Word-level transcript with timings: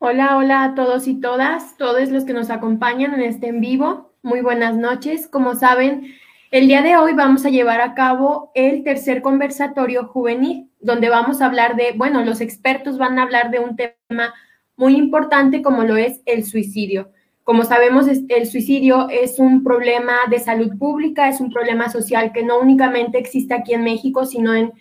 Hola, 0.00 0.36
hola 0.36 0.62
a 0.62 0.74
todos 0.76 1.08
y 1.08 1.20
todas, 1.20 1.76
todos 1.76 2.10
los 2.10 2.24
que 2.24 2.32
nos 2.32 2.50
acompañan 2.50 3.14
en 3.14 3.22
este 3.22 3.48
en 3.48 3.60
vivo. 3.60 4.12
Muy 4.22 4.42
buenas 4.42 4.76
noches. 4.76 5.26
Como 5.26 5.56
saben, 5.56 6.14
el 6.52 6.68
día 6.68 6.82
de 6.82 6.96
hoy 6.96 7.14
vamos 7.14 7.44
a 7.44 7.50
llevar 7.50 7.80
a 7.80 7.94
cabo 7.94 8.52
el 8.54 8.84
tercer 8.84 9.22
conversatorio 9.22 10.06
juvenil, 10.06 10.70
donde 10.80 11.08
vamos 11.08 11.40
a 11.40 11.46
hablar 11.46 11.74
de, 11.74 11.94
bueno, 11.96 12.24
los 12.24 12.40
expertos 12.40 12.96
van 12.96 13.18
a 13.18 13.24
hablar 13.24 13.50
de 13.50 13.58
un 13.58 13.74
tema 13.74 14.34
muy 14.76 14.94
importante 14.94 15.62
como 15.62 15.82
lo 15.82 15.96
es 15.96 16.20
el 16.26 16.44
suicidio. 16.44 17.10
Como 17.42 17.64
sabemos, 17.64 18.06
el 18.06 18.46
suicidio 18.46 19.08
es 19.08 19.40
un 19.40 19.64
problema 19.64 20.14
de 20.30 20.38
salud 20.38 20.78
pública, 20.78 21.28
es 21.28 21.40
un 21.40 21.50
problema 21.50 21.88
social 21.88 22.30
que 22.32 22.44
no 22.44 22.60
únicamente 22.60 23.18
existe 23.18 23.52
aquí 23.52 23.74
en 23.74 23.82
México, 23.82 24.26
sino 24.26 24.54
en 24.54 24.72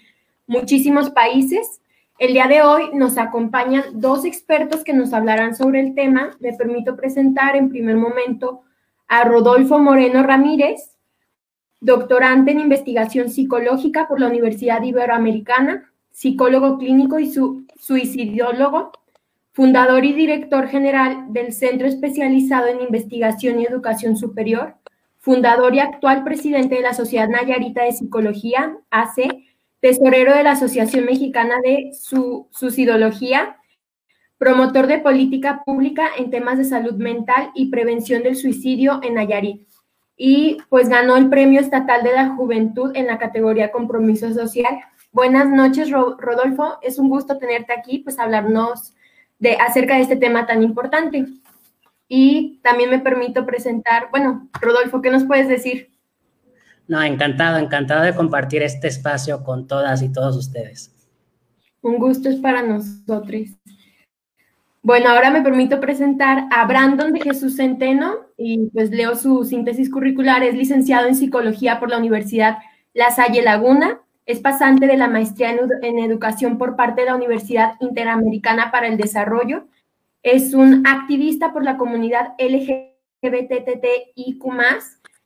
muchísimos 0.45 1.09
países. 1.09 1.81
El 2.19 2.33
día 2.33 2.47
de 2.47 2.63
hoy 2.63 2.89
nos 2.93 3.19
acompañan 3.19 3.83
dos 3.93 4.25
expertos 4.25 4.83
que 4.83 4.93
nos 4.93 5.13
hablarán 5.13 5.55
sobre 5.55 5.81
el 5.81 5.93
tema. 5.93 6.31
Me 6.39 6.53
permito 6.53 6.95
presentar 6.95 7.55
en 7.55 7.69
primer 7.69 7.95
momento 7.95 8.63
a 9.07 9.23
Rodolfo 9.23 9.77
Moreno 9.77 10.23
Ramírez, 10.23 10.97
doctorante 11.79 12.51
en 12.51 12.59
investigación 12.59 13.29
psicológica 13.29 14.07
por 14.07 14.19
la 14.19 14.29
Universidad 14.29 14.81
Iberoamericana, 14.81 15.91
psicólogo 16.09 16.79
clínico 16.79 17.19
y 17.19 17.31
su 17.31 17.67
suicidólogo, 17.79 18.93
fundador 19.51 20.03
y 20.03 20.13
director 20.13 20.67
general 20.67 21.27
del 21.29 21.53
Centro 21.53 21.87
Especializado 21.87 22.65
en 22.65 22.81
Investigación 22.81 23.59
y 23.59 23.65
Educación 23.65 24.17
Superior, 24.17 24.73
fundador 25.19 25.75
y 25.75 25.81
actual 25.81 26.23
presidente 26.23 26.75
de 26.75 26.81
la 26.81 26.95
Sociedad 26.95 27.29
Nayarita 27.29 27.83
de 27.83 27.91
Psicología, 27.91 28.75
AC, 28.89 29.46
tesorero 29.79 30.33
de 30.33 30.43
la 30.43 30.51
Asociación 30.51 31.05
Mexicana 31.05 31.55
de 31.63 31.91
su, 31.93 32.47
Suicidología, 32.51 33.57
promotor 34.37 34.87
de 34.87 34.99
política 34.99 35.63
pública 35.65 36.09
en 36.17 36.29
temas 36.29 36.57
de 36.57 36.65
salud 36.65 36.95
mental 36.95 37.51
y 37.55 37.69
prevención 37.69 38.23
del 38.23 38.35
suicidio 38.35 38.99
en 39.03 39.15
Nayarit. 39.15 39.67
Y 40.15 40.57
pues 40.69 40.89
ganó 40.89 41.15
el 41.15 41.29
Premio 41.29 41.59
Estatal 41.59 42.03
de 42.03 42.13
la 42.13 42.35
Juventud 42.35 42.91
en 42.95 43.07
la 43.07 43.19
categoría 43.19 43.71
Compromiso 43.71 44.33
Social. 44.33 44.79
Buenas 45.11 45.47
noches, 45.47 45.91
Rodolfo. 45.91 46.79
Es 46.81 46.97
un 46.97 47.09
gusto 47.09 47.37
tenerte 47.37 47.73
aquí, 47.73 47.99
pues 47.99 48.17
hablarnos 48.17 48.95
de, 49.39 49.55
acerca 49.55 49.95
de 49.95 50.01
este 50.01 50.15
tema 50.15 50.47
tan 50.47 50.63
importante. 50.63 51.25
Y 52.07 52.59
también 52.63 52.89
me 52.89 52.99
permito 52.99 53.45
presentar, 53.45 54.09
bueno, 54.11 54.49
Rodolfo, 54.59 55.01
¿qué 55.01 55.11
nos 55.11 55.25
puedes 55.25 55.47
decir? 55.47 55.91
No, 56.87 57.01
encantado, 57.01 57.57
encantado 57.57 58.03
de 58.03 58.15
compartir 58.15 58.63
este 58.63 58.87
espacio 58.87 59.43
con 59.43 59.67
todas 59.67 60.01
y 60.01 60.11
todos 60.11 60.37
ustedes. 60.37 60.93
Un 61.81 61.97
gusto 61.97 62.29
es 62.29 62.37
para 62.37 62.61
nosotros. 62.61 63.49
Bueno, 64.81 65.09
ahora 65.09 65.31
me 65.31 65.41
permito 65.41 65.81
presentar 65.81 66.45
a 66.49 66.65
Brandon 66.65 67.11
de 67.11 67.19
Jesús 67.19 67.57
Centeno 67.57 68.15
y 68.37 68.69
pues 68.69 68.89
leo 68.89 69.17
su 69.17 69.43
síntesis 69.43 69.91
curricular. 69.91 70.43
Es 70.43 70.55
licenciado 70.55 71.07
en 71.07 71.15
psicología 71.15 71.77
por 71.79 71.89
la 71.89 71.97
Universidad 71.97 72.59
La 72.93 73.11
Salle 73.11 73.41
Laguna. 73.41 73.99
Es 74.25 74.39
pasante 74.39 74.87
de 74.87 74.95
la 74.95 75.09
maestría 75.09 75.51
en, 75.51 75.99
educación 75.99 76.57
por 76.57 76.77
parte 76.77 77.01
de 77.01 77.07
la 77.07 77.15
Universidad 77.15 77.73
Interamericana 77.81 78.71
para 78.71 78.87
el 78.87 78.95
Desarrollo. 78.95 79.67
Es 80.23 80.53
un 80.53 80.87
activista 80.87 81.51
por 81.51 81.65
la 81.65 81.75
comunidad 81.75 82.33
LGBTTIQ 82.39 84.45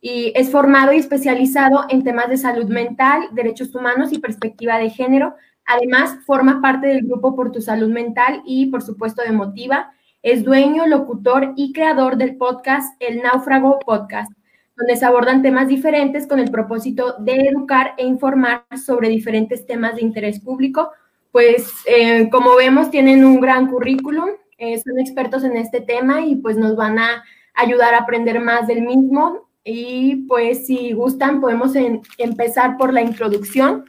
y 0.02 0.34
es 0.36 0.50
formado 0.50 0.92
y 0.92 0.98
especializado 0.98 1.86
en 1.90 2.04
temas 2.04 2.28
de 2.28 2.38
salud 2.38 2.66
mental, 2.66 3.30
derechos 3.34 3.74
humanos 3.76 4.12
y 4.12 4.18
perspectiva 4.18 4.80
de 4.80 4.90
género. 4.90 5.36
Además, 5.66 6.18
forma 6.26 6.60
parte 6.60 6.88
del 6.88 7.04
grupo 7.04 7.36
Por 7.36 7.52
tu 7.52 7.62
Salud 7.62 7.90
Mental 7.90 8.42
y, 8.44 8.66
por 8.66 8.82
supuesto, 8.82 9.22
de 9.22 9.32
Motiva. 9.32 9.94
Es 10.24 10.44
dueño, 10.44 10.88
locutor 10.88 11.54
y 11.56 11.72
creador 11.72 12.18
del 12.18 12.36
podcast 12.36 13.00
El 13.00 13.22
Náufrago 13.22 13.78
Podcast, 13.80 14.32
donde 14.76 14.96
se 14.96 15.06
abordan 15.06 15.44
temas 15.44 15.68
diferentes 15.68 16.26
con 16.26 16.40
el 16.40 16.50
propósito 16.50 17.16
de 17.20 17.36
educar 17.36 17.94
e 17.98 18.06
informar 18.06 18.66
sobre 18.84 19.08
diferentes 19.08 19.68
temas 19.68 19.96
de 19.96 20.02
interés 20.02 20.40
público. 20.40 20.90
Pues, 21.32 21.72
eh, 21.86 22.28
como 22.32 22.56
vemos, 22.56 22.90
tienen 22.90 23.24
un 23.24 23.40
gran 23.40 23.68
currículum, 23.68 24.30
eh, 24.58 24.80
son 24.80 25.00
expertos 25.00 25.44
en 25.44 25.58
este 25.58 25.80
tema 25.80 26.22
y 26.22 26.36
pues 26.38 26.58
nos 26.58 26.76
van 26.76 26.98
a 26.98 27.24
ayudar 27.54 27.94
a 27.94 28.00
aprender 28.00 28.40
más 28.40 28.68
del 28.68 28.82
mismo 28.82 29.51
y 29.64 30.28
pues 30.28 30.66
si 30.68 30.94
gustan 30.94 31.40
podemos 31.40 31.74
empezar 32.18 32.78
por 32.78 32.94
la 32.94 33.02
introducción. 33.02 33.86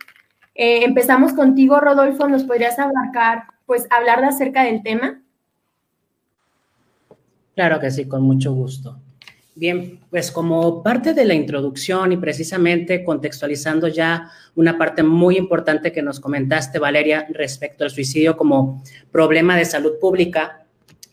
Eh, 0.54 0.84
empezamos 0.84 1.32
contigo, 1.32 1.80
Rodolfo, 1.80 2.28
¿nos 2.28 2.44
podrías 2.44 2.78
abarcar, 2.78 3.44
pues 3.64 3.86
hablar 3.90 4.20
de 4.20 4.26
acerca 4.26 4.64
del 4.64 4.82
tema? 4.82 5.22
Claro 7.54 7.80
que 7.80 7.90
sí, 7.90 8.06
con 8.06 8.22
mucho 8.22 8.52
gusto. 8.52 8.98
Bien, 9.54 10.00
pues 10.10 10.32
como 10.32 10.82
parte 10.82 11.12
de 11.12 11.26
la 11.26 11.34
introducción 11.34 12.10
y 12.12 12.16
precisamente 12.16 13.04
contextualizando 13.04 13.86
ya 13.88 14.30
una 14.54 14.78
parte 14.78 15.02
muy 15.02 15.36
importante 15.36 15.92
que 15.92 16.00
nos 16.00 16.20
comentaste, 16.20 16.78
Valeria, 16.78 17.26
respecto 17.30 17.84
al 17.84 17.90
suicidio 17.90 18.36
como 18.36 18.82
problema 19.10 19.54
de 19.56 19.66
salud 19.66 19.92
pública, 20.00 20.64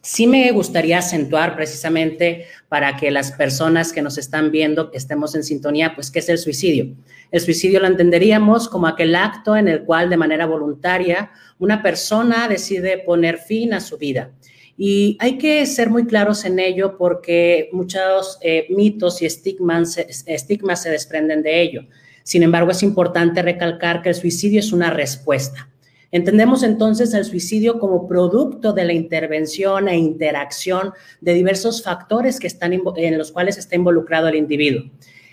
Sí 0.01 0.27
me 0.27 0.49
gustaría 0.51 0.99
acentuar 0.99 1.55
precisamente 1.55 2.45
para 2.69 2.95
que 2.95 3.11
las 3.11 3.33
personas 3.33 3.91
que 3.91 4.01
nos 4.01 4.17
están 4.17 4.49
viendo, 4.49 4.91
estemos 4.93 5.35
en 5.35 5.43
sintonía, 5.43 5.93
pues, 5.93 6.09
¿qué 6.09 6.19
es 6.19 6.29
el 6.29 6.37
suicidio? 6.37 6.95
El 7.31 7.41
suicidio 7.41 7.81
lo 7.81 7.87
entenderíamos 7.87 8.69
como 8.69 8.87
aquel 8.87 9.13
acto 9.13 9.57
en 9.57 9.67
el 9.67 9.83
cual 9.83 10.09
de 10.09 10.17
manera 10.17 10.45
voluntaria 10.45 11.31
una 11.59 11.83
persona 11.83 12.47
decide 12.47 12.99
poner 12.99 13.37
fin 13.39 13.73
a 13.73 13.81
su 13.81 13.97
vida. 13.97 14.31
Y 14.77 15.17
hay 15.19 15.37
que 15.37 15.65
ser 15.65 15.89
muy 15.89 16.05
claros 16.05 16.45
en 16.45 16.57
ello 16.57 16.97
porque 16.97 17.69
muchos 17.73 18.37
eh, 18.41 18.67
mitos 18.69 19.21
y 19.21 19.25
estigmas 19.25 19.93
se 19.93 20.89
desprenden 20.89 21.43
de 21.43 21.61
ello. 21.61 21.81
Sin 22.23 22.43
embargo, 22.43 22.71
es 22.71 22.81
importante 22.83 23.41
recalcar 23.41 24.01
que 24.01 24.09
el 24.09 24.15
suicidio 24.15 24.61
es 24.61 24.71
una 24.71 24.89
respuesta. 24.89 25.67
Entendemos 26.11 26.63
entonces 26.63 27.13
el 27.13 27.23
suicidio 27.23 27.77
como 27.77 28.07
producto 28.07 28.73
de 28.73 28.83
la 28.83 28.93
intervención 28.93 29.87
e 29.87 29.97
interacción 29.97 30.93
de 31.21 31.33
diversos 31.35 31.83
factores 31.83 32.39
que 32.39 32.47
están 32.47 32.73
en 32.73 33.17
los 33.17 33.31
cuales 33.31 33.57
está 33.57 33.75
involucrado 33.75 34.27
el 34.27 34.35
individuo. 34.35 34.89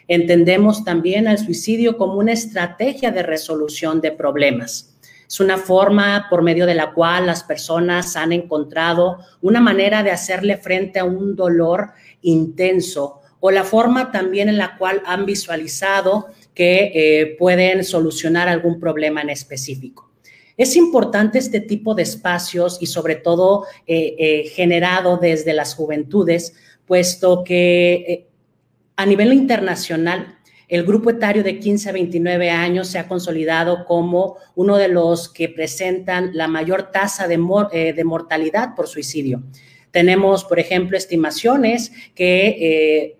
Entendemos 0.07 0.85
también 0.85 1.29
al 1.29 1.39
suicidio 1.39 1.97
como 1.97 2.19
una 2.19 2.33
estrategia 2.33 3.11
de 3.11 3.23
resolución 3.23 4.01
de 4.01 4.13
problemas. 4.13 4.97
Es 5.27 5.41
una 5.41 5.57
forma 5.57 6.27
por 6.31 6.43
medio 6.43 6.67
de 6.67 6.75
la 6.75 6.93
cual 6.93 7.27
las 7.27 7.43
personas 7.43 8.15
han 8.15 8.33
encontrado 8.33 9.19
una 9.41 9.61
manera 9.61 10.03
de 10.03 10.13
hacerle 10.13 10.59
frente 10.59 11.01
a 11.01 11.05
un 11.05 11.35
dolor 11.35 11.91
intenso 12.23 13.21
o 13.41 13.51
la 13.51 13.65
forma 13.65 14.13
también 14.13 14.49
en 14.49 14.59
la 14.59 14.77
cual 14.77 15.03
han 15.05 15.27
visualizado 15.27 16.27
que 16.55 16.93
eh, 16.95 17.37
pueden 17.39 17.83
solucionar 17.83 18.49
algún 18.49 18.79
problema 18.79 19.23
en 19.23 19.31
específico. 19.31 20.06
Es 20.57 20.75
importante 20.77 21.39
este 21.39 21.61
tipo 21.61 21.95
de 21.95 22.03
espacios 22.03 22.79
y 22.81 22.87
sobre 22.87 23.17
todo 23.17 23.65
eh, 23.87 24.17
eh, 24.19 24.49
generado 24.49 25.19
desde 25.19 25.53
las 25.53 25.75
juventudes, 25.75 26.55
puesto 26.87 27.45
que 27.45 27.93
eh, 27.95 28.27
a 28.97 29.05
nivel 29.05 29.33
internacional 29.35 30.39
el 30.69 30.85
grupo 30.85 31.11
etario 31.11 31.45
de 31.45 31.61
15 31.61 31.91
a 31.91 31.93
29 31.93 32.51
años 32.51 32.89
se 32.89 32.99
ha 32.99 33.07
consolidado 33.07 33.85
como 33.85 34.37
uno 34.57 34.77
de 34.79 34.89
los 34.89 35.29
que 35.29 35.49
presentan 35.49 36.31
la 36.33 36.49
mayor 36.49 36.91
tasa 36.91 37.29
de, 37.29 37.37
de 37.95 38.05
mortalidad 38.05 38.75
por 38.75 38.89
suicidio. 38.89 39.43
Tenemos, 39.97 40.45
por 40.45 40.59
ejemplo, 40.59 40.95
estimaciones 40.99 41.91
que 42.15 43.17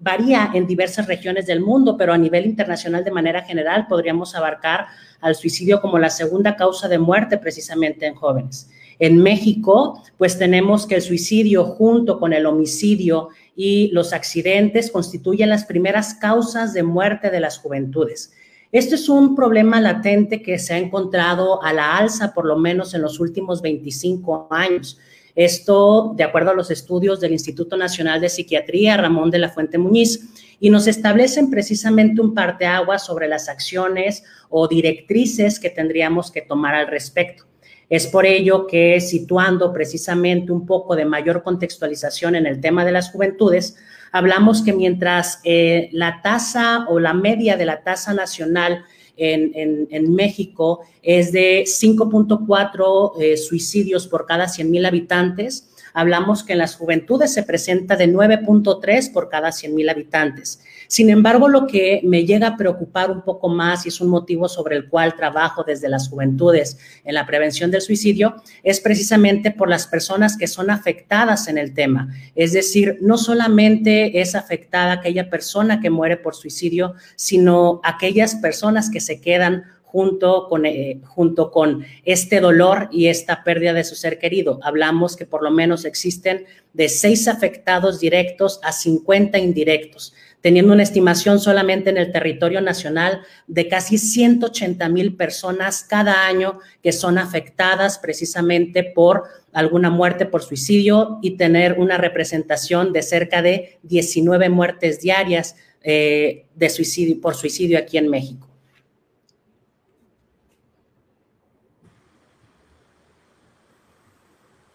varía 0.00 0.50
en 0.54 0.66
diversas 0.66 1.06
regiones 1.06 1.44
del 1.44 1.60
mundo, 1.60 1.98
pero 1.98 2.14
a 2.14 2.16
nivel 2.16 2.46
internacional 2.46 3.04
de 3.04 3.10
manera 3.10 3.42
general 3.42 3.86
podríamos 3.86 4.34
abarcar 4.34 4.86
al 5.20 5.34
suicidio 5.34 5.82
como 5.82 5.98
la 5.98 6.08
segunda 6.08 6.56
causa 6.56 6.88
de 6.88 6.98
muerte 6.98 7.36
precisamente 7.36 8.06
en 8.06 8.14
jóvenes. 8.14 8.70
En 8.98 9.22
México, 9.22 10.02
pues 10.16 10.38
tenemos 10.38 10.86
que 10.86 10.94
el 10.94 11.02
suicidio 11.02 11.64
junto 11.64 12.18
con 12.18 12.32
el 12.32 12.46
homicidio 12.46 13.28
y 13.54 13.90
los 13.92 14.14
accidentes 14.14 14.90
constituyen 14.90 15.50
las 15.50 15.66
primeras 15.66 16.14
causas 16.14 16.72
de 16.72 16.82
muerte 16.82 17.28
de 17.28 17.40
las 17.40 17.58
juventudes. 17.58 18.32
Esto 18.72 18.94
es 18.94 19.10
un 19.10 19.36
problema 19.36 19.82
latente 19.82 20.40
que 20.40 20.58
se 20.58 20.72
ha 20.72 20.78
encontrado 20.78 21.62
a 21.62 21.74
la 21.74 21.98
alza 21.98 22.32
por 22.32 22.46
lo 22.46 22.56
menos 22.56 22.94
en 22.94 23.02
los 23.02 23.20
últimos 23.20 23.60
25 23.60 24.48
años. 24.50 24.98
Esto, 25.34 26.14
de 26.16 26.22
acuerdo 26.22 26.52
a 26.52 26.54
los 26.54 26.70
estudios 26.70 27.20
del 27.20 27.32
Instituto 27.32 27.76
Nacional 27.76 28.20
de 28.20 28.28
Psiquiatría, 28.28 28.96
Ramón 28.96 29.30
de 29.30 29.40
la 29.40 29.50
Fuente 29.50 29.78
Muñiz, 29.78 30.28
y 30.60 30.70
nos 30.70 30.86
establecen 30.86 31.50
precisamente 31.50 32.20
un 32.20 32.34
parteaguas 32.34 33.04
sobre 33.04 33.26
las 33.26 33.48
acciones 33.48 34.22
o 34.48 34.68
directrices 34.68 35.58
que 35.58 35.70
tendríamos 35.70 36.30
que 36.30 36.42
tomar 36.42 36.74
al 36.76 36.86
respecto. 36.86 37.44
Es 37.90 38.06
por 38.06 38.24
ello 38.24 38.66
que 38.66 39.00
situando 39.00 39.72
precisamente 39.72 40.52
un 40.52 40.64
poco 40.66 40.96
de 40.96 41.04
mayor 41.04 41.42
contextualización 41.42 42.34
en 42.34 42.46
el 42.46 42.60
tema 42.60 42.84
de 42.84 42.92
las 42.92 43.10
juventudes, 43.10 43.76
hablamos 44.12 44.62
que 44.62 44.72
mientras 44.72 45.40
eh, 45.44 45.90
la 45.92 46.20
tasa 46.22 46.86
o 46.88 46.98
la 46.98 47.12
media 47.12 47.56
de 47.56 47.66
la 47.66 47.82
tasa 47.82 48.14
nacional 48.14 48.84
en, 49.16 50.14
México 50.14 50.80
es 51.02 51.32
de 51.32 51.64
5.4 51.64 53.12
eh, 53.20 53.36
suicidios 53.36 54.06
por 54.06 54.26
cada 54.26 54.48
100 54.48 54.70
mil 54.70 54.86
habitantes, 54.86 55.70
hablamos 55.92 56.42
que 56.42 56.52
en 56.52 56.58
las 56.58 56.76
juventudes 56.76 57.32
se 57.32 57.42
presenta 57.42 57.96
de 57.96 58.08
9.3 58.08 59.12
por 59.12 59.28
cada 59.28 59.52
100 59.52 59.74
mil 59.74 59.88
habitantes. 59.88 60.60
Sin 60.94 61.10
embargo, 61.10 61.48
lo 61.48 61.66
que 61.66 62.02
me 62.04 62.24
llega 62.24 62.46
a 62.46 62.56
preocupar 62.56 63.10
un 63.10 63.22
poco 63.22 63.48
más 63.48 63.84
y 63.84 63.88
es 63.88 64.00
un 64.00 64.10
motivo 64.10 64.48
sobre 64.48 64.76
el 64.76 64.88
cual 64.88 65.16
trabajo 65.16 65.64
desde 65.64 65.88
las 65.88 66.08
juventudes 66.08 66.78
en 67.02 67.14
la 67.14 67.26
prevención 67.26 67.72
del 67.72 67.80
suicidio 67.80 68.36
es 68.62 68.78
precisamente 68.78 69.50
por 69.50 69.68
las 69.68 69.88
personas 69.88 70.36
que 70.36 70.46
son 70.46 70.70
afectadas 70.70 71.48
en 71.48 71.58
el 71.58 71.74
tema. 71.74 72.14
Es 72.36 72.52
decir, 72.52 72.98
no 73.00 73.18
solamente 73.18 74.20
es 74.20 74.36
afectada 74.36 74.92
aquella 74.92 75.30
persona 75.30 75.80
que 75.80 75.90
muere 75.90 76.16
por 76.16 76.36
suicidio, 76.36 76.94
sino 77.16 77.80
aquellas 77.82 78.36
personas 78.36 78.88
que 78.88 79.00
se 79.00 79.20
quedan 79.20 79.64
junto 79.94 80.48
con, 80.48 80.66
eh, 80.66 81.00
junto 81.04 81.50
con 81.50 81.84
este 82.04 82.40
dolor 82.40 82.88
y 82.90 83.06
esta 83.06 83.42
pérdida 83.42 83.72
de 83.72 83.84
su 83.84 83.94
ser 83.94 84.18
querido. 84.18 84.60
Hablamos 84.62 85.16
que 85.16 85.24
por 85.24 85.42
lo 85.42 85.52
menos 85.52 85.84
existen 85.84 86.46
de 86.72 86.88
seis 86.88 87.28
afectados 87.28 88.00
directos 88.00 88.58
a 88.64 88.72
50 88.72 89.38
indirectos, 89.38 90.12
teniendo 90.44 90.74
una 90.74 90.82
estimación 90.82 91.40
solamente 91.40 91.88
en 91.88 91.96
el 91.96 92.12
territorio 92.12 92.60
nacional 92.60 93.22
de 93.46 93.66
casi 93.66 93.96
180 93.96 94.90
mil 94.90 95.16
personas 95.16 95.86
cada 95.88 96.26
año 96.26 96.58
que 96.82 96.92
son 96.92 97.16
afectadas 97.16 97.98
precisamente 97.98 98.84
por 98.84 99.22
alguna 99.54 99.88
muerte 99.88 100.26
por 100.26 100.42
suicidio 100.42 101.18
y 101.22 101.38
tener 101.38 101.80
una 101.80 101.96
representación 101.96 102.92
de 102.92 103.00
cerca 103.00 103.40
de 103.40 103.78
19 103.84 104.50
muertes 104.50 105.00
diarias 105.00 105.56
eh, 105.82 106.44
de 106.54 106.68
suicidio, 106.68 107.22
por 107.22 107.36
suicidio 107.36 107.78
aquí 107.78 107.96
en 107.96 108.10
México. 108.10 108.53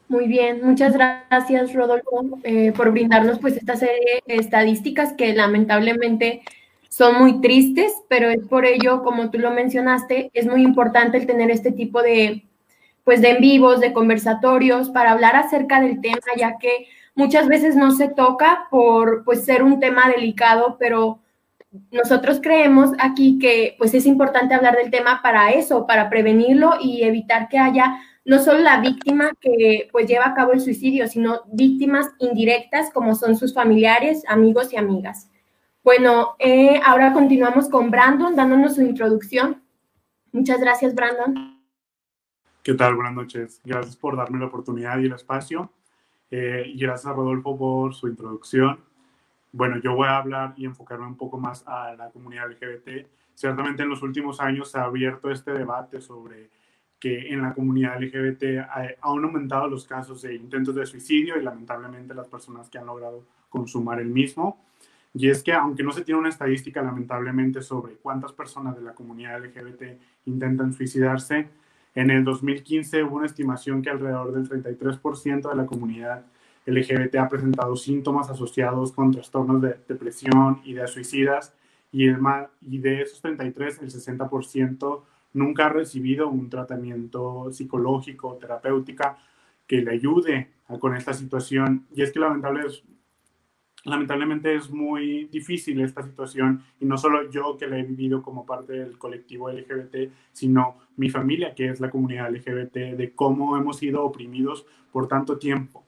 Muy 0.09 0.27
bien, 0.27 0.61
muchas 0.65 0.93
gracias 0.93 1.71
Rodolfo 1.71 2.39
eh, 2.43 2.73
por 2.75 2.89
brindarnos 2.91 3.37
pues 3.37 3.55
esta 3.55 3.75
serie 3.75 4.23
de 4.25 4.37
estadísticas 4.37 5.13
que 5.13 5.35
lamentablemente 5.35 6.41
son 6.89 7.19
muy 7.19 7.41
tristes, 7.41 7.93
pero 8.07 8.27
es 8.31 8.39
por 8.47 8.65
ello, 8.65 9.03
como 9.03 9.29
tú 9.29 9.37
lo 9.37 9.51
mencionaste, 9.51 10.31
es 10.33 10.47
muy 10.47 10.63
importante 10.63 11.19
el 11.19 11.27
tener 11.27 11.51
este 11.51 11.71
tipo 11.71 12.01
de 12.01 12.43
pues 13.03 13.21
de 13.21 13.29
en 13.31 13.41
vivos, 13.41 13.81
de 13.81 13.93
conversatorios 13.93 14.89
para 14.89 15.11
hablar 15.11 15.35
acerca 15.35 15.79
del 15.79 16.01
tema, 16.01 16.17
ya 16.35 16.57
que 16.57 16.87
muchas 17.13 17.47
veces 17.47 17.75
no 17.75 17.91
se 17.91 18.07
toca 18.07 18.67
por 18.71 19.23
pues 19.23 19.45
ser 19.45 19.61
un 19.61 19.79
tema 19.79 20.09
delicado, 20.09 20.77
pero 20.79 21.19
nosotros 21.91 22.39
creemos 22.41 22.91
aquí 22.97 23.37
que 23.37 23.75
pues 23.77 23.93
es 23.93 24.07
importante 24.07 24.55
hablar 24.55 24.75
del 24.75 24.89
tema 24.89 25.21
para 25.21 25.51
eso, 25.51 25.85
para 25.85 26.09
prevenirlo 26.09 26.77
y 26.81 27.03
evitar 27.03 27.47
que 27.47 27.59
haya 27.59 27.99
no 28.25 28.39
solo 28.39 28.59
la 28.59 28.81
víctima 28.81 29.31
que 29.39 29.89
pues 29.91 30.07
lleva 30.07 30.27
a 30.27 30.33
cabo 30.33 30.53
el 30.53 30.61
suicidio, 30.61 31.07
sino 31.07 31.41
víctimas 31.51 32.09
indirectas 32.19 32.91
como 32.93 33.15
son 33.15 33.35
sus 33.35 33.53
familiares, 33.53 34.23
amigos 34.27 34.73
y 34.73 34.77
amigas. 34.77 35.29
Bueno, 35.83 36.35
eh, 36.39 36.79
ahora 36.85 37.13
continuamos 37.13 37.69
con 37.69 37.89
Brandon 37.89 38.35
dándonos 38.35 38.75
su 38.75 38.81
introducción. 38.81 39.63
Muchas 40.31 40.59
gracias, 40.59 40.93
Brandon. 40.93 41.59
¿Qué 42.61 42.73
tal? 42.73 42.95
Buenas 42.95 43.13
noches. 43.13 43.61
Gracias 43.63 43.95
por 43.95 44.15
darme 44.15 44.39
la 44.39 44.45
oportunidad 44.45 44.99
y 44.99 45.05
el 45.05 45.13
espacio. 45.13 45.71
Eh, 46.29 46.63
y 46.67 46.79
gracias 46.79 47.07
a 47.07 47.15
Rodolfo 47.15 47.57
por 47.57 47.95
su 47.95 48.07
introducción. 48.07 48.79
Bueno, 49.51 49.77
yo 49.79 49.95
voy 49.95 50.07
a 50.07 50.17
hablar 50.17 50.53
y 50.57 50.65
enfocarme 50.65 51.07
un 51.07 51.17
poco 51.17 51.39
más 51.39 51.63
a 51.65 51.95
la 51.95 52.09
comunidad 52.11 52.51
LGBT. 52.51 53.07
Ciertamente 53.33 53.81
en 53.81 53.89
los 53.89 54.03
últimos 54.03 54.39
años 54.39 54.69
se 54.69 54.77
ha 54.77 54.83
abierto 54.83 55.31
este 55.31 55.51
debate 55.51 56.01
sobre 56.01 56.49
que 56.99 57.29
en 57.29 57.41
la 57.41 57.53
comunidad 57.53 58.01
LGBT 58.01 58.67
han 58.69 58.95
aumentado 59.01 59.67
los 59.67 59.85
casos 59.85 60.21
de 60.21 60.35
intentos 60.35 60.75
de 60.75 60.85
suicidio 60.85 61.39
y 61.39 61.43
lamentablemente 61.43 62.13
las 62.13 62.27
personas 62.27 62.69
que 62.69 62.77
han 62.77 62.85
logrado 62.85 63.23
consumar 63.49 63.99
el 63.99 64.09
mismo. 64.09 64.57
Y 65.13 65.29
es 65.29 65.41
que 65.41 65.53
aunque 65.53 65.83
no 65.83 65.91
se 65.91 66.03
tiene 66.03 66.19
una 66.19 66.29
estadística 66.29 66.81
lamentablemente 66.81 67.61
sobre 67.61 67.93
cuántas 67.93 68.33
personas 68.33 68.75
de 68.75 68.83
la 68.83 68.93
comunidad 68.93 69.43
LGBT 69.43 69.99
intentan 70.25 70.73
suicidarse, 70.73 71.47
en 71.95 72.11
el 72.11 72.23
2015 72.23 73.03
hubo 73.03 73.15
una 73.15 73.25
estimación 73.25 73.81
que 73.81 73.89
alrededor 73.89 74.33
del 74.33 74.47
33% 74.47 75.49
de 75.49 75.55
la 75.55 75.65
comunidad 75.65 76.25
LGBT 76.65 77.15
ha 77.15 77.29
presentado 77.29 77.75
síntomas 77.75 78.29
asociados 78.29 78.91
con 78.91 79.11
trastornos 79.11 79.61
de 79.61 79.77
depresión, 79.87 80.61
y 80.63 80.73
de 80.73 80.87
suicidas, 80.87 81.53
y, 81.91 82.07
el, 82.07 82.19
y 82.61 82.77
de 82.77 83.01
esos 83.01 83.21
33, 83.21 83.81
el 83.81 83.91
60% 83.91 85.01
nunca 85.33 85.67
ha 85.67 85.69
recibido 85.69 86.29
un 86.29 86.49
tratamiento 86.49 87.51
psicológico, 87.51 88.35
terapéutica 88.35 89.17
que 89.67 89.81
le 89.81 89.91
ayude 89.91 90.49
con 90.79 90.95
esta 90.95 91.13
situación. 91.13 91.85
Y 91.95 92.01
es 92.01 92.11
que 92.11 92.19
lamentablemente 93.85 94.55
es 94.55 94.69
muy 94.69 95.25
difícil 95.25 95.79
esta 95.81 96.03
situación 96.03 96.63
y 96.79 96.85
no 96.85 96.97
solo 96.97 97.29
yo 97.29 97.57
que 97.57 97.67
la 97.67 97.77
he 97.77 97.83
vivido 97.83 98.21
como 98.21 98.45
parte 98.45 98.73
del 98.73 98.97
colectivo 98.97 99.51
LGBT, 99.51 100.11
sino 100.31 100.77
mi 100.97 101.09
familia 101.09 101.53
que 101.53 101.69
es 101.69 101.79
la 101.79 101.89
comunidad 101.89 102.31
LGBT, 102.31 102.95
de 102.97 103.13
cómo 103.15 103.57
hemos 103.57 103.77
sido 103.77 104.03
oprimidos 104.03 104.65
por 104.91 105.07
tanto 105.07 105.37
tiempo. 105.37 105.83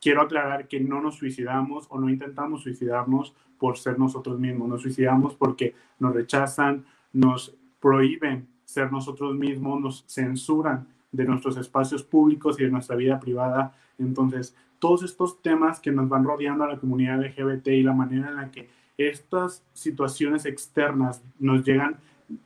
Quiero 0.00 0.22
aclarar 0.22 0.66
que 0.66 0.80
no 0.80 1.00
nos 1.00 1.16
suicidamos 1.16 1.86
o 1.90 1.98
no 2.00 2.08
intentamos 2.08 2.62
suicidarnos 2.62 3.34
por 3.58 3.78
ser 3.78 3.98
nosotros 3.98 4.40
mismos, 4.40 4.68
nos 4.68 4.82
suicidamos 4.82 5.34
porque 5.34 5.74
nos 5.98 6.14
rechazan, 6.14 6.86
nos 7.12 7.54
prohíben 7.78 8.48
ser 8.70 8.92
nosotros 8.92 9.34
mismos, 9.34 9.80
nos 9.80 10.04
censuran 10.06 10.86
de 11.10 11.24
nuestros 11.24 11.56
espacios 11.56 12.04
públicos 12.04 12.58
y 12.58 12.64
de 12.64 12.70
nuestra 12.70 12.96
vida 12.96 13.18
privada. 13.18 13.74
Entonces, 13.98 14.54
todos 14.78 15.02
estos 15.02 15.42
temas 15.42 15.80
que 15.80 15.90
nos 15.90 16.08
van 16.08 16.24
rodeando 16.24 16.64
a 16.64 16.68
la 16.68 16.78
comunidad 16.78 17.20
LGBT 17.20 17.68
y 17.68 17.82
la 17.82 17.92
manera 17.92 18.28
en 18.28 18.36
la 18.36 18.50
que 18.50 18.68
estas 18.96 19.64
situaciones 19.72 20.46
externas 20.46 21.22
nos 21.38 21.64
llegan, 21.64 21.96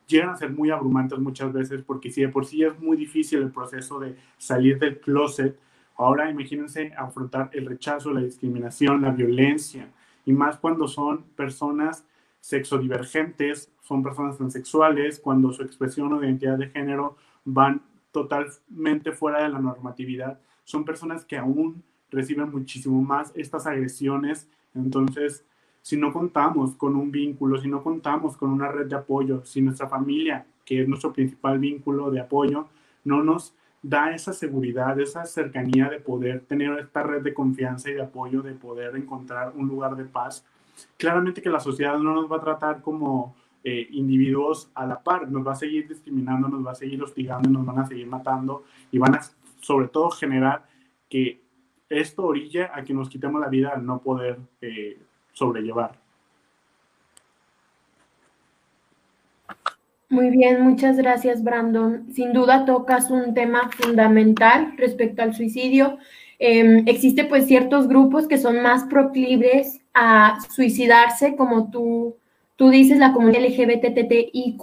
llegan 0.06 0.30
a 0.30 0.36
ser 0.36 0.50
muy 0.50 0.70
abrumantes 0.70 1.18
muchas 1.18 1.52
veces, 1.52 1.82
porque 1.82 2.10
si 2.10 2.22
de 2.22 2.28
por 2.28 2.46
sí 2.46 2.64
es 2.64 2.78
muy 2.80 2.96
difícil 2.96 3.40
el 3.40 3.50
proceso 3.50 3.98
de 4.00 4.16
salir 4.38 4.78
del 4.78 4.98
closet, 5.00 5.58
ahora 5.96 6.30
imagínense 6.30 6.92
afrontar 6.96 7.50
el 7.52 7.66
rechazo, 7.66 8.12
la 8.12 8.20
discriminación, 8.20 9.02
la 9.02 9.10
violencia, 9.10 9.88
y 10.24 10.32
más 10.32 10.56
cuando 10.56 10.88
son 10.88 11.22
personas 11.36 12.04
sexodivergentes, 12.44 13.72
son 13.80 14.02
personas 14.02 14.36
transexuales, 14.36 15.18
cuando 15.18 15.50
su 15.54 15.62
expresión 15.62 16.12
o 16.12 16.22
identidad 16.22 16.58
de 16.58 16.68
género 16.68 17.16
van 17.46 17.80
totalmente 18.12 19.12
fuera 19.12 19.42
de 19.42 19.48
la 19.48 19.60
normatividad, 19.60 20.38
son 20.62 20.84
personas 20.84 21.24
que 21.24 21.38
aún 21.38 21.82
reciben 22.10 22.50
muchísimo 22.50 23.00
más 23.00 23.32
estas 23.34 23.66
agresiones. 23.66 24.46
Entonces, 24.74 25.42
si 25.80 25.96
no 25.96 26.12
contamos 26.12 26.74
con 26.74 26.96
un 26.96 27.10
vínculo, 27.10 27.58
si 27.58 27.66
no 27.68 27.82
contamos 27.82 28.36
con 28.36 28.50
una 28.50 28.68
red 28.68 28.88
de 28.88 28.96
apoyo, 28.96 29.42
si 29.46 29.62
nuestra 29.62 29.88
familia, 29.88 30.44
que 30.66 30.82
es 30.82 30.86
nuestro 30.86 31.14
principal 31.14 31.58
vínculo 31.58 32.10
de 32.10 32.20
apoyo, 32.20 32.68
no 33.04 33.24
nos 33.24 33.54
da 33.82 34.14
esa 34.14 34.34
seguridad, 34.34 35.00
esa 35.00 35.24
cercanía 35.24 35.88
de 35.88 35.98
poder 35.98 36.42
tener 36.42 36.78
esta 36.78 37.02
red 37.04 37.22
de 37.22 37.32
confianza 37.32 37.88
y 37.88 37.94
de 37.94 38.02
apoyo, 38.02 38.42
de 38.42 38.52
poder 38.52 38.96
encontrar 38.96 39.54
un 39.56 39.66
lugar 39.66 39.96
de 39.96 40.04
paz, 40.04 40.44
claramente 40.96 41.42
que 41.42 41.50
la 41.50 41.60
sociedad 41.60 41.98
no 41.98 42.14
nos 42.14 42.30
va 42.30 42.36
a 42.36 42.40
tratar 42.40 42.80
como 42.80 43.36
eh, 43.62 43.88
individuos 43.92 44.70
a 44.74 44.86
la 44.86 45.02
par, 45.02 45.30
nos 45.30 45.46
va 45.46 45.52
a 45.52 45.56
seguir 45.56 45.88
discriminando, 45.88 46.48
nos 46.48 46.66
va 46.66 46.72
a 46.72 46.74
seguir 46.74 47.02
hostigando, 47.02 47.48
nos 47.48 47.64
van 47.64 47.78
a 47.78 47.86
seguir 47.86 48.06
matando 48.06 48.64
y 48.90 48.98
van 48.98 49.14
a 49.14 49.20
sobre 49.60 49.88
todo 49.88 50.10
generar 50.10 50.66
que 51.08 51.40
esto 51.88 52.24
orilla 52.24 52.70
a 52.74 52.84
que 52.84 52.92
nos 52.92 53.08
quitemos 53.08 53.40
la 53.40 53.48
vida 53.48 53.70
al 53.70 53.86
no 53.86 54.00
poder 54.00 54.38
eh, 54.60 54.98
sobrellevar. 55.32 55.98
Muy 60.10 60.30
bien, 60.30 60.62
muchas 60.62 60.96
gracias, 60.96 61.42
Brandon. 61.42 62.12
Sin 62.12 62.32
duda 62.32 62.66
tocas 62.66 63.10
un 63.10 63.34
tema 63.34 63.70
fundamental 63.70 64.74
respecto 64.76 65.22
al 65.22 65.34
suicidio. 65.34 65.98
Eh, 66.38 66.84
existe 66.86 67.24
pues 67.24 67.46
ciertos 67.46 67.88
grupos 67.88 68.28
que 68.28 68.38
son 68.38 68.62
más 68.62 68.84
proclives 68.84 69.83
a 69.94 70.38
suicidarse, 70.50 71.36
como 71.36 71.70
tú, 71.70 72.16
tú 72.56 72.68
dices, 72.68 72.98
la 72.98 73.12
comunidad 73.12 73.44
LGBTTIQ+, 73.44 74.60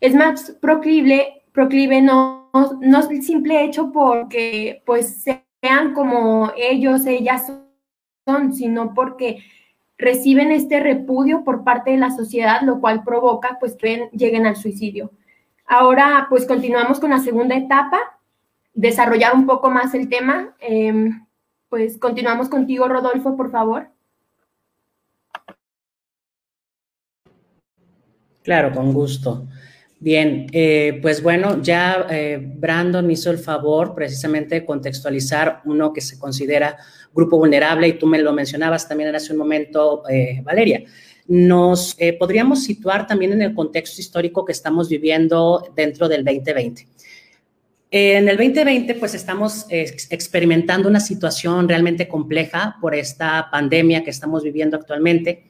es 0.00 0.14
más 0.14 0.56
proclive, 0.60 1.42
proclive 1.52 2.00
no, 2.00 2.50
no 2.80 2.98
es 3.00 3.10
el 3.10 3.22
simple 3.22 3.64
hecho 3.64 3.90
porque 3.92 4.82
pues 4.86 5.24
sean 5.60 5.94
como 5.94 6.52
ellos, 6.56 7.06
ellas 7.06 7.52
son, 8.26 8.52
sino 8.52 8.94
porque 8.94 9.42
reciben 9.98 10.52
este 10.52 10.80
repudio 10.80 11.42
por 11.44 11.64
parte 11.64 11.92
de 11.92 11.96
la 11.96 12.10
sociedad, 12.10 12.60
lo 12.62 12.80
cual 12.80 13.02
provoca 13.02 13.56
pues 13.58 13.74
que 13.74 14.08
lleguen 14.12 14.46
al 14.46 14.56
suicidio. 14.56 15.10
Ahora 15.66 16.26
pues 16.28 16.46
continuamos 16.46 17.00
con 17.00 17.10
la 17.10 17.18
segunda 17.18 17.56
etapa, 17.56 17.98
desarrollar 18.74 19.34
un 19.34 19.46
poco 19.46 19.70
más 19.70 19.94
el 19.94 20.08
tema. 20.08 20.54
Em, 20.60 21.26
pues 21.68 21.98
continuamos 21.98 22.48
contigo, 22.48 22.86
Rodolfo, 22.86 23.36
por 23.36 23.50
favor. 23.50 23.88
Claro, 28.46 28.70
con 28.70 28.92
gusto. 28.92 29.44
Bien, 29.98 30.46
eh, 30.52 31.00
pues 31.02 31.20
bueno, 31.20 31.60
ya 31.60 32.06
eh, 32.08 32.38
Brandon 32.40 33.10
hizo 33.10 33.32
el 33.32 33.38
favor 33.38 33.92
precisamente 33.92 34.54
de 34.54 34.64
contextualizar 34.64 35.62
uno 35.64 35.92
que 35.92 36.00
se 36.00 36.16
considera 36.16 36.76
grupo 37.12 37.38
vulnerable 37.38 37.88
y 37.88 37.94
tú 37.94 38.06
me 38.06 38.20
lo 38.20 38.32
mencionabas 38.32 38.86
también 38.86 39.12
hace 39.12 39.32
un 39.32 39.38
momento, 39.40 40.04
eh, 40.08 40.42
Valeria. 40.44 40.84
Nos 41.26 41.96
podríamos 42.20 42.62
situar 42.62 43.08
también 43.08 43.32
en 43.32 43.42
el 43.42 43.52
contexto 43.52 44.00
histórico 44.00 44.44
que 44.44 44.52
estamos 44.52 44.88
viviendo 44.88 45.72
dentro 45.74 46.08
del 46.08 46.24
2020. 46.24 46.86
En 47.90 48.28
el 48.28 48.36
2020, 48.36 48.94
pues 48.94 49.14
estamos 49.14 49.66
experimentando 49.68 50.88
una 50.88 51.00
situación 51.00 51.68
realmente 51.68 52.06
compleja 52.06 52.76
por 52.80 52.94
esta 52.94 53.48
pandemia 53.50 54.04
que 54.04 54.10
estamos 54.10 54.44
viviendo 54.44 54.76
actualmente 54.76 55.45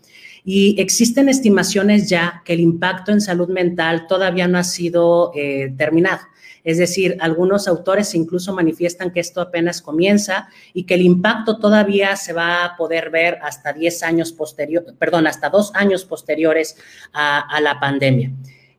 y 0.49 0.81
existen 0.81 1.29
estimaciones 1.29 2.09
ya 2.09 2.41
que 2.45 2.53
el 2.53 2.61
impacto 2.61 3.11
en 3.11 3.21
salud 3.21 3.49
mental 3.49 4.07
todavía 4.07 4.47
no 4.47 4.59
ha 4.59 4.65
sido 4.65 5.33
eh, 5.35 5.75
terminado. 5.77 6.21
Es 6.63 6.79
decir, 6.79 7.17
algunos 7.19 7.67
autores 7.67 8.15
incluso 8.15 8.55
manifiestan 8.55 9.11
que 9.11 9.19
esto 9.19 9.41
apenas 9.41 9.83
comienza 9.83 10.49
y 10.73 10.85
que 10.85 10.95
el 10.95 11.03
impacto 11.03 11.59
todavía 11.59 12.15
se 12.15 12.33
va 12.33 12.65
a 12.65 12.77
poder 12.77 13.11
ver 13.11 13.39
hasta 13.43 13.73
10 13.73 14.05
años 14.05 14.33
posteriores, 14.33 14.95
perdón, 14.97 15.27
hasta 15.27 15.51
dos 15.51 15.73
años 15.75 16.05
posteriores 16.05 16.77
a 17.13 17.61
la 17.61 17.81
pandemia. 17.81 18.33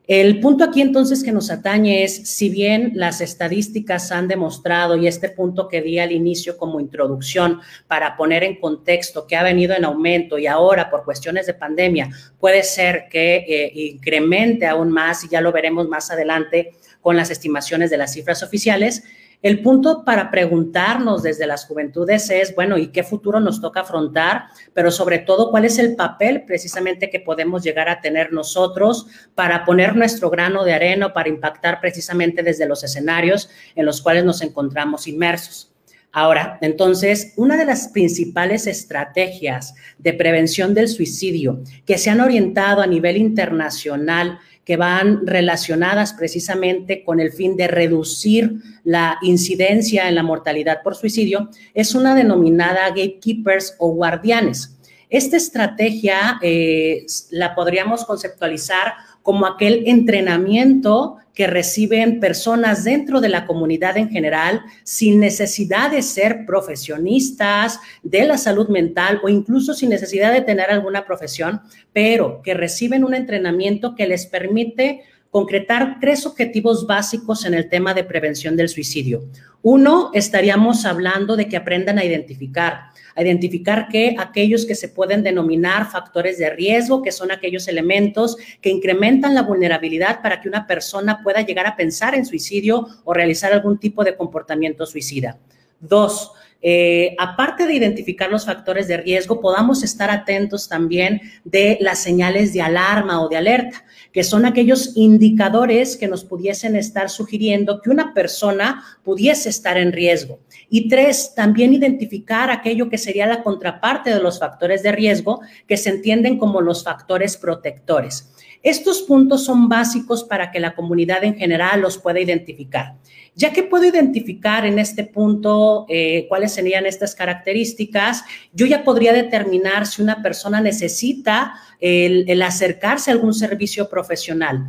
El 0.08 0.40
punto 0.40 0.64
aquí 0.64 0.80
entonces 0.80 1.22
que 1.22 1.32
nos 1.32 1.50
atañe 1.50 2.02
es, 2.02 2.16
si 2.30 2.48
bien 2.48 2.92
las 2.94 3.20
estadísticas 3.20 4.10
han 4.10 4.26
demostrado, 4.26 4.96
y 4.96 5.06
este 5.06 5.28
punto 5.28 5.68
que 5.68 5.82
di 5.82 5.98
al 5.98 6.12
inicio 6.12 6.56
como 6.56 6.80
introducción 6.80 7.60
para 7.88 8.16
poner 8.16 8.42
en 8.42 8.58
contexto 8.58 9.26
que 9.26 9.36
ha 9.36 9.42
venido 9.42 9.74
en 9.76 9.84
aumento 9.84 10.38
y 10.38 10.46
ahora 10.46 10.88
por 10.88 11.04
cuestiones 11.04 11.46
de 11.46 11.52
pandemia 11.52 12.08
puede 12.40 12.62
ser 12.62 13.08
que 13.10 13.44
eh, 13.46 13.70
incremente 13.74 14.66
aún 14.66 14.90
más, 14.90 15.24
y 15.24 15.28
ya 15.28 15.42
lo 15.42 15.52
veremos 15.52 15.86
más 15.88 16.10
adelante 16.10 16.72
con 17.02 17.14
las 17.14 17.30
estimaciones 17.30 17.90
de 17.90 17.98
las 17.98 18.14
cifras 18.14 18.42
oficiales, 18.42 19.04
el 19.40 19.62
punto 19.62 20.04
para 20.04 20.32
preguntarnos 20.32 21.22
desde 21.22 21.46
las 21.46 21.64
juventudes 21.64 22.28
es, 22.30 22.54
bueno, 22.56 22.76
¿y 22.76 22.88
qué 22.88 23.04
futuro 23.04 23.38
nos 23.38 23.60
toca 23.60 23.80
afrontar? 23.80 24.46
Pero 24.74 24.90
sobre 24.90 25.20
todo, 25.20 25.50
¿cuál 25.52 25.64
es 25.64 25.78
el 25.78 25.94
papel 25.94 26.42
precisamente 26.44 27.08
que 27.08 27.20
podemos 27.20 27.62
llegar 27.62 27.88
a 27.88 28.00
tener 28.00 28.32
nosotros 28.32 29.06
para 29.36 29.64
poner 29.64 29.94
nuestro 29.94 30.28
grano 30.28 30.64
de 30.64 30.74
arena, 30.74 31.12
para 31.12 31.28
impactar 31.28 31.80
precisamente 31.80 32.42
desde 32.42 32.66
los 32.66 32.82
escenarios 32.82 33.48
en 33.76 33.86
los 33.86 34.02
cuales 34.02 34.24
nos 34.24 34.42
encontramos 34.42 35.06
inmersos? 35.06 35.72
Ahora, 36.10 36.58
entonces, 36.62 37.34
una 37.36 37.56
de 37.56 37.66
las 37.66 37.88
principales 37.88 38.66
estrategias 38.66 39.74
de 39.98 40.14
prevención 40.14 40.74
del 40.74 40.88
suicidio 40.88 41.62
que 41.84 41.98
se 41.98 42.10
han 42.10 42.20
orientado 42.20 42.80
a 42.80 42.86
nivel 42.86 43.18
internacional 43.18 44.38
que 44.68 44.76
van 44.76 45.26
relacionadas 45.26 46.12
precisamente 46.12 47.02
con 47.02 47.20
el 47.20 47.32
fin 47.32 47.56
de 47.56 47.68
reducir 47.68 48.56
la 48.84 49.16
incidencia 49.22 50.10
en 50.10 50.14
la 50.14 50.22
mortalidad 50.22 50.82
por 50.82 50.94
suicidio, 50.94 51.48
es 51.72 51.94
una 51.94 52.14
denominada 52.14 52.86
gatekeepers 52.90 53.76
o 53.78 53.92
guardianes. 53.92 54.76
Esta 55.08 55.38
estrategia 55.38 56.38
eh, 56.42 57.06
la 57.30 57.54
podríamos 57.54 58.04
conceptualizar 58.04 58.92
como 59.22 59.46
aquel 59.46 59.84
entrenamiento 59.86 61.16
que 61.38 61.46
reciben 61.46 62.18
personas 62.18 62.82
dentro 62.82 63.20
de 63.20 63.28
la 63.28 63.46
comunidad 63.46 63.96
en 63.96 64.10
general 64.10 64.60
sin 64.82 65.20
necesidad 65.20 65.88
de 65.88 66.02
ser 66.02 66.44
profesionistas 66.44 67.78
de 68.02 68.24
la 68.24 68.36
salud 68.36 68.68
mental 68.68 69.20
o 69.22 69.28
incluso 69.28 69.72
sin 69.72 69.90
necesidad 69.90 70.32
de 70.32 70.40
tener 70.40 70.68
alguna 70.68 71.06
profesión, 71.06 71.60
pero 71.92 72.42
que 72.42 72.54
reciben 72.54 73.04
un 73.04 73.14
entrenamiento 73.14 73.94
que 73.94 74.08
les 74.08 74.26
permite 74.26 75.02
concretar 75.30 75.98
tres 76.00 76.26
objetivos 76.26 76.88
básicos 76.88 77.44
en 77.44 77.54
el 77.54 77.68
tema 77.68 77.94
de 77.94 78.02
prevención 78.02 78.56
del 78.56 78.68
suicidio. 78.68 79.22
Uno, 79.62 80.10
estaríamos 80.14 80.84
hablando 80.86 81.36
de 81.36 81.46
que 81.46 81.56
aprendan 81.56 82.00
a 82.00 82.04
identificar, 82.04 82.90
a 83.18 83.22
identificar 83.22 83.88
que 83.88 84.14
aquellos 84.16 84.64
que 84.64 84.76
se 84.76 84.88
pueden 84.88 85.24
denominar 85.24 85.90
factores 85.90 86.38
de 86.38 86.50
riesgo, 86.50 87.02
que 87.02 87.10
son 87.10 87.32
aquellos 87.32 87.66
elementos 87.66 88.36
que 88.60 88.70
incrementan 88.70 89.34
la 89.34 89.42
vulnerabilidad 89.42 90.22
para 90.22 90.40
que 90.40 90.48
una 90.48 90.68
persona 90.68 91.20
pueda 91.24 91.40
llegar 91.40 91.66
a 91.66 91.74
pensar 91.74 92.14
en 92.14 92.24
suicidio 92.24 92.86
o 93.02 93.12
realizar 93.12 93.52
algún 93.52 93.78
tipo 93.78 94.04
de 94.04 94.14
comportamiento 94.14 94.86
suicida. 94.86 95.36
Dos, 95.80 96.30
eh, 96.62 97.16
aparte 97.18 97.66
de 97.66 97.74
identificar 97.74 98.30
los 98.30 98.46
factores 98.46 98.86
de 98.86 98.98
riesgo, 98.98 99.40
podamos 99.40 99.82
estar 99.82 100.12
atentos 100.12 100.68
también 100.68 101.20
de 101.44 101.76
las 101.80 101.98
señales 101.98 102.52
de 102.52 102.62
alarma 102.62 103.20
o 103.20 103.28
de 103.28 103.36
alerta, 103.36 103.84
que 104.12 104.24
son 104.24 104.46
aquellos 104.46 104.92
indicadores 104.96 105.96
que 105.96 106.08
nos 106.08 106.24
pudiesen 106.24 106.76
estar 106.76 107.10
sugiriendo 107.10 107.80
que 107.82 107.90
una 107.90 108.14
persona 108.14 108.84
pudiese 109.02 109.48
estar 109.48 109.76
en 109.76 109.92
riesgo. 109.92 110.40
Y 110.68 110.88
tres, 110.88 111.32
también 111.34 111.74
identificar 111.74 112.50
aquello 112.50 112.88
que 112.88 112.98
sería 112.98 113.26
la 113.26 113.42
contraparte 113.42 114.10
de 114.10 114.20
los 114.20 114.38
factores 114.38 114.82
de 114.82 114.92
riesgo, 114.92 115.40
que 115.66 115.76
se 115.76 115.90
entienden 115.90 116.38
como 116.38 116.60
los 116.60 116.84
factores 116.84 117.36
protectores. 117.36 118.32
Estos 118.62 119.02
puntos 119.02 119.44
son 119.44 119.68
básicos 119.68 120.24
para 120.24 120.50
que 120.50 120.60
la 120.60 120.74
comunidad 120.74 121.22
en 121.22 121.36
general 121.36 121.80
los 121.80 121.96
pueda 121.96 122.20
identificar. 122.20 122.96
Ya 123.38 123.52
que 123.52 123.62
puedo 123.62 123.84
identificar 123.84 124.66
en 124.66 124.80
este 124.80 125.04
punto 125.04 125.86
eh, 125.88 126.26
cuáles 126.28 126.52
serían 126.52 126.86
estas 126.86 127.14
características, 127.14 128.24
yo 128.52 128.66
ya 128.66 128.82
podría 128.82 129.12
determinar 129.12 129.86
si 129.86 130.02
una 130.02 130.24
persona 130.24 130.60
necesita 130.60 131.54
el, 131.78 132.42
acercarse 132.42 133.12
a 133.12 133.14
algún 133.14 133.32
servicio 133.32 133.88
profesional. 133.88 134.66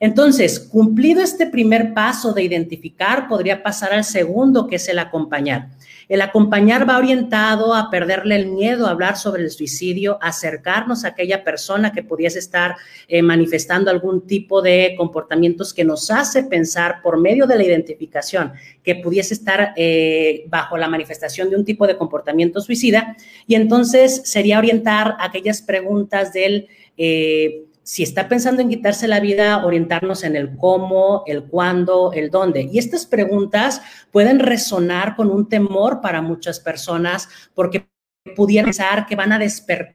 Entonces, 0.00 0.58
cumplido 0.58 1.20
este 1.20 1.46
primer 1.46 1.92
paso 1.92 2.32
de 2.32 2.42
identificar, 2.42 3.28
podría 3.28 3.62
pasar 3.62 3.92
al 3.92 4.04
segundo, 4.04 4.66
que 4.66 4.76
es 4.76 4.88
el 4.88 4.98
acompañar. 4.98 5.68
El 6.08 6.20
acompañar 6.20 6.88
va 6.88 6.98
orientado 6.98 7.74
a 7.74 7.90
perderle 7.90 8.36
el 8.36 8.46
miedo 8.46 8.86
a 8.86 8.90
hablar 8.90 9.16
sobre 9.16 9.42
el 9.42 9.50
suicidio, 9.50 10.18
acercarnos 10.20 11.04
a 11.04 11.08
aquella 11.08 11.42
persona 11.42 11.92
que 11.92 12.02
pudiese 12.02 12.38
estar 12.38 12.76
eh, 13.08 13.22
manifestando 13.22 13.90
algún 13.90 14.26
tipo 14.26 14.62
de 14.62 14.94
comportamientos 14.96 15.74
que 15.74 15.84
nos 15.84 16.10
hace 16.10 16.44
pensar 16.44 17.02
por 17.02 17.18
medio 17.18 17.46
de 17.46 17.56
la 17.56 17.64
identificación 17.64 18.52
que 18.84 18.94
pudiese 18.96 19.34
estar 19.34 19.72
eh, 19.76 20.44
bajo 20.48 20.76
la 20.76 20.88
manifestación 20.88 21.50
de 21.50 21.56
un 21.56 21.64
tipo 21.64 21.86
de 21.86 21.96
comportamiento 21.96 22.60
suicida. 22.60 23.16
Y 23.46 23.56
entonces 23.56 24.22
sería 24.24 24.58
orientar 24.58 25.16
aquellas 25.20 25.62
preguntas 25.62 26.32
del... 26.32 26.68
Eh, 26.96 27.65
si 27.86 28.02
está 28.02 28.28
pensando 28.28 28.62
en 28.62 28.68
quitarse 28.68 29.06
la 29.06 29.20
vida, 29.20 29.64
orientarnos 29.64 30.24
en 30.24 30.34
el 30.34 30.56
cómo, 30.56 31.22
el 31.24 31.44
cuándo, 31.44 32.12
el 32.12 32.30
dónde. 32.30 32.68
Y 32.72 32.78
estas 32.78 33.06
preguntas 33.06 33.80
pueden 34.10 34.40
resonar 34.40 35.14
con 35.14 35.30
un 35.30 35.48
temor 35.48 36.00
para 36.00 36.20
muchas 36.20 36.58
personas 36.58 37.28
porque 37.54 37.88
pudieran 38.34 38.66
pensar 38.66 39.06
que 39.06 39.14
van 39.14 39.30
a 39.30 39.38
despertar 39.38 39.94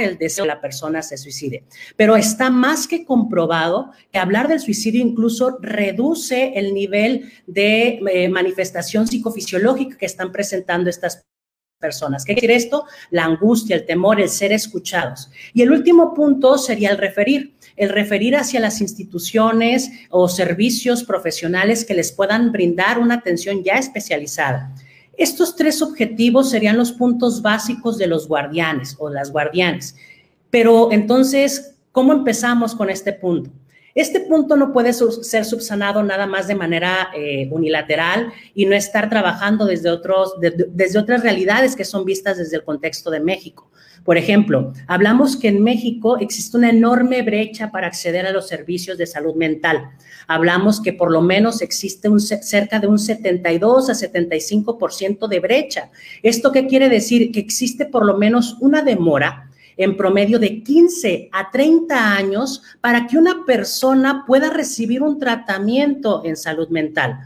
el 0.00 0.16
deseo 0.16 0.46
de 0.46 0.48
la 0.48 0.60
persona 0.62 1.02
se 1.02 1.18
suicide. 1.18 1.64
Pero 1.96 2.16
está 2.16 2.48
más 2.48 2.88
que 2.88 3.04
comprobado 3.04 3.90
que 4.10 4.18
hablar 4.18 4.48
del 4.48 4.60
suicidio 4.60 5.02
incluso 5.02 5.58
reduce 5.60 6.54
el 6.58 6.72
nivel 6.72 7.30
de 7.46 8.00
eh, 8.10 8.30
manifestación 8.30 9.06
psicofisiológica 9.06 9.98
que 9.98 10.06
están 10.06 10.32
presentando 10.32 10.88
estas 10.88 11.26
personas. 11.78 12.24
¿Qué 12.24 12.34
quiere 12.34 12.56
esto? 12.56 12.84
La 13.10 13.24
angustia, 13.24 13.76
el 13.76 13.86
temor, 13.86 14.20
el 14.20 14.28
ser 14.28 14.52
escuchados. 14.52 15.30
Y 15.52 15.62
el 15.62 15.70
último 15.70 16.14
punto 16.14 16.58
sería 16.58 16.90
el 16.90 16.98
referir, 16.98 17.54
el 17.76 17.90
referir 17.90 18.36
hacia 18.36 18.60
las 18.60 18.80
instituciones 18.80 19.90
o 20.10 20.28
servicios 20.28 21.04
profesionales 21.04 21.84
que 21.84 21.94
les 21.94 22.12
puedan 22.12 22.50
brindar 22.52 22.98
una 22.98 23.16
atención 23.16 23.62
ya 23.62 23.74
especializada. 23.74 24.74
Estos 25.16 25.56
tres 25.56 25.82
objetivos 25.82 26.50
serían 26.50 26.76
los 26.76 26.92
puntos 26.92 27.42
básicos 27.42 27.98
de 27.98 28.06
los 28.06 28.28
guardianes 28.28 28.96
o 28.98 29.08
las 29.08 29.30
guardianes. 29.30 29.96
Pero 30.50 30.92
entonces, 30.92 31.74
¿cómo 31.92 32.12
empezamos 32.12 32.74
con 32.74 32.90
este 32.90 33.12
punto? 33.12 33.50
Este 33.96 34.20
punto 34.20 34.56
no 34.56 34.74
puede 34.74 34.92
ser 34.92 35.46
subsanado 35.46 36.02
nada 36.02 36.26
más 36.26 36.46
de 36.46 36.54
manera 36.54 37.08
eh, 37.16 37.48
unilateral 37.50 38.30
y 38.54 38.66
no 38.66 38.76
estar 38.76 39.08
trabajando 39.08 39.64
desde, 39.64 39.88
otros, 39.88 40.34
desde 40.38 40.98
otras 40.98 41.22
realidades 41.22 41.74
que 41.74 41.86
son 41.86 42.04
vistas 42.04 42.36
desde 42.36 42.56
el 42.56 42.62
contexto 42.62 43.10
de 43.10 43.20
México. 43.20 43.70
Por 44.04 44.18
ejemplo, 44.18 44.74
hablamos 44.86 45.38
que 45.38 45.48
en 45.48 45.64
México 45.64 46.18
existe 46.18 46.58
una 46.58 46.68
enorme 46.68 47.22
brecha 47.22 47.70
para 47.70 47.86
acceder 47.86 48.26
a 48.26 48.32
los 48.32 48.46
servicios 48.46 48.98
de 48.98 49.06
salud 49.06 49.34
mental. 49.34 49.92
Hablamos 50.28 50.82
que 50.82 50.92
por 50.92 51.10
lo 51.10 51.22
menos 51.22 51.62
existe 51.62 52.10
un, 52.10 52.20
cerca 52.20 52.78
de 52.78 52.88
un 52.88 52.98
72 52.98 53.88
a 53.88 53.94
75% 53.94 55.26
de 55.26 55.40
brecha. 55.40 55.90
¿Esto 56.22 56.52
qué 56.52 56.66
quiere 56.66 56.90
decir? 56.90 57.32
Que 57.32 57.40
existe 57.40 57.86
por 57.86 58.04
lo 58.04 58.18
menos 58.18 58.58
una 58.60 58.82
demora 58.82 59.45
en 59.76 59.96
promedio 59.96 60.38
de 60.38 60.62
15 60.62 61.28
a 61.32 61.50
30 61.50 62.16
años 62.16 62.62
para 62.80 63.06
que 63.06 63.18
una 63.18 63.44
persona 63.44 64.24
pueda 64.26 64.50
recibir 64.50 65.02
un 65.02 65.18
tratamiento 65.18 66.22
en 66.24 66.36
salud 66.36 66.68
mental. 66.68 67.20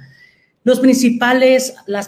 Las 0.63 0.79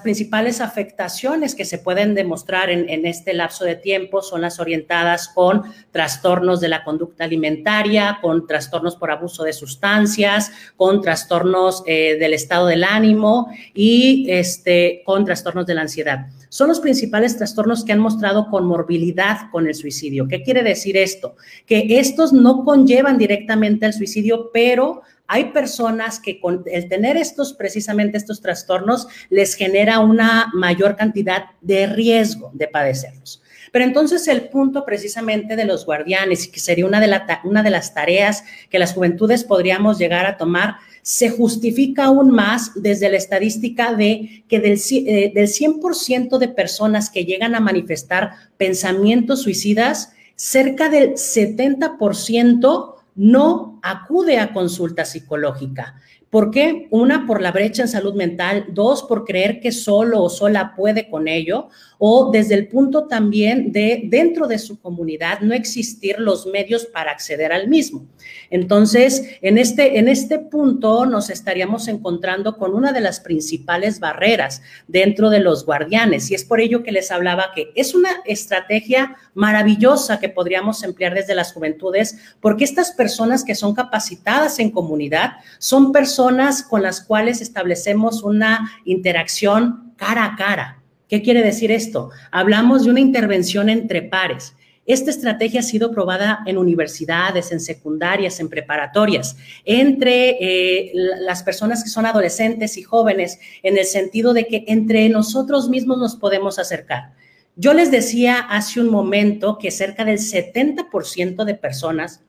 principales 0.02 0.61
afectaciones 0.61 1.54
que 1.54 1.64
se 1.64 1.78
pueden 1.78 2.14
demostrar 2.14 2.68
en, 2.68 2.87
en, 2.90 3.06
este 3.06 3.32
lapso 3.32 3.64
de 3.64 3.76
tiempo 3.76 4.20
son 4.20 4.42
las 4.42 4.61
orientadas 4.61 5.28
con 5.28 5.62
trastornos 5.90 6.61
de 6.61 6.68
la 6.68 6.84
conducta 6.84 7.25
alimentaria, 7.25 8.18
con 8.20 8.46
trastornos 8.46 8.96
por 8.96 9.11
abuso 9.11 9.42
de 9.44 9.54
sustancias, 9.54 10.52
con 10.76 11.00
trastornos 11.00 11.82
eh, 11.87 12.18
del 12.18 12.34
estado 12.34 12.66
del 12.66 12.84
ánimo 12.84 13.50
y 13.72 14.26
este, 14.28 15.02
con 15.06 15.25
trastornos 15.25 15.64
de 15.64 15.75
la 15.75 15.80
ansiedad. 15.80 16.26
Son 16.52 16.68
los 16.68 16.80
principales 16.80 17.38
trastornos 17.38 17.82
que 17.82 17.92
han 17.92 17.99
mostrado 17.99 18.50
conmorbilidad 18.50 19.50
con 19.50 19.66
el 19.66 19.75
suicidio. 19.75 20.28
¿Qué 20.28 20.42
quiere 20.42 20.62
decir 20.62 20.99
esto? 20.99 21.35
Que 21.64 21.87
estos 21.99 22.35
no 22.35 22.62
conllevan 22.62 23.16
directamente 23.16 23.87
al 23.87 23.94
suicidio, 23.94 24.50
pero 24.52 25.00
hay 25.26 25.47
personas 25.47 26.21
que 26.21 26.38
con 26.40 26.62
el 26.66 26.90
tener 26.90 27.16
estos, 27.16 27.54
precisamente 27.54 28.18
estos 28.18 28.42
trastornos, 28.42 29.09
les 29.30 29.54
genera 29.54 30.00
una 30.00 30.50
mayor 30.52 30.94
cantidad 30.94 31.44
de 31.62 31.87
riesgo 31.87 32.50
de 32.52 32.68
padecerlos. 32.68 33.42
Pero 33.73 33.87
entonces 33.87 34.28
el 34.28 34.50
punto 34.50 34.85
precisamente 34.85 35.56
de 35.56 35.64
los 35.64 35.87
guardianes, 35.87 36.49
que 36.49 36.61
sería 36.61 36.85
una 36.85 37.00
de, 37.00 37.18
una 37.44 37.62
de 37.62 37.71
las 37.71 37.94
tareas 37.94 38.44
que 38.68 38.78
las 38.78 38.92
juventudes 38.92 39.44
podríamos 39.44 39.99
llegar 39.99 40.26
a 40.26 40.37
tomar, 40.37 40.75
se 41.02 41.30
justifica 41.30 42.04
aún 42.04 42.30
más 42.30 42.71
desde 42.76 43.11
la 43.11 43.16
estadística 43.16 43.94
de 43.94 44.44
que 44.49 44.61
del, 44.61 44.78
eh, 44.90 45.32
del 45.35 45.49
100% 45.49 46.38
de 46.38 46.49
personas 46.49 47.11
que 47.11 47.25
llegan 47.25 47.54
a 47.54 47.61
manifestar 47.61 48.30
pensamientos 48.56 49.42
suicidas, 49.42 50.12
cerca 50.37 50.88
del 50.88 51.14
70% 51.14 52.94
no 53.14 53.80
acude 53.82 54.38
a 54.38 54.52
consulta 54.52 55.04
psicológica. 55.04 55.97
¿Por 56.33 56.51
qué? 56.51 56.87
Una, 56.89 57.27
por 57.27 57.43
la 57.43 57.53
brecha 57.53 57.83
en 57.83 57.89
salud 57.89 58.15
mental. 58.15 58.65
Dos, 58.71 59.03
por 59.03 59.27
creer 59.27 59.61
que 59.61 59.71
solo 59.71 60.23
o 60.23 60.31
sola 60.31 60.73
puede 60.75 61.11
con 61.11 61.29
ello. 61.29 61.69
O 61.99 62.31
desde 62.33 62.55
el 62.55 62.69
punto 62.69 63.07
también 63.07 63.71
de 63.71 64.05
dentro 64.07 64.47
de 64.47 64.59
su 64.59 64.81
comunidad 64.81 65.41
no 65.41 65.53
existir 65.53 66.19
los 66.19 66.47
medios 66.47 66.87
para 66.87 67.11
acceder 67.12 67.53
al 67.53 67.69
mismo. 67.69 68.07
Entonces, 68.49 69.37
en 69.43 69.59
este, 69.59 69.99
en 69.99 70.09
este 70.09 70.39
punto 70.39 71.05
nos 71.05 71.29
estaríamos 71.29 71.87
encontrando 71.87 72.57
con 72.57 72.75
una 72.75 72.93
de 72.93 73.03
las 73.03 73.21
principales 73.21 74.01
barreras 74.01 74.62
dentro 74.89 75.29
de 75.29 75.41
los 75.41 75.67
guardianes. 75.67 76.31
Y 76.31 76.35
es 76.35 76.47
por 76.47 76.62
ello 76.62 76.83
que 76.83 76.93
les 76.93 77.11
hablaba 77.11 77.53
que 77.55 77.73
es 77.75 77.95
una 77.95 78.09
estrategia 78.25 79.17
maravillosa 79.35 80.19
que 80.19 80.31
podríamos 80.31 80.83
emplear 80.83 81.12
desde 81.15 81.35
las 81.35 81.53
juventudes, 81.53 82.17
porque 82.41 82.65
estas 82.65 82.93
personas 82.93 83.45
que 83.45 83.55
son 83.55 83.75
capacitadas 83.75 84.59
en 84.59 84.71
comunidad 84.71 85.33
son 85.59 85.93
personas 85.93 86.22
con 86.69 86.83
las 86.83 87.02
cuales 87.02 87.41
establecemos 87.41 88.23
una 88.23 88.71
interacción 88.85 89.95
cara 89.97 90.25
a 90.25 90.37
cara. 90.37 90.83
¿Qué 91.09 91.23
quiere 91.23 91.43
decir 91.43 91.71
esto? 91.71 92.11
Hablamos 92.31 92.85
de 92.85 92.91
una 92.91 93.00
intervención 93.00 93.69
entre 93.69 94.02
pares. 94.02 94.55
Esta 94.87 95.11
estrategia 95.11 95.61
ha 95.61 95.62
sido 95.62 95.92
probada 95.92 96.40
en 96.46 96.59
universidades, 96.59 97.53
en 97.53 97.61
secundarias, 97.61 98.40
en 98.40 98.49
preparatorias, 98.49 99.37
entre 99.64 100.38
eh, 100.40 100.92
las 100.94 101.42
personas 101.42 101.85
que 101.85 101.90
son 101.90 102.07
adolescentes 102.07 102.77
y 102.77 102.83
jóvenes, 102.83 103.38
en 103.62 103.79
el 103.79 103.85
sentido 103.85 104.33
de 104.33 104.46
que 104.46 104.64
entre 104.66 105.09
nosotros 105.09 105.68
mismos 105.68 105.99
nos 105.99 106.16
podemos 106.16 106.59
acercar. 106.59 107.12
Yo 107.55 107.75
les 107.75 107.90
decía 107.90 108.38
hace 108.38 108.81
un 108.81 108.88
momento 108.88 109.59
que 109.59 109.70
cerca 109.70 110.05
del 110.05 110.18
70% 110.18 111.44
de 111.44 111.55
personas 111.55 112.23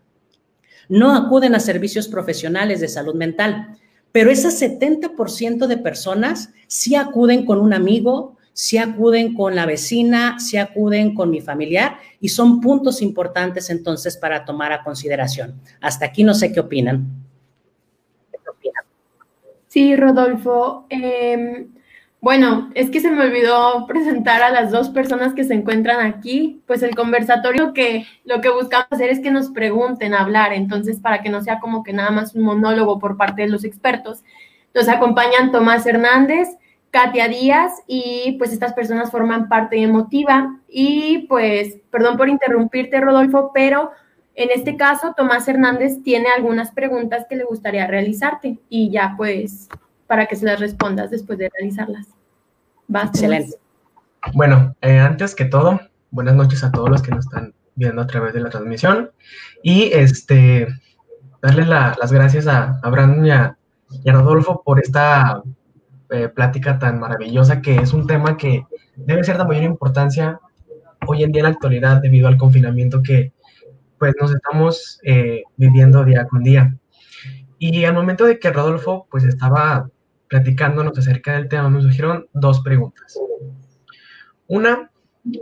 no 0.89 1.15
acuden 1.15 1.55
a 1.55 1.59
servicios 1.59 2.07
profesionales 2.07 2.81
de 2.81 2.87
salud 2.87 3.15
mental 3.15 3.77
pero 4.13 4.29
ese 4.29 4.49
70% 4.49 5.65
de 5.65 5.77
personas 5.77 6.53
sí 6.67 6.95
acuden 6.95 7.45
con 7.45 7.59
un 7.59 7.73
amigo, 7.73 8.37
sí 8.53 8.77
acuden 8.77 9.33
con 9.33 9.55
la 9.55 9.65
vecina, 9.65 10.39
sí 10.39 10.57
acuden 10.57 11.15
con 11.15 11.31
mi 11.31 11.41
familiar 11.41 11.97
y 12.21 12.29
son 12.29 12.61
puntos 12.61 13.01
importantes 13.01 13.71
entonces 13.71 14.15
para 14.15 14.45
tomar 14.45 14.71
a 14.71 14.83
consideración. 14.83 15.59
Hasta 15.81 16.05
aquí 16.05 16.23
no 16.23 16.35
sé 16.35 16.53
qué 16.53 16.59
opinan. 16.59 17.23
Sí, 19.67 19.95
Rodolfo. 19.95 20.85
Em, 20.89 21.73
bueno, 22.23 22.69
es 22.73 22.89
que 22.89 23.01
se 23.01 23.11
me 23.11 23.21
olvidó 23.21 23.85
presentar 23.85 24.41
a 24.43 24.49
las 24.49 24.71
dos 24.71 24.89
personas 24.89 25.33
que 25.33 25.43
se 25.43 25.55
encuentran 25.55 25.99
aquí. 25.99 26.63
Pues 26.65 26.81
el 26.81 26.95
conversatorio 26.95 27.73
que 27.73 28.05
lo 28.23 28.39
que 28.39 28.47
buscamos 28.47 28.87
hacer 28.91 29.09
es 29.09 29.19
que 29.19 29.29
nos 29.29 29.49
pregunten, 29.49 30.13
hablar, 30.13 30.53
entonces 30.53 31.01
para 31.01 31.21
que 31.21 31.27
no 31.27 31.41
sea 31.41 31.59
como 31.59 31.83
que 31.83 31.91
nada 31.91 32.11
más 32.11 32.33
un 32.33 32.43
monólogo 32.43 32.97
por 32.97 33.17
parte 33.17 33.41
de 33.41 33.49
los 33.49 33.65
expertos. 33.65 34.23
Nos 34.73 34.87
acompañan 34.87 35.51
Tomás 35.51 35.85
Hernández, 35.85 36.47
Katia 36.91 37.27
Díaz 37.27 37.73
y 37.87 38.37
pues 38.37 38.53
estas 38.53 38.71
personas 38.71 39.11
forman 39.11 39.49
parte 39.49 39.83
emotiva. 39.83 40.61
Y 40.69 41.25
pues, 41.27 41.75
perdón 41.91 42.15
por 42.15 42.29
interrumpirte, 42.29 43.01
Rodolfo, 43.01 43.51
pero 43.53 43.91
en 44.33 44.49
este 44.49 44.77
caso 44.77 45.13
Tomás 45.17 45.45
Hernández 45.49 46.01
tiene 46.03 46.29
algunas 46.29 46.71
preguntas 46.71 47.25
que 47.29 47.35
le 47.35 47.43
gustaría 47.43 47.85
realizarte 47.85 48.59
y 48.69 48.91
ya 48.91 49.15
pues 49.17 49.67
para 50.07 50.25
que 50.25 50.35
se 50.35 50.45
las 50.45 50.59
respondas 50.59 51.11
después 51.11 51.37
de 51.39 51.49
realizarlas. 51.49 52.07
Excelente. 52.89 53.55
Bueno, 54.33 54.75
eh, 54.81 54.99
antes 54.99 55.35
que 55.35 55.45
todo, 55.45 55.79
buenas 56.11 56.35
noches 56.35 56.63
a 56.63 56.71
todos 56.71 56.89
los 56.89 57.01
que 57.01 57.11
nos 57.11 57.25
están 57.25 57.53
viendo 57.75 58.01
a 58.01 58.07
través 58.07 58.33
de 58.33 58.39
la 58.39 58.49
transmisión 58.49 59.11
y 59.61 59.91
este 59.93 60.67
darles 61.41 61.67
las 61.67 62.11
gracias 62.11 62.47
a, 62.47 62.79
Brandon 62.89 63.25
y 63.25 63.31
a, 63.31 63.57
Rodolfo 64.05 64.61
por 64.63 64.79
esta 64.79 65.41
eh, 66.09 66.29
plática 66.29 66.79
tan 66.79 66.99
maravillosa 66.99 67.61
que 67.61 67.75
es 67.75 67.91
un 67.93 68.07
tema 68.07 68.37
que 68.37 68.65
debe 68.95 69.23
ser 69.23 69.37
de 69.37 69.45
mayor 69.45 69.63
importancia 69.63 70.39
hoy 71.05 71.23
en 71.23 71.31
día 71.31 71.41
en 71.41 71.43
la 71.43 71.49
actualidad 71.49 72.01
debido 72.01 72.27
al 72.27 72.37
confinamiento 72.37 73.01
que 73.03 73.33
pues 73.97 74.13
nos 74.19 74.33
estamos 74.33 74.99
eh, 75.03 75.43
viviendo 75.57 76.03
día 76.03 76.25
con 76.27 76.43
día. 76.43 76.75
Y 77.57 77.85
al 77.85 77.93
momento 77.93 78.25
de 78.25 78.39
que 78.39 78.51
Rodolfo 78.51 79.07
pues 79.09 79.23
estaba 79.23 79.89
platicándonos 80.33 80.97
acerca 80.97 81.33
del 81.33 81.47
tema, 81.47 81.69
me 81.69 81.79
surgieron 81.79 82.25
dos 82.33 82.61
preguntas. 82.61 83.19
Una 84.47 84.89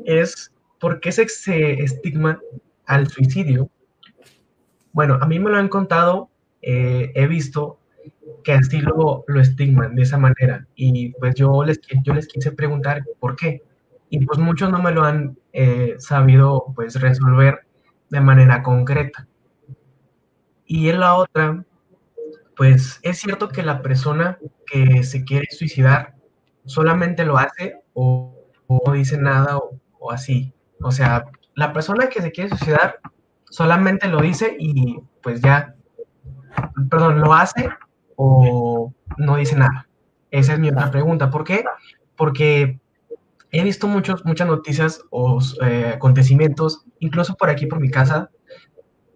es, 0.03 0.51
¿por 0.81 0.99
qué 0.99 1.13
se, 1.13 1.81
estigma 1.81 2.41
al 2.87 3.07
suicidio? 3.07 3.69
Bueno, 4.91 5.17
a 5.21 5.27
mí 5.27 5.39
me 5.39 5.49
lo 5.49 5.55
han 5.55 5.69
contado, 5.69 6.29
eh, 6.61 7.09
he 7.15 7.25
visto 7.25 7.79
que 8.43 8.51
así 8.51 8.81
lo, 8.81 9.23
lo 9.27 9.39
estigman 9.39 9.95
de 9.95 10.01
esa 10.01 10.17
manera 10.17 10.67
y 10.75 11.13
pues 11.13 11.35
yo 11.35 11.63
les, 11.63 11.79
yo 12.03 12.13
quise 12.27 12.51
preguntar 12.51 13.05
por 13.21 13.37
qué 13.37 13.63
y 14.09 14.25
pues 14.25 14.39
muchos 14.39 14.69
no 14.71 14.81
me 14.81 14.91
lo 14.91 15.05
han 15.05 15.37
eh, 15.53 15.95
sabido 15.99 16.65
pues 16.75 16.99
resolver 16.99 17.61
de 18.09 18.19
manera 18.19 18.61
concreta. 18.61 19.25
Y 20.65 20.89
en 20.89 20.99
la 20.99 21.15
otra 21.15 21.63
pues 22.61 22.99
es 23.01 23.17
cierto 23.17 23.49
que 23.49 23.63
la 23.63 23.81
persona 23.81 24.37
que 24.67 25.03
se 25.03 25.23
quiere 25.23 25.47
suicidar 25.49 26.13
solamente 26.65 27.25
lo 27.25 27.39
hace 27.39 27.81
o, 27.95 28.37
no 28.69 28.93
dice 28.93 29.17
nada 29.17 29.57
o, 29.57 30.11
así. 30.11 30.53
O 30.79 30.91
sea, 30.91 31.25
la 31.55 31.73
persona 31.73 32.07
que 32.07 32.21
se 32.21 32.31
quiere 32.31 32.51
suicidar 32.51 32.99
solamente 33.49 34.07
lo 34.07 34.21
dice 34.21 34.55
y 34.59 34.99
pues 35.23 35.41
ya, 35.41 35.73
perdón, 36.87 37.21
lo 37.21 37.33
hace 37.33 37.67
o 38.15 38.93
no 39.17 39.37
dice 39.37 39.55
nada. 39.55 39.89
Esa 40.29 40.53
es 40.53 40.59
mi 40.59 40.69
otra 40.69 40.91
pregunta. 40.91 41.31
¿Por 41.31 41.43
qué? 41.43 41.63
Porque 42.15 42.79
he 43.49 43.63
visto 43.63 43.87
muchos, 43.87 44.23
muchas 44.23 44.47
noticias 44.47 45.03
o 45.09 45.39
eh, 45.63 45.93
acontecimientos, 45.95 46.85
incluso 46.99 47.33
por 47.33 47.49
aquí, 47.49 47.65
por 47.65 47.79
mi 47.79 47.89
casa. 47.89 48.29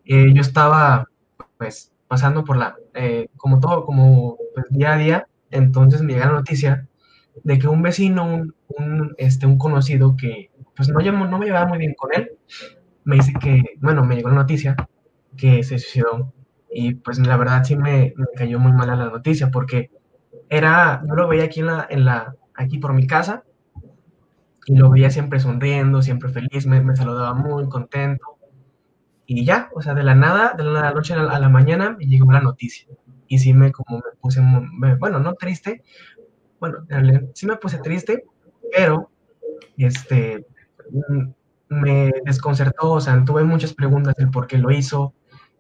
Eh, 0.03 0.33
yo 0.33 0.41
estaba, 0.41 1.07
pues, 1.59 1.91
pasando 2.07 2.43
por 2.43 2.57
la, 2.57 2.75
eh, 2.93 3.27
como 3.37 3.59
todo, 3.59 3.85
como 3.85 4.37
pues, 4.53 4.65
día 4.69 4.93
a 4.93 4.97
día, 4.97 5.27
entonces 5.51 6.01
me 6.01 6.13
llega 6.13 6.27
la 6.27 6.33
noticia 6.33 6.87
de 7.43 7.59
que 7.59 7.67
un 7.67 7.81
vecino, 7.81 8.43
un, 8.67 9.15
este, 9.17 9.45
un 9.45 9.57
conocido 9.57 10.15
que 10.15 10.51
pues 10.75 10.89
no, 10.89 10.99
no 10.99 11.39
me 11.39 11.45
llevaba 11.45 11.67
muy 11.67 11.77
bien 11.77 11.93
con 11.95 12.11
él, 12.13 12.31
me 13.03 13.15
dice 13.15 13.33
que, 13.39 13.63
bueno, 13.79 14.03
me 14.03 14.15
llegó 14.15 14.29
la 14.29 14.35
noticia 14.35 14.75
que 15.37 15.63
se 15.63 15.77
suicidó 15.79 16.33
y 16.69 16.95
pues 16.95 17.19
la 17.19 17.37
verdad 17.37 17.63
sí 17.63 17.75
me, 17.75 18.13
cayó 18.35 18.59
muy 18.59 18.73
mala 18.73 18.95
la 18.95 19.09
noticia 19.09 19.51
porque 19.51 19.91
era, 20.49 21.01
yo 21.07 21.15
lo 21.15 21.27
veía 21.27 21.45
aquí 21.45 21.61
en 21.61 21.67
la, 21.67 21.87
en 21.89 22.05
la, 22.05 22.35
aquí 22.55 22.77
por 22.79 22.93
mi 22.93 23.07
casa 23.07 23.43
y 24.65 24.75
lo 24.75 24.89
veía 24.89 25.09
siempre 25.09 25.39
sonriendo, 25.39 26.01
siempre 26.01 26.29
feliz, 26.29 26.65
me 26.65 26.95
saludaba 26.95 27.33
muy 27.33 27.69
contento 27.69 28.34
y 29.25 29.45
ya, 29.45 29.69
o 29.73 29.81
sea, 29.81 29.93
de 29.93 30.03
la 30.03 30.15
nada, 30.15 30.53
de 30.57 30.63
la 30.63 30.91
noche 30.91 31.13
a 31.13 31.23
la, 31.23 31.49
mañana 31.49 31.95
me 31.97 32.05
llegó 32.05 32.31
la 32.31 32.41
noticia 32.41 32.87
y 33.27 33.39
sí 33.39 33.53
me 33.53 33.71
como 33.71 33.97
me 33.97 34.15
puse, 34.19 34.41
bueno, 34.99 35.19
no 35.19 35.33
triste, 35.33 35.83
bueno, 36.59 36.85
sí 37.33 37.45
me 37.47 37.57
puse 37.57 37.79
triste, 37.79 38.25
pero 38.71 39.09
este, 39.77 40.45
mm, 40.91 41.29
me 41.69 42.11
desconcertó, 42.23 42.91
o 42.91 43.01
sea, 43.01 43.23
tuve 43.25 43.43
muchas 43.43 43.73
preguntas 43.73 44.15
del 44.15 44.29
por 44.29 44.47
qué 44.47 44.57
lo 44.57 44.71
hizo, 44.71 45.13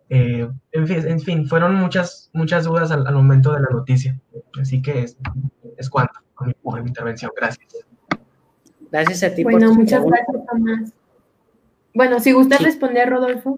eh, 0.09 0.47
en, 0.71 0.87
fin, 0.87 1.07
en, 1.07 1.19
fin, 1.19 1.47
fueron 1.47 1.75
muchas, 1.75 2.29
muchas 2.33 2.65
dudas 2.65 2.91
al, 2.91 3.11
momento 3.13 3.51
de 3.51 3.61
la 3.61 3.69
noticia, 3.71 4.19
así 4.61 4.81
que 4.81 5.03
es, 5.03 5.17
es 5.77 5.89
cuanto 5.89 6.19
a 6.37 6.45
mi, 6.45 6.87
intervención, 6.87 7.31
gracias. 7.35 7.85
Gracias 8.91 9.23
a 9.23 9.35
ti. 9.35 9.43
Bueno, 9.43 9.73
muchas 9.73 10.05
gracias, 10.05 10.45
Tomás. 10.47 10.93
Bueno, 11.95 12.19
si 12.19 12.33
gusta 12.33 12.57
responder, 12.57 13.09
Rodolfo. 13.09 13.57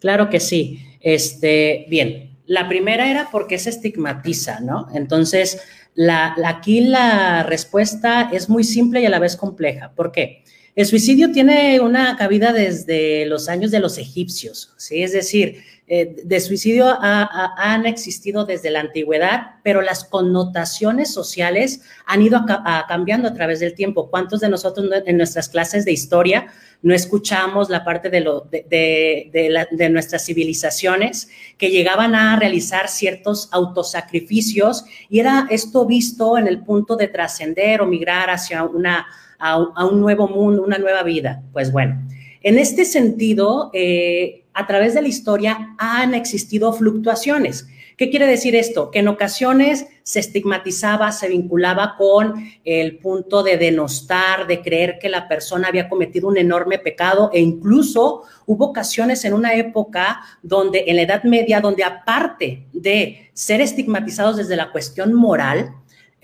Claro 0.00 0.30
que 0.30 0.40
sí. 0.40 0.80
Este, 1.00 1.84
bien, 1.90 2.38
la 2.46 2.66
primera 2.66 3.10
era 3.10 3.28
porque 3.30 3.58
se 3.58 3.68
estigmatiza, 3.68 4.60
¿no? 4.60 4.88
Entonces, 4.94 5.60
la, 5.94 6.34
aquí 6.46 6.80
la 6.80 7.42
respuesta 7.42 8.30
es 8.32 8.48
muy 8.48 8.64
simple 8.64 9.02
y 9.02 9.06
a 9.06 9.10
la 9.10 9.18
vez 9.18 9.36
compleja. 9.36 9.92
¿Por 9.94 10.12
qué? 10.12 10.44
El 10.74 10.86
suicidio 10.86 11.30
tiene 11.30 11.78
una 11.78 12.16
cabida 12.16 12.54
desde 12.54 13.26
los 13.26 13.50
años 13.50 13.70
de 13.70 13.80
los 13.80 13.98
egipcios, 13.98 14.72
¿sí? 14.78 15.02
Es 15.02 15.12
decir, 15.12 15.62
eh, 15.86 16.16
de 16.24 16.40
suicidio 16.40 16.86
han 16.98 17.84
existido 17.84 18.46
desde 18.46 18.70
la 18.70 18.80
antigüedad, 18.80 19.56
pero 19.62 19.82
las 19.82 20.04
connotaciones 20.04 21.12
sociales 21.12 21.82
han 22.06 22.22
ido 22.22 22.46
cambiando 22.88 23.28
a 23.28 23.34
través 23.34 23.60
del 23.60 23.74
tiempo. 23.74 24.08
¿Cuántos 24.08 24.40
de 24.40 24.48
nosotros 24.48 24.88
en 25.04 25.16
nuestras 25.18 25.50
clases 25.50 25.84
de 25.84 25.92
historia 25.92 26.46
no 26.80 26.94
escuchamos 26.94 27.68
la 27.68 27.84
parte 27.84 28.08
de, 28.08 28.20
de, 28.50 29.88
nuestras 29.90 30.24
civilizaciones 30.24 31.28
que 31.58 31.70
llegaban 31.70 32.14
a 32.14 32.38
realizar 32.38 32.88
ciertos 32.88 33.48
autosacrificios 33.52 34.84
y 35.08 35.18
era 35.18 35.46
esto 35.50 35.86
visto 35.86 36.38
en 36.38 36.46
el 36.46 36.62
punto 36.62 36.96
de 36.96 37.08
trascender 37.08 37.80
o 37.80 37.86
migrar 37.86 38.30
hacia 38.30 38.64
una, 38.64 39.06
a, 39.38 39.86
un 39.86 40.00
nuevo 40.00 40.28
mundo, 40.28 40.62
una 40.62 40.78
nueva 40.78 41.02
vida? 41.02 41.42
Pues 41.52 41.72
bueno, 41.72 42.02
en 42.42 42.58
este 42.58 42.84
sentido, 42.84 43.70
eh, 43.72 44.43
a 44.54 44.66
través 44.66 44.94
de 44.94 45.02
la 45.02 45.08
historia 45.08 45.74
han 45.78 46.14
existido 46.14 46.72
fluctuaciones. 46.72 47.66
¿Qué 47.96 48.10
quiere 48.10 48.26
decir 48.26 48.56
esto? 48.56 48.90
Que 48.90 49.00
en 49.00 49.08
ocasiones 49.08 49.86
se 50.02 50.18
estigmatizaba, 50.18 51.12
se 51.12 51.28
vinculaba 51.28 51.94
con 51.96 52.34
el 52.64 52.98
punto 52.98 53.44
de 53.44 53.56
denostar, 53.56 54.48
de 54.48 54.62
creer 54.62 54.98
que 54.98 55.08
la 55.08 55.28
persona 55.28 55.68
había 55.68 55.88
cometido 55.88 56.28
un 56.28 56.36
enorme 56.36 56.78
pecado 56.78 57.30
e 57.32 57.40
incluso 57.40 58.22
hubo 58.46 58.66
ocasiones 58.66 59.24
en 59.24 59.32
una 59.32 59.54
época 59.54 60.20
donde, 60.42 60.84
en 60.88 60.96
la 60.96 61.02
Edad 61.02 61.22
Media, 61.22 61.60
donde 61.60 61.84
aparte 61.84 62.66
de 62.72 63.30
ser 63.32 63.60
estigmatizados 63.60 64.36
desde 64.38 64.56
la 64.56 64.72
cuestión 64.72 65.14
moral, 65.14 65.72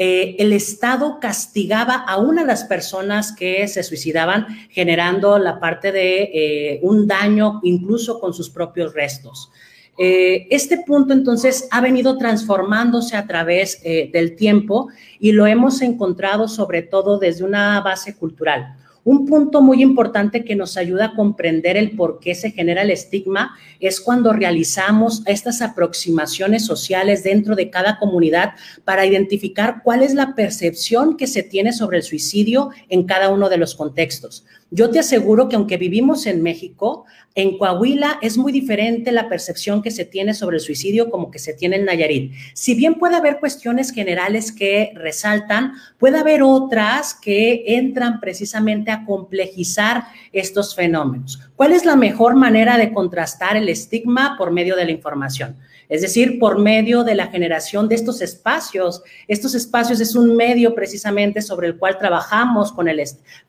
eh, 0.03 0.37
el 0.39 0.55
Estado 0.55 1.19
castigaba 1.21 1.93
a 1.93 2.17
una 2.17 2.41
de 2.41 2.47
las 2.47 2.65
personas 2.65 3.33
que 3.33 3.69
se 3.69 3.83
suicidaban, 3.83 4.47
generando 4.71 5.39
la 5.39 5.61
parte 5.61 5.93
de 5.93 6.23
eh, 6.23 6.81
un 6.83 7.07
daño 7.07 7.61
incluso 7.65 8.19
con 8.19 8.33
sus 8.33 8.49
propios 8.49 8.95
restos. 8.95 9.51
Eh, 9.99 10.47
este 10.49 10.79
punto 10.87 11.13
entonces 11.13 11.69
ha 11.71 11.83
venido 11.83 12.17
transformándose 12.17 13.15
a 13.15 13.27
través 13.27 13.83
del 13.83 14.37
tiempo 14.37 14.89
y 15.19 15.33
lo 15.33 15.47
hemos 15.47 15.83
encontrado 15.83 16.49
sobre 16.49 16.81
todo 16.81 17.19
desde 17.19 17.45
una 17.45 17.79
base 17.83 18.17
cultural. 18.17 18.77
Un 19.05 19.27
punto 19.27 19.63
muy 19.63 19.83
importante 19.83 20.45
que 20.45 20.57
nos 20.57 20.77
ayuda 20.77 21.07
a 21.07 21.15
comprender 21.15 21.77
el 21.77 21.93
por 21.93 22.21
qué 22.21 22.35
se 22.35 22.51
genera 22.51 22.83
el 22.83 22.91
estigma 22.91 23.57
es 23.81 24.01
cuando 24.01 24.33
realizamos 24.33 25.23
estas 25.27 25.63
aproximaciones 25.63 26.67
sociales 26.67 27.25
dentro 27.25 27.57
de 27.57 27.71
cada 27.71 27.99
comunidad 27.99 28.53
para 28.85 29.07
identificar 29.07 29.81
cuál 29.83 30.03
es 30.03 30.15
la 30.15 30.35
percepción 30.35 31.17
que 31.17 31.27
se 31.27 31.43
tiene 31.43 31.73
sobre 31.73 31.97
el 31.97 32.03
suicidio 32.03 32.71
en 32.89 33.05
cada 33.05 33.31
uno 33.31 33.49
de 33.49 33.57
los 33.57 33.75
contextos. 33.75 34.45
Yo 34.73 34.91
te 34.91 35.01
aseguro 35.01 35.49
que 35.49 35.57
aunque 35.57 35.77
vivimos 35.79 36.27
en 36.27 36.43
México, 36.43 37.05
en 37.35 37.59
Coahuila 37.59 38.19
es 38.23 38.37
muy 38.37 38.53
diferente 38.53 39.11
la 39.11 39.29
percepción 39.29 39.83
que 39.83 39.91
se 39.91 40.05
tiene 40.05 40.33
sobre 40.33 40.59
el 40.59 40.61
suicidio 40.61 41.11
como 41.11 41.31
que 41.31 41.41
se 41.41 41.55
tiene 41.55 41.77
en 41.77 41.87
Nayarit. 41.87 42.33
Si 42.55 42.75
bien 42.75 42.95
puede 42.95 43.17
haber 43.17 43.41
cuestiones 43.41 43.93
generales 43.93 44.53
que 44.53 44.93
resaltan, 44.95 45.73
puede 45.99 46.19
haber 46.19 46.43
otras 46.43 47.15
que 47.15 47.65
entran 47.67 48.21
precisamente 48.21 48.93
a 48.93 49.00
complejizar 49.05 50.05
estos 50.33 50.75
fenómenos. 50.75 51.41
¿Cuál 51.57 51.73
es 51.73 51.85
la 51.85 51.97
mejor 51.97 52.37
manera 52.37 52.79
de 52.79 52.93
contrastar 52.93 53.57
el 53.57 53.69
estigma 53.69 54.37
por 54.39 54.51
medio 54.51 54.77
de 54.77 54.85
la 54.85 54.91
información? 54.91 55.57
es 55.91 56.03
decir, 56.03 56.39
por 56.39 56.59
medio 56.59 57.03
de 57.03 57.17
la 57.17 57.27
generación 57.27 57.89
de 57.89 57.97
estos 57.97 58.23
espacios. 58.23 59.03
Estos 59.27 59.57
espacios 59.57 60.01
es 60.01 60.15
un 60.15 60.37
medio 60.37 60.73
precisamente 60.73 61.43
sobre 61.43 61.67
el 61.67 61.77
cual 61.77 61.99
trabajamos 61.99 62.71
con 62.71 62.89
el 62.89 63.01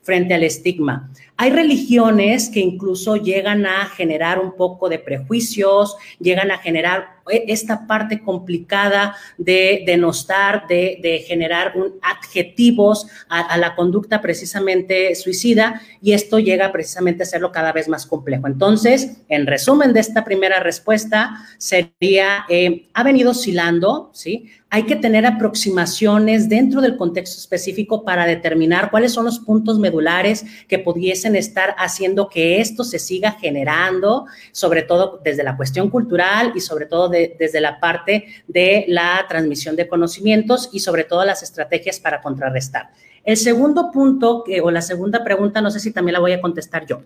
frente 0.02 0.34
al 0.34 0.42
estigma. 0.42 1.08
Hay 1.36 1.50
religiones 1.50 2.48
que 2.48 2.58
incluso 2.58 3.16
llegan 3.16 3.64
a 3.64 3.86
generar 3.86 4.40
un 4.40 4.56
poco 4.56 4.88
de 4.88 4.98
prejuicios, 4.98 5.96
llegan 6.18 6.50
a 6.50 6.58
generar 6.58 7.21
esta 7.28 7.86
parte 7.86 8.20
complicada 8.20 9.14
de 9.38 9.82
denostar, 9.86 10.66
de, 10.66 11.24
generar 11.26 11.76
un, 11.76 11.94
adjetivos 12.02 13.06
a, 13.28 13.56
la 13.58 13.74
conducta 13.74 14.20
precisamente 14.20 15.14
suicida 15.14 15.80
y 16.00 16.12
esto 16.12 16.38
llega 16.38 16.72
precisamente 16.72 17.22
a 17.22 17.26
hacerlo 17.26 17.52
cada 17.52 17.72
vez 17.72 17.88
más 17.88 18.06
complejo. 18.06 18.46
Entonces, 18.46 19.18
en 19.28 19.46
resumen 19.46 19.92
de 19.92 20.00
esta 20.00 20.24
primera 20.24 20.60
respuesta, 20.60 21.36
sería, 21.58 22.44
eh, 22.48 22.88
ha 22.94 23.02
venido 23.02 23.30
oscilando, 23.30 24.10
¿sí? 24.12 24.50
Hay 24.74 24.84
que 24.84 24.96
tener 24.96 25.26
aproximaciones 25.26 26.48
dentro 26.48 26.80
del 26.80 26.96
contexto 26.96 27.38
específico 27.38 28.06
para 28.06 28.24
determinar 28.24 28.90
cuáles 28.90 29.12
son 29.12 29.26
los 29.26 29.38
puntos 29.38 29.78
medulares 29.78 30.46
que 30.66 30.78
pudiesen 30.78 31.36
estar 31.36 31.74
haciendo 31.76 32.30
que 32.30 32.58
esto 32.58 32.82
se 32.82 32.98
siga 32.98 33.32
generando, 33.32 34.24
sobre 34.50 34.80
todo 34.80 35.20
desde 35.22 35.44
la 35.44 35.58
cuestión 35.58 35.90
cultural 35.90 36.52
y 36.54 36.60
sobre 36.60 36.86
todo 36.86 37.10
desde 37.10 37.60
la 37.60 37.80
parte 37.80 38.24
de 38.48 38.86
la 38.88 39.26
transmisión 39.28 39.76
de 39.76 39.86
conocimientos 39.86 40.70
y 40.72 40.80
sobre 40.80 41.04
todo 41.04 41.22
las 41.26 41.42
estrategias 41.42 42.00
para 42.00 42.22
contrarrestar. 42.22 42.92
El 43.24 43.36
segundo 43.36 43.90
punto 43.92 44.42
o 44.62 44.70
la 44.70 44.80
segunda 44.80 45.22
pregunta, 45.22 45.60
no 45.60 45.70
sé 45.70 45.80
si 45.80 45.92
también 45.92 46.14
la 46.14 46.20
voy 46.20 46.32
a 46.32 46.40
contestar 46.40 46.86
yo. 46.86 47.02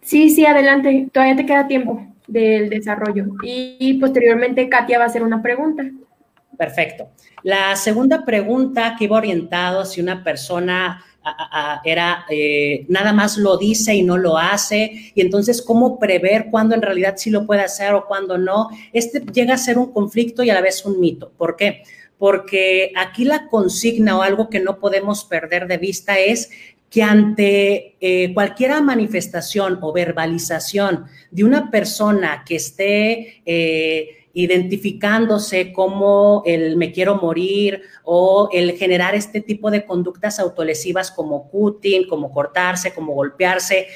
Sí, 0.00 0.30
sí, 0.30 0.44
adelante, 0.44 1.08
todavía 1.12 1.36
te 1.36 1.46
queda 1.46 1.68
tiempo 1.68 2.04
del 2.26 2.68
desarrollo. 2.68 3.26
Y, 3.42 3.94
posteriormente 3.94 4.68
Katia 4.68 4.98
va 4.98 5.04
a 5.04 5.08
hacer 5.08 5.22
una 5.22 5.42
pregunta. 5.42 5.84
Perfecto. 6.56 7.08
La 7.42 7.76
segunda 7.76 8.24
pregunta 8.24 8.96
que 8.98 9.04
iba 9.04 9.16
orientado 9.16 9.84
si 9.84 10.00
una 10.00 10.24
persona 10.24 11.04
era 11.84 12.24
eh, 12.30 12.86
nada 12.88 13.12
más 13.12 13.36
lo 13.36 13.56
dice 13.56 13.94
y 13.94 14.04
no 14.04 14.16
lo 14.16 14.38
hace, 14.38 15.12
y 15.14 15.20
entonces 15.20 15.60
cómo 15.60 15.98
prever 15.98 16.46
cuándo 16.50 16.74
en 16.76 16.82
realidad 16.82 17.14
sí 17.16 17.30
lo 17.30 17.46
puede 17.46 17.62
hacer 17.62 17.94
o 17.94 18.06
cuándo 18.06 18.38
no. 18.38 18.68
Este 18.92 19.20
llega 19.20 19.54
a 19.54 19.58
ser 19.58 19.78
un 19.78 19.92
conflicto 19.92 20.42
y 20.42 20.50
a 20.50 20.54
la 20.54 20.60
vez 20.60 20.84
un 20.84 21.00
mito. 21.00 21.32
¿Por 21.36 21.56
qué? 21.56 21.82
Porque 22.18 22.92
aquí 22.96 23.24
la 23.24 23.48
consigna 23.48 24.16
o 24.16 24.22
algo 24.22 24.48
que 24.48 24.60
no 24.60 24.78
podemos 24.78 25.24
perder 25.24 25.66
de 25.66 25.78
vista 25.78 26.18
es 26.18 26.50
que 26.90 27.02
ante 27.02 27.96
eh, 28.00 28.32
cualquier 28.32 28.80
manifestación 28.82 29.78
o 29.82 29.92
verbalización 29.92 31.06
de 31.30 31.44
una 31.44 31.70
persona 31.70 32.44
que 32.46 32.56
esté 32.56 33.42
eh, 33.44 34.26
identificándose 34.32 35.72
como 35.72 36.42
el 36.44 36.76
me 36.76 36.92
quiero 36.92 37.16
morir 37.16 37.80
o 38.04 38.50
el 38.52 38.72
generar 38.72 39.14
este 39.14 39.40
tipo 39.40 39.70
de 39.70 39.86
conductas 39.86 40.38
autolesivas 40.38 41.10
como 41.10 41.48
cutting, 41.48 42.06
como 42.06 42.30
cortarse, 42.30 42.92
como 42.92 43.14
golpearse, 43.14 43.88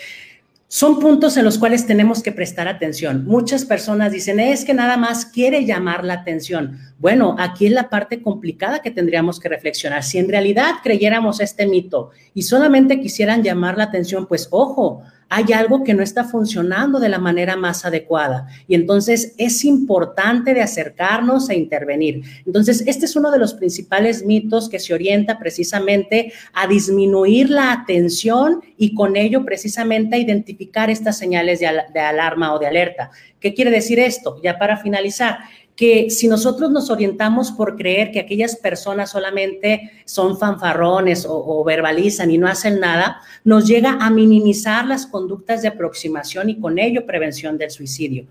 son 0.73 1.01
puntos 1.01 1.37
en 1.37 1.45
los 1.45 1.59
cuales 1.59 1.85
tenemos 1.85 2.23
que 2.23 2.31
prestar 2.31 2.69
atención. 2.69 3.25
Muchas 3.27 3.65
personas 3.65 4.13
dicen, 4.13 4.39
es 4.39 4.65
que 4.65 4.73
nada 4.73 4.97
más 4.97 5.27
quiere 5.27 5.65
llamar 5.65 6.05
la 6.05 6.15
atención. 6.15 6.79
Bueno, 6.97 7.35
aquí 7.41 7.67
es 7.67 7.73
la 7.73 7.91
parte 7.91 8.23
complicada 8.23 8.79
que 8.81 8.93
tendríamos 8.93 9.41
que 9.41 9.49
reflexionar. 9.49 10.05
Si 10.05 10.19
en 10.19 10.29
realidad 10.29 10.75
creyéramos 10.81 11.41
este 11.41 11.67
mito 11.67 12.11
y 12.35 12.43
solamente 12.43 13.01
quisieran 13.01 13.43
llamar 13.43 13.77
la 13.79 13.85
atención, 13.85 14.27
pues 14.29 14.47
ojo, 14.53 15.03
hay 15.33 15.53
algo 15.53 15.85
que 15.85 15.95
no 15.95 16.03
está 16.03 16.25
funcionando 16.25 16.99
de 16.99 17.09
la 17.09 17.21
manera 17.21 17.57
más 17.57 17.85
adecuada. 17.85 18.49
Y 18.67 18.75
entonces 18.75 19.33
es 19.39 19.65
importante 19.65 20.53
de 20.55 20.61
acercarnos 20.61 21.49
e 21.49 21.57
intervenir. 21.57 22.23
Entonces, 22.45 22.83
este 22.85 23.07
es 23.07 23.15
uno 23.15 23.31
de 23.31 23.39
los 23.39 23.55
principales 23.55 24.27
mitos 24.27 24.69
que 24.69 24.81
se 24.81 24.93
orienta 24.93 25.39
precisamente 25.39 26.33
a 26.53 26.67
disminuir 26.67 27.49
la 27.49 27.71
atención 27.71 28.61
y 28.77 28.93
con 28.93 29.17
ello 29.17 29.45
precisamente 29.45 30.17
a 30.17 30.19
identificar 30.19 30.91
estas 30.91 31.17
señales 31.17 31.61
de, 31.61 31.69
de 31.95 32.01
alarma 32.01 32.53
o 32.53 32.59
de 32.59 32.67
alerta. 32.67 33.13
¿Qué 33.39 33.55
quiere 33.55 33.71
decir 33.71 34.01
esto? 34.01 34.41
Ya 34.43 34.59
para 34.59 34.79
finalizar, 34.79 35.39
que 35.81 36.11
si 36.11 36.29
nosotros 36.29 36.71
nos 36.71 36.91
orientamos 36.91 37.51
por 37.53 37.75
creer 37.75 38.13
que 38.13 38.21
aquellas 38.21 38.55
personas 38.55 39.13
solamente 39.13 39.91
son 40.05 40.37
fanfarrones 40.37 41.27
o, 41.27 41.65
verbalizan 41.65 42.31
y 42.31 42.37
no 42.37 42.49
hacen 42.49 42.81
nada, 42.81 43.23
nos 43.45 43.67
llega 43.67 43.93
a 43.93 44.11
minimizar 44.11 44.85
las 44.85 45.07
conductas 45.07 45.63
de 45.63 45.69
aproximación 45.69 46.51
y 46.51 46.61
con 46.61 46.79
ello 46.79 47.07
prevención 47.07 47.57
del 47.57 47.71
suicidio. 47.71 48.27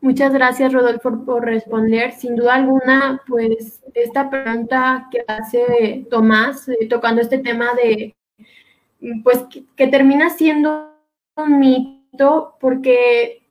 Muchas 0.00 0.32
gracias, 0.32 0.72
Rodolfo, 0.72 1.24
por 1.24 1.44
responder. 1.44 2.10
Sin 2.10 2.34
duda 2.34 2.54
alguna, 2.56 3.22
pues 3.28 3.84
esta 3.94 4.28
pregunta 4.28 5.06
que 5.12 5.22
hace 5.28 6.08
Tomás, 6.10 6.68
eh, 6.68 6.88
tocando 6.90 7.20
este 7.20 7.38
tema 7.38 7.68
de, 7.80 8.16
pues 9.22 9.44
que, 9.48 9.62
que 9.76 9.86
termina 9.86 10.28
siendo 10.30 10.90
un 11.36 11.60
mito, 11.60 12.56
porque 12.60 13.41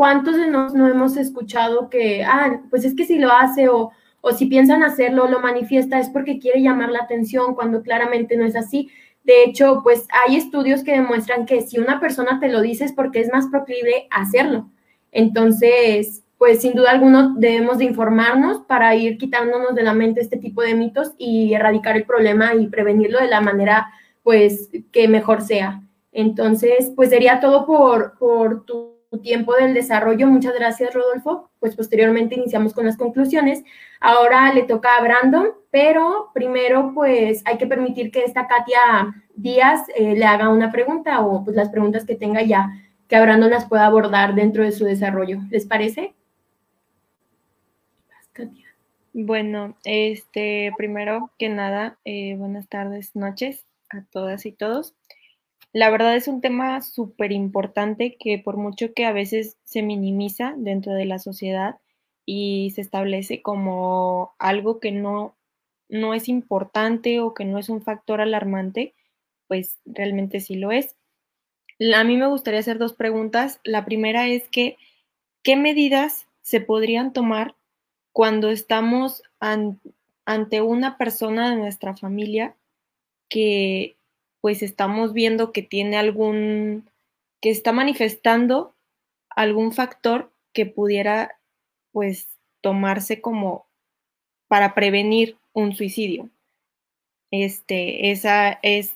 ¿Cuántos 0.00 0.38
de 0.38 0.46
nos 0.46 0.72
no 0.72 0.88
hemos 0.88 1.18
escuchado 1.18 1.90
que, 1.90 2.24
ah, 2.24 2.62
pues 2.70 2.86
es 2.86 2.94
que 2.94 3.04
si 3.04 3.18
lo 3.18 3.30
hace 3.30 3.68
o, 3.68 3.90
o 4.22 4.32
si 4.32 4.46
piensan 4.46 4.82
hacerlo, 4.82 5.28
lo 5.28 5.40
manifiesta, 5.40 5.98
es 5.98 6.08
porque 6.08 6.38
quiere 6.38 6.62
llamar 6.62 6.88
la 6.88 7.00
atención 7.00 7.54
cuando 7.54 7.82
claramente 7.82 8.34
no 8.38 8.46
es 8.46 8.56
así? 8.56 8.90
De 9.24 9.44
hecho, 9.44 9.80
pues 9.82 10.08
hay 10.24 10.36
estudios 10.36 10.84
que 10.84 10.92
demuestran 10.92 11.44
que 11.44 11.60
si 11.60 11.78
una 11.78 12.00
persona 12.00 12.40
te 12.40 12.48
lo 12.48 12.62
dice 12.62 12.86
es 12.86 12.94
porque 12.94 13.20
es 13.20 13.30
más 13.30 13.48
proclive 13.48 14.08
a 14.10 14.22
hacerlo. 14.22 14.70
Entonces, 15.12 16.24
pues 16.38 16.62
sin 16.62 16.72
duda 16.72 16.92
alguna 16.92 17.34
debemos 17.36 17.76
de 17.76 17.84
informarnos 17.84 18.62
para 18.62 18.96
ir 18.96 19.18
quitándonos 19.18 19.74
de 19.74 19.82
la 19.82 19.92
mente 19.92 20.22
este 20.22 20.38
tipo 20.38 20.62
de 20.62 20.74
mitos 20.74 21.12
y 21.18 21.52
erradicar 21.52 21.98
el 21.98 22.06
problema 22.06 22.54
y 22.54 22.68
prevenirlo 22.68 23.20
de 23.20 23.28
la 23.28 23.42
manera, 23.42 23.92
pues, 24.22 24.70
que 24.92 25.08
mejor 25.08 25.42
sea. 25.42 25.82
Entonces, 26.10 26.90
pues 26.96 27.10
sería 27.10 27.38
todo 27.38 27.66
por, 27.66 28.16
por 28.18 28.64
tu 28.64 28.99
tiempo 29.18 29.54
del 29.54 29.74
desarrollo. 29.74 30.26
Muchas 30.26 30.54
gracias, 30.54 30.94
Rodolfo. 30.94 31.50
Pues 31.58 31.76
posteriormente 31.76 32.36
iniciamos 32.36 32.72
con 32.72 32.86
las 32.86 32.96
conclusiones. 32.96 33.62
Ahora 34.00 34.52
le 34.54 34.62
toca 34.62 34.96
a 34.96 35.02
Brandon, 35.02 35.48
pero 35.70 36.30
primero 36.32 36.92
pues 36.94 37.42
hay 37.44 37.58
que 37.58 37.66
permitir 37.66 38.10
que 38.10 38.24
esta 38.24 38.46
Katia 38.46 39.14
Díaz 39.34 39.86
eh, 39.96 40.14
le 40.14 40.24
haga 40.24 40.48
una 40.48 40.70
pregunta 40.70 41.20
o 41.20 41.44
pues 41.44 41.56
las 41.56 41.70
preguntas 41.70 42.04
que 42.04 42.14
tenga 42.14 42.42
ya, 42.42 42.70
que 43.08 43.16
a 43.16 43.22
Brandon 43.22 43.50
las 43.50 43.68
pueda 43.68 43.86
abordar 43.86 44.34
dentro 44.34 44.62
de 44.62 44.72
su 44.72 44.84
desarrollo. 44.84 45.38
¿Les 45.50 45.66
parece? 45.66 46.14
Bueno, 49.12 49.76
este, 49.84 50.72
primero 50.76 51.32
que 51.36 51.48
nada, 51.48 51.98
eh, 52.04 52.36
buenas 52.36 52.68
tardes, 52.68 53.16
noches 53.16 53.66
a 53.90 54.02
todas 54.04 54.46
y 54.46 54.52
todos. 54.52 54.94
La 55.72 55.88
verdad 55.90 56.16
es 56.16 56.26
un 56.26 56.40
tema 56.40 56.80
súper 56.82 57.30
importante 57.30 58.16
que 58.18 58.38
por 58.38 58.56
mucho 58.56 58.92
que 58.92 59.04
a 59.04 59.12
veces 59.12 59.56
se 59.64 59.82
minimiza 59.82 60.54
dentro 60.56 60.92
de 60.92 61.04
la 61.04 61.18
sociedad 61.20 61.78
y 62.26 62.72
se 62.74 62.80
establece 62.80 63.40
como 63.40 64.34
algo 64.38 64.80
que 64.80 64.90
no, 64.90 65.36
no 65.88 66.14
es 66.14 66.28
importante 66.28 67.20
o 67.20 67.34
que 67.34 67.44
no 67.44 67.58
es 67.58 67.68
un 67.68 67.82
factor 67.82 68.20
alarmante, 68.20 68.94
pues 69.46 69.78
realmente 69.84 70.40
sí 70.40 70.56
lo 70.56 70.72
es. 70.72 70.96
A 71.94 72.04
mí 72.04 72.16
me 72.16 72.26
gustaría 72.26 72.60
hacer 72.60 72.78
dos 72.78 72.92
preguntas. 72.92 73.60
La 73.62 73.84
primera 73.84 74.26
es 74.26 74.48
que, 74.48 74.76
¿qué 75.42 75.56
medidas 75.56 76.26
se 76.42 76.60
podrían 76.60 77.12
tomar 77.12 77.54
cuando 78.12 78.50
estamos 78.50 79.22
ante 79.38 80.62
una 80.62 80.98
persona 80.98 81.50
de 81.50 81.56
nuestra 81.56 81.96
familia 81.96 82.56
que 83.28 83.96
pues 84.40 84.62
estamos 84.62 85.12
viendo 85.12 85.52
que 85.52 85.62
tiene 85.62 85.96
algún, 85.96 86.88
que 87.40 87.50
está 87.50 87.72
manifestando 87.72 88.74
algún 89.28 89.72
factor 89.72 90.32
que 90.52 90.66
pudiera 90.66 91.38
pues 91.92 92.28
tomarse 92.60 93.20
como 93.20 93.66
para 94.48 94.74
prevenir 94.74 95.36
un 95.52 95.74
suicidio. 95.74 96.28
Este, 97.30 98.10
esa 98.10 98.58
es 98.62 98.94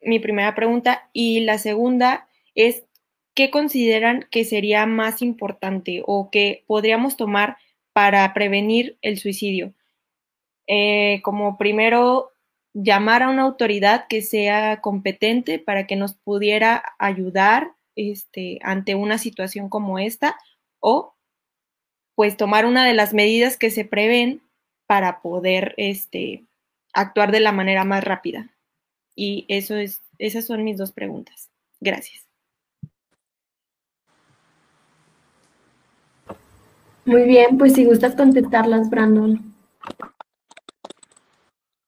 mi 0.00 0.18
primera 0.18 0.54
pregunta. 0.54 1.08
Y 1.12 1.40
la 1.40 1.58
segunda 1.58 2.28
es, 2.54 2.84
¿qué 3.34 3.50
consideran 3.50 4.26
que 4.30 4.44
sería 4.44 4.86
más 4.86 5.22
importante 5.22 6.02
o 6.06 6.30
que 6.30 6.64
podríamos 6.66 7.16
tomar 7.16 7.58
para 7.92 8.32
prevenir 8.32 8.96
el 9.02 9.18
suicidio? 9.18 9.74
Eh, 10.66 11.20
como 11.22 11.58
primero, 11.58 12.32
llamar 12.78 13.22
a 13.22 13.30
una 13.30 13.42
autoridad 13.42 14.06
que 14.06 14.20
sea 14.20 14.82
competente 14.82 15.58
para 15.58 15.86
que 15.86 15.96
nos 15.96 16.14
pudiera 16.14 16.82
ayudar 16.98 17.72
este, 17.94 18.58
ante 18.62 18.94
una 18.94 19.16
situación 19.16 19.70
como 19.70 19.98
esta 19.98 20.36
o 20.80 21.14
pues 22.14 22.36
tomar 22.36 22.66
una 22.66 22.86
de 22.86 22.92
las 22.92 23.14
medidas 23.14 23.56
que 23.56 23.70
se 23.70 23.86
prevén 23.86 24.42
para 24.86 25.22
poder 25.22 25.74
este, 25.78 26.44
actuar 26.92 27.32
de 27.32 27.40
la 27.40 27.52
manera 27.52 27.84
más 27.84 28.04
rápida. 28.04 28.50
Y 29.14 29.46
eso 29.48 29.76
es, 29.76 30.02
esas 30.18 30.44
son 30.44 30.62
mis 30.62 30.76
dos 30.76 30.92
preguntas. 30.92 31.48
Gracias. 31.80 32.26
Muy 37.06 37.22
bien, 37.22 37.56
pues 37.56 37.72
si 37.72 37.86
gustas 37.86 38.14
contestarlas, 38.14 38.90
Brandon. 38.90 39.54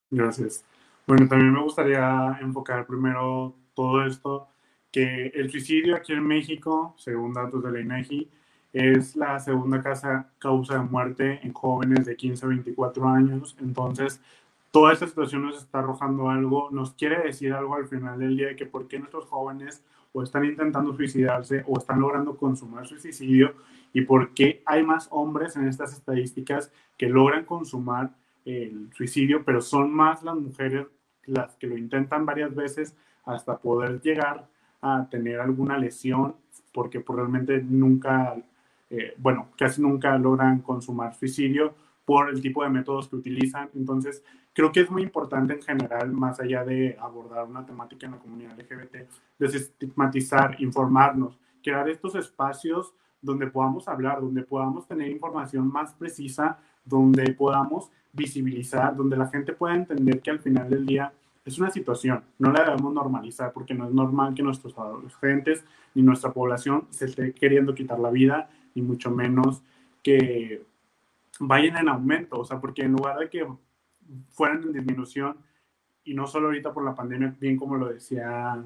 Gracias. 0.09 0.63
Bueno, 1.09 1.27
también 1.27 1.53
me 1.53 1.63
gustaría 1.63 2.37
enfocar 2.39 2.85
primero 2.85 3.55
todo 3.73 4.05
esto, 4.05 4.47
que 4.91 5.31
el 5.33 5.49
suicidio 5.49 5.95
aquí 5.95 6.13
en 6.13 6.23
México, 6.23 6.93
según 6.99 7.33
datos 7.33 7.63
de 7.63 7.71
la 7.71 7.79
INEGI, 7.79 8.29
es 8.73 9.15
la 9.15 9.39
segunda 9.39 9.81
causa 9.81 10.73
de 10.75 10.79
muerte 10.81 11.39
en 11.41 11.51
jóvenes 11.51 12.05
de 12.05 12.15
15 12.15 12.45
a 12.45 12.49
24 12.49 13.09
años. 13.09 13.57
Entonces, 13.59 14.21
toda 14.69 14.93
esta 14.93 15.07
situación 15.07 15.41
nos 15.41 15.57
está 15.57 15.79
arrojando 15.79 16.29
algo, 16.29 16.69
nos 16.69 16.93
quiere 16.93 17.23
decir 17.23 17.53
algo 17.53 17.73
al 17.73 17.87
final 17.87 18.19
del 18.19 18.37
día 18.37 18.49
de 18.49 18.55
que 18.55 18.67
por 18.67 18.87
qué 18.87 18.99
nuestros 18.99 19.25
jóvenes 19.25 19.83
o 20.13 20.21
están 20.21 20.45
intentando 20.45 20.93
suicidarse 20.93 21.63
o 21.65 21.79
están 21.79 22.01
logrando 22.01 22.37
consumar 22.37 22.85
suicidio 22.85 23.55
y 23.93 24.01
por 24.01 24.35
qué 24.35 24.61
hay 24.63 24.83
más 24.83 25.07
hombres 25.09 25.55
en 25.55 25.67
estas 25.67 25.91
estadísticas 25.91 26.71
que 26.99 27.09
logran 27.09 27.45
consumar 27.45 28.11
el 28.45 28.91
suicidio, 28.93 29.43
pero 29.43 29.59
son 29.59 29.91
más 29.91 30.21
las 30.21 30.35
mujeres 30.35 30.85
las 31.25 31.55
que 31.55 31.67
lo 31.67 31.77
intentan 31.77 32.25
varias 32.25 32.53
veces 32.55 32.95
hasta 33.25 33.57
poder 33.57 34.01
llegar 34.01 34.47
a 34.81 35.07
tener 35.09 35.39
alguna 35.39 35.77
lesión, 35.77 36.35
porque 36.73 36.99
pues, 36.99 37.17
realmente 37.17 37.61
nunca, 37.61 38.35
eh, 38.89 39.13
bueno, 39.17 39.49
casi 39.57 39.81
nunca 39.81 40.17
logran 40.17 40.59
consumar 40.59 41.13
suicidio 41.15 41.73
por 42.05 42.29
el 42.29 42.41
tipo 42.41 42.63
de 42.63 42.69
métodos 42.69 43.07
que 43.07 43.17
utilizan. 43.17 43.69
Entonces, 43.75 44.23
creo 44.53 44.71
que 44.71 44.79
es 44.81 44.89
muy 44.89 45.03
importante 45.03 45.53
en 45.53 45.61
general, 45.61 46.11
más 46.11 46.39
allá 46.39 46.63
de 46.63 46.97
abordar 46.99 47.45
una 47.45 47.65
temática 47.65 48.07
en 48.07 48.13
la 48.13 48.17
comunidad 48.17 48.57
LGBT, 48.57 49.07
desestigmatizar, 49.37 50.55
informarnos, 50.59 51.37
crear 51.61 51.87
estos 51.87 52.15
espacios 52.15 52.93
donde 53.21 53.47
podamos 53.47 53.87
hablar, 53.87 54.21
donde 54.21 54.43
podamos 54.43 54.87
tener 54.87 55.09
información 55.09 55.71
más 55.71 55.93
precisa, 55.93 56.57
donde 56.83 57.33
podamos 57.33 57.91
visibilizar, 58.13 58.95
donde 58.95 59.17
la 59.17 59.27
gente 59.27 59.53
pueda 59.53 59.75
entender 59.75 60.21
que 60.21 60.31
al 60.31 60.39
final 60.39 60.69
del 60.69 60.85
día 60.85 61.13
es 61.45 61.57
una 61.57 61.69
situación, 61.69 62.23
no 62.37 62.51
la 62.51 62.63
debemos 62.63 62.93
normalizar 62.93 63.51
porque 63.53 63.73
no 63.73 63.87
es 63.87 63.93
normal 63.93 64.33
que 64.33 64.43
nuestros 64.43 64.77
adolescentes 64.77 65.63
ni 65.95 66.01
nuestra 66.01 66.31
población 66.31 66.87
se 66.89 67.05
esté 67.05 67.33
queriendo 67.33 67.73
quitar 67.73 67.99
la 67.99 68.11
vida, 68.11 68.49
ni 68.75 68.81
mucho 68.81 69.09
menos 69.09 69.63
que 70.03 70.63
vayan 71.39 71.77
en 71.77 71.89
aumento, 71.89 72.39
o 72.39 72.45
sea, 72.45 72.59
porque 72.59 72.83
en 72.83 72.91
lugar 72.91 73.17
de 73.17 73.29
que 73.29 73.47
fueran 74.31 74.63
en 74.63 74.73
disminución, 74.73 75.37
y 76.03 76.13
no 76.13 76.27
solo 76.27 76.47
ahorita 76.47 76.73
por 76.73 76.83
la 76.83 76.95
pandemia, 76.95 77.35
bien 77.39 77.57
como 77.57 77.77
lo 77.77 77.89
decía 77.89 78.63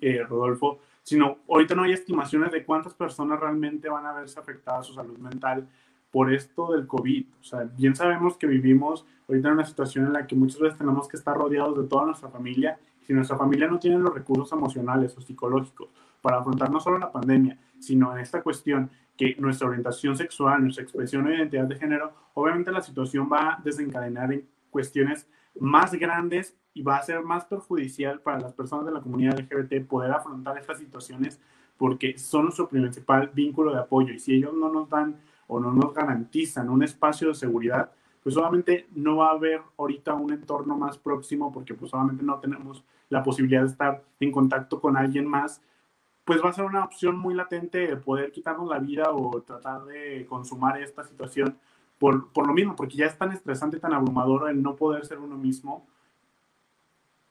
eh, 0.00 0.22
Rodolfo, 0.22 0.80
sino 1.02 1.38
ahorita 1.48 1.74
no 1.74 1.84
hay 1.84 1.92
estimaciones 1.92 2.50
de 2.52 2.64
cuántas 2.64 2.94
personas 2.94 3.38
realmente 3.38 3.88
van 3.88 4.06
a 4.06 4.12
verse 4.12 4.38
afectadas 4.38 4.86
su 4.86 4.94
salud 4.94 5.18
mental 5.18 5.68
por 6.10 6.32
esto 6.32 6.72
del 6.72 6.86
COVID. 6.86 7.26
O 7.40 7.44
sea, 7.44 7.64
bien 7.76 7.94
sabemos 7.94 8.36
que 8.36 8.46
vivimos 8.46 9.04
ahorita 9.28 9.48
en 9.48 9.54
una 9.54 9.64
situación 9.64 10.06
en 10.06 10.12
la 10.12 10.26
que 10.26 10.34
muchas 10.34 10.60
veces 10.60 10.78
tenemos 10.78 11.08
que 11.08 11.16
estar 11.16 11.36
rodeados 11.36 11.76
de 11.78 11.88
toda 11.88 12.06
nuestra 12.06 12.28
familia. 12.28 12.78
Si 13.02 13.12
nuestra 13.12 13.36
familia 13.36 13.68
no 13.68 13.78
tiene 13.78 13.98
los 13.98 14.14
recursos 14.14 14.50
emocionales 14.52 15.16
o 15.16 15.20
psicológicos 15.20 15.88
para 16.22 16.38
afrontar 16.38 16.70
no 16.70 16.80
solo 16.80 16.98
la 16.98 17.12
pandemia, 17.12 17.58
sino 17.78 18.12
en 18.12 18.18
esta 18.18 18.42
cuestión 18.42 18.90
que 19.16 19.36
nuestra 19.38 19.68
orientación 19.68 20.16
sexual, 20.16 20.62
nuestra 20.62 20.82
expresión 20.82 21.24
de 21.24 21.36
identidad 21.36 21.64
de 21.64 21.76
género, 21.76 22.12
obviamente 22.34 22.70
la 22.70 22.82
situación 22.82 23.28
va 23.32 23.54
a 23.54 23.60
desencadenar 23.62 24.32
en 24.32 24.46
cuestiones 24.70 25.28
más 25.58 25.92
grandes 25.94 26.56
y 26.74 26.82
va 26.82 26.96
a 26.96 27.02
ser 27.02 27.22
más 27.22 27.46
perjudicial 27.46 28.20
para 28.20 28.40
las 28.40 28.52
personas 28.52 28.84
de 28.84 28.92
la 28.92 29.00
comunidad 29.00 29.38
LGBT 29.38 29.86
poder 29.86 30.12
afrontar 30.12 30.58
estas 30.58 30.78
situaciones 30.78 31.40
porque 31.78 32.18
son 32.18 32.44
nuestro 32.44 32.68
principal 32.68 33.30
vínculo 33.32 33.72
de 33.72 33.80
apoyo 33.80 34.12
y 34.12 34.18
si 34.18 34.34
ellos 34.34 34.54
no 34.54 34.70
nos 34.70 34.88
dan 34.88 35.16
o 35.48 35.60
no 35.60 35.72
nos 35.72 35.94
garantizan 35.94 36.68
un 36.68 36.82
espacio 36.82 37.28
de 37.28 37.34
seguridad, 37.34 37.90
pues 38.22 38.34
solamente 38.34 38.88
no 38.94 39.18
va 39.18 39.28
a 39.28 39.34
haber 39.34 39.62
ahorita 39.78 40.14
un 40.14 40.32
entorno 40.32 40.76
más 40.76 40.98
próximo 40.98 41.52
porque 41.52 41.74
pues 41.74 41.90
solamente 41.90 42.24
no 42.24 42.40
tenemos 42.40 42.84
la 43.08 43.22
posibilidad 43.22 43.62
de 43.62 43.68
estar 43.68 44.02
en 44.18 44.32
contacto 44.32 44.80
con 44.80 44.96
alguien 44.96 45.26
más, 45.26 45.62
pues 46.24 46.42
va 46.42 46.50
a 46.50 46.52
ser 46.52 46.64
una 46.64 46.84
opción 46.84 47.16
muy 47.16 47.34
latente 47.34 47.86
de 47.86 47.96
poder 47.96 48.32
quitarnos 48.32 48.68
la 48.68 48.80
vida 48.80 49.12
o 49.12 49.40
tratar 49.42 49.84
de 49.84 50.26
consumar 50.28 50.82
esta 50.82 51.04
situación 51.04 51.56
por, 51.98 52.32
por 52.32 52.48
lo 52.48 52.52
mismo, 52.52 52.74
porque 52.74 52.96
ya 52.96 53.06
es 53.06 53.16
tan 53.16 53.30
estresante, 53.30 53.78
tan 53.78 53.92
abrumador 53.92 54.50
el 54.50 54.60
no 54.60 54.74
poder 54.74 55.06
ser 55.06 55.18
uno 55.18 55.36
mismo, 55.36 55.86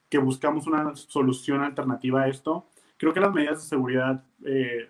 que 0.09 0.17
buscamos 0.17 0.65
una 0.65 0.95
solución 0.95 1.61
alternativa 1.61 2.21
a 2.21 2.27
esto. 2.29 2.67
Creo 2.97 3.13
que 3.13 3.19
las 3.19 3.33
medidas 3.33 3.61
de 3.61 3.67
seguridad, 3.67 4.23
eh, 4.45 4.89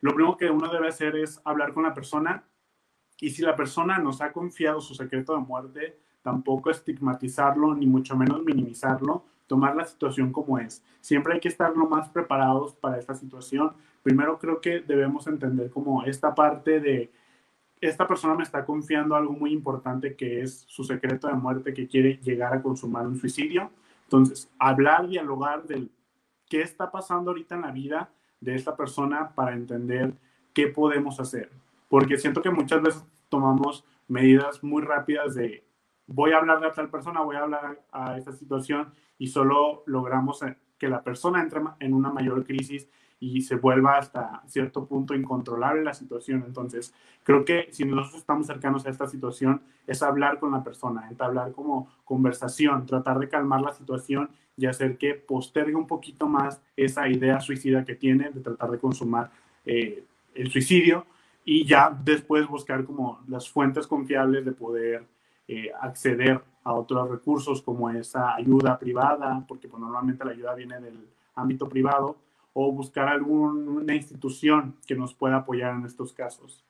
lo 0.00 0.14
primero 0.14 0.36
que 0.36 0.50
uno 0.50 0.68
debe 0.72 0.88
hacer 0.88 1.16
es 1.16 1.40
hablar 1.44 1.72
con 1.72 1.82
la 1.82 1.94
persona 1.94 2.44
y 3.20 3.30
si 3.30 3.42
la 3.42 3.56
persona 3.56 3.98
nos 3.98 4.20
ha 4.20 4.32
confiado 4.32 4.80
su 4.80 4.94
secreto 4.94 5.32
de 5.32 5.40
muerte, 5.40 5.98
tampoco 6.22 6.70
estigmatizarlo, 6.70 7.74
ni 7.74 7.86
mucho 7.86 8.16
menos 8.16 8.44
minimizarlo, 8.44 9.24
tomar 9.46 9.74
la 9.74 9.84
situación 9.84 10.32
como 10.32 10.58
es. 10.58 10.84
Siempre 11.00 11.34
hay 11.34 11.40
que 11.40 11.48
estar 11.48 11.76
lo 11.76 11.86
más 11.88 12.08
preparados 12.10 12.74
para 12.74 12.98
esta 12.98 13.14
situación. 13.14 13.72
Primero 14.02 14.38
creo 14.38 14.60
que 14.60 14.80
debemos 14.80 15.26
entender 15.26 15.70
como 15.70 16.04
esta 16.04 16.34
parte 16.34 16.80
de, 16.80 17.10
esta 17.80 18.06
persona 18.06 18.34
me 18.34 18.42
está 18.42 18.64
confiando 18.64 19.16
algo 19.16 19.32
muy 19.32 19.52
importante 19.52 20.14
que 20.14 20.42
es 20.42 20.64
su 20.68 20.84
secreto 20.84 21.28
de 21.28 21.34
muerte 21.34 21.74
que 21.74 21.88
quiere 21.88 22.18
llegar 22.22 22.52
a 22.52 22.62
consumar 22.62 23.06
un 23.06 23.18
suicidio. 23.18 23.70
Entonces, 24.04 24.50
hablar, 24.58 25.08
dialogar 25.08 25.64
del 25.64 25.90
qué 26.48 26.62
está 26.62 26.90
pasando 26.90 27.30
ahorita 27.30 27.56
en 27.56 27.62
la 27.62 27.72
vida 27.72 28.10
de 28.40 28.54
esta 28.54 28.76
persona 28.76 29.30
para 29.34 29.54
entender 29.54 30.14
qué 30.52 30.68
podemos 30.68 31.20
hacer. 31.20 31.50
Porque 31.88 32.18
siento 32.18 32.42
que 32.42 32.50
muchas 32.50 32.82
veces 32.82 33.04
tomamos 33.28 33.84
medidas 34.06 34.62
muy 34.62 34.82
rápidas 34.82 35.34
de 35.34 35.64
voy 36.06 36.32
a 36.32 36.38
hablar 36.38 36.64
a 36.64 36.72
tal 36.72 36.88
persona, 36.88 37.20
voy 37.20 37.36
a 37.36 37.42
hablar 37.42 37.82
a 37.92 38.16
esta 38.16 38.32
situación 38.32 38.92
y 39.18 39.28
solo 39.28 39.82
logramos 39.86 40.40
que 40.78 40.88
la 40.88 41.02
persona 41.02 41.42
entre 41.42 41.60
en 41.80 41.94
una 41.94 42.10
mayor 42.10 42.44
crisis 42.44 42.88
y 43.20 43.40
se 43.42 43.56
vuelva 43.56 43.98
hasta 43.98 44.42
cierto 44.46 44.86
punto 44.86 45.14
incontrolable 45.14 45.82
la 45.82 45.94
situación. 45.94 46.44
Entonces, 46.46 46.94
creo 47.24 47.44
que 47.44 47.68
si 47.72 47.84
nosotros 47.84 48.20
estamos 48.20 48.46
cercanos 48.46 48.86
a 48.86 48.90
esta 48.90 49.06
situación, 49.06 49.60
es 49.86 50.02
hablar 50.02 50.38
con 50.38 50.52
la 50.52 50.62
persona, 50.62 51.08
entablar 51.08 51.52
como 51.52 51.88
conversación, 52.04 52.86
tratar 52.86 53.18
de 53.18 53.28
calmar 53.28 53.60
la 53.60 53.72
situación 53.72 54.30
y 54.56 54.66
hacer 54.66 54.98
que 54.98 55.14
postergue 55.14 55.74
un 55.74 55.86
poquito 55.86 56.28
más 56.28 56.60
esa 56.76 57.08
idea 57.08 57.40
suicida 57.40 57.84
que 57.84 57.94
tiene 57.94 58.30
de 58.30 58.40
tratar 58.40 58.70
de 58.70 58.78
consumar 58.78 59.30
eh, 59.64 60.04
el 60.34 60.50
suicidio 60.50 61.06
y 61.44 61.64
ya 61.64 61.96
después 62.04 62.46
buscar 62.46 62.84
como 62.84 63.20
las 63.28 63.48
fuentes 63.48 63.86
confiables 63.86 64.44
de 64.44 64.52
poder 64.52 65.06
eh, 65.46 65.70
acceder 65.80 66.42
a 66.62 66.74
otros 66.74 67.08
recursos 67.08 67.62
como 67.62 67.88
esa 67.88 68.34
ayuda 68.34 68.78
privada, 68.78 69.42
porque 69.48 69.68
pues, 69.68 69.80
normalmente 69.80 70.24
la 70.24 70.32
ayuda 70.32 70.54
viene 70.54 70.78
del 70.80 71.08
ámbito 71.34 71.68
privado, 71.68 72.16
o 72.60 72.72
buscar 72.72 73.06
alguna 73.06 73.94
institución 73.94 74.74
que 74.84 74.96
nos 74.96 75.14
pueda 75.14 75.36
apoyar 75.36 75.76
en 75.76 75.86
estos 75.86 76.12
casos. 76.12 76.64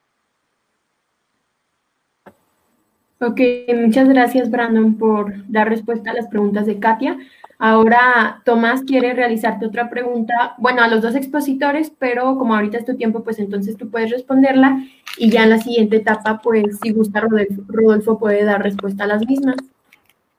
Ok, 3.21 3.41
muchas 3.75 4.07
gracias 4.07 4.51
Brandon 4.51 4.99
por 4.99 5.33
dar 5.51 5.71
respuesta 5.71 6.11
a 6.11 6.15
las 6.15 6.29
preguntas 6.29 6.67
de 6.67 6.79
Katia. 6.79 7.17
Ahora 7.59 8.43
Tomás 8.45 8.83
quiere 8.83 9.15
realizarte 9.15 9.65
otra 9.65 9.89
pregunta, 9.89 10.55
bueno, 10.59 10.83
a 10.83 10.89
los 10.89 11.01
dos 11.01 11.15
expositores, 11.15 11.91
pero 11.99 12.37
como 12.37 12.55
ahorita 12.55 12.77
es 12.77 12.85
tu 12.85 12.95
tiempo, 12.95 13.25
pues 13.25 13.39
entonces 13.39 13.79
tú 13.79 13.89
puedes 13.89 14.11
responderla 14.11 14.85
y 15.17 15.31
ya 15.31 15.45
en 15.45 15.51
la 15.51 15.59
siguiente 15.59 15.97
etapa, 15.97 16.39
pues 16.43 16.81
si 16.83 16.93
gusta 16.93 17.23
Rodolfo, 17.23 18.19
puede 18.19 18.45
dar 18.45 18.63
respuesta 18.63 19.05
a 19.05 19.07
las 19.07 19.27
mismas. 19.27 19.57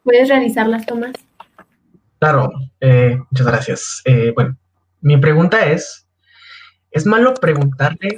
¿Puedes 0.03 0.29
realizarlas, 0.29 0.85
Tomás? 0.85 1.13
Claro, 2.19 2.51
eh, 2.79 3.17
muchas 3.31 3.47
gracias. 3.47 4.01
Eh, 4.05 4.31
bueno, 4.35 4.55
mi 5.01 5.17
pregunta 5.17 5.65
es, 5.67 6.07
¿es 6.91 7.05
malo 7.05 7.33
preguntarle 7.33 8.15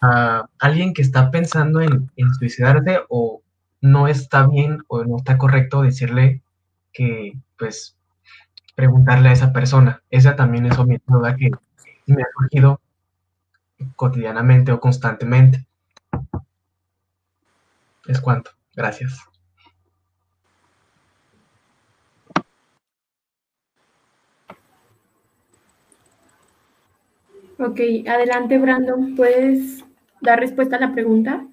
a 0.00 0.46
alguien 0.58 0.92
que 0.92 1.02
está 1.02 1.30
pensando 1.30 1.80
en, 1.80 2.10
suicidarse 2.38 3.00
o 3.08 3.42
no 3.80 4.08
está 4.08 4.46
bien 4.46 4.82
o 4.88 5.04
no 5.04 5.16
está 5.16 5.38
correcto 5.38 5.82
decirle 5.82 6.42
que 6.92 7.38
pues 7.58 7.96
preguntarle 8.74 9.28
a 9.28 9.32
esa 9.32 9.52
persona. 9.52 10.02
Esa 10.10 10.36
también 10.36 10.66
es 10.66 10.78
una 10.78 10.98
duda 11.06 11.36
que 11.36 11.50
me 12.06 12.22
ha 12.22 12.26
surgido 12.38 12.80
cotidianamente 13.96 14.72
o 14.72 14.80
constantemente. 14.80 15.66
Es 18.06 18.20
cuanto. 18.20 18.50
Gracias. 18.74 19.18
Ok, 27.64 27.80
adelante 28.06 28.58
Brandon, 28.58 29.14
¿puedes 29.16 29.82
dar 30.20 30.38
respuesta 30.38 30.76
a 30.76 30.80
la 30.80 30.92
pregunta? 30.92 31.46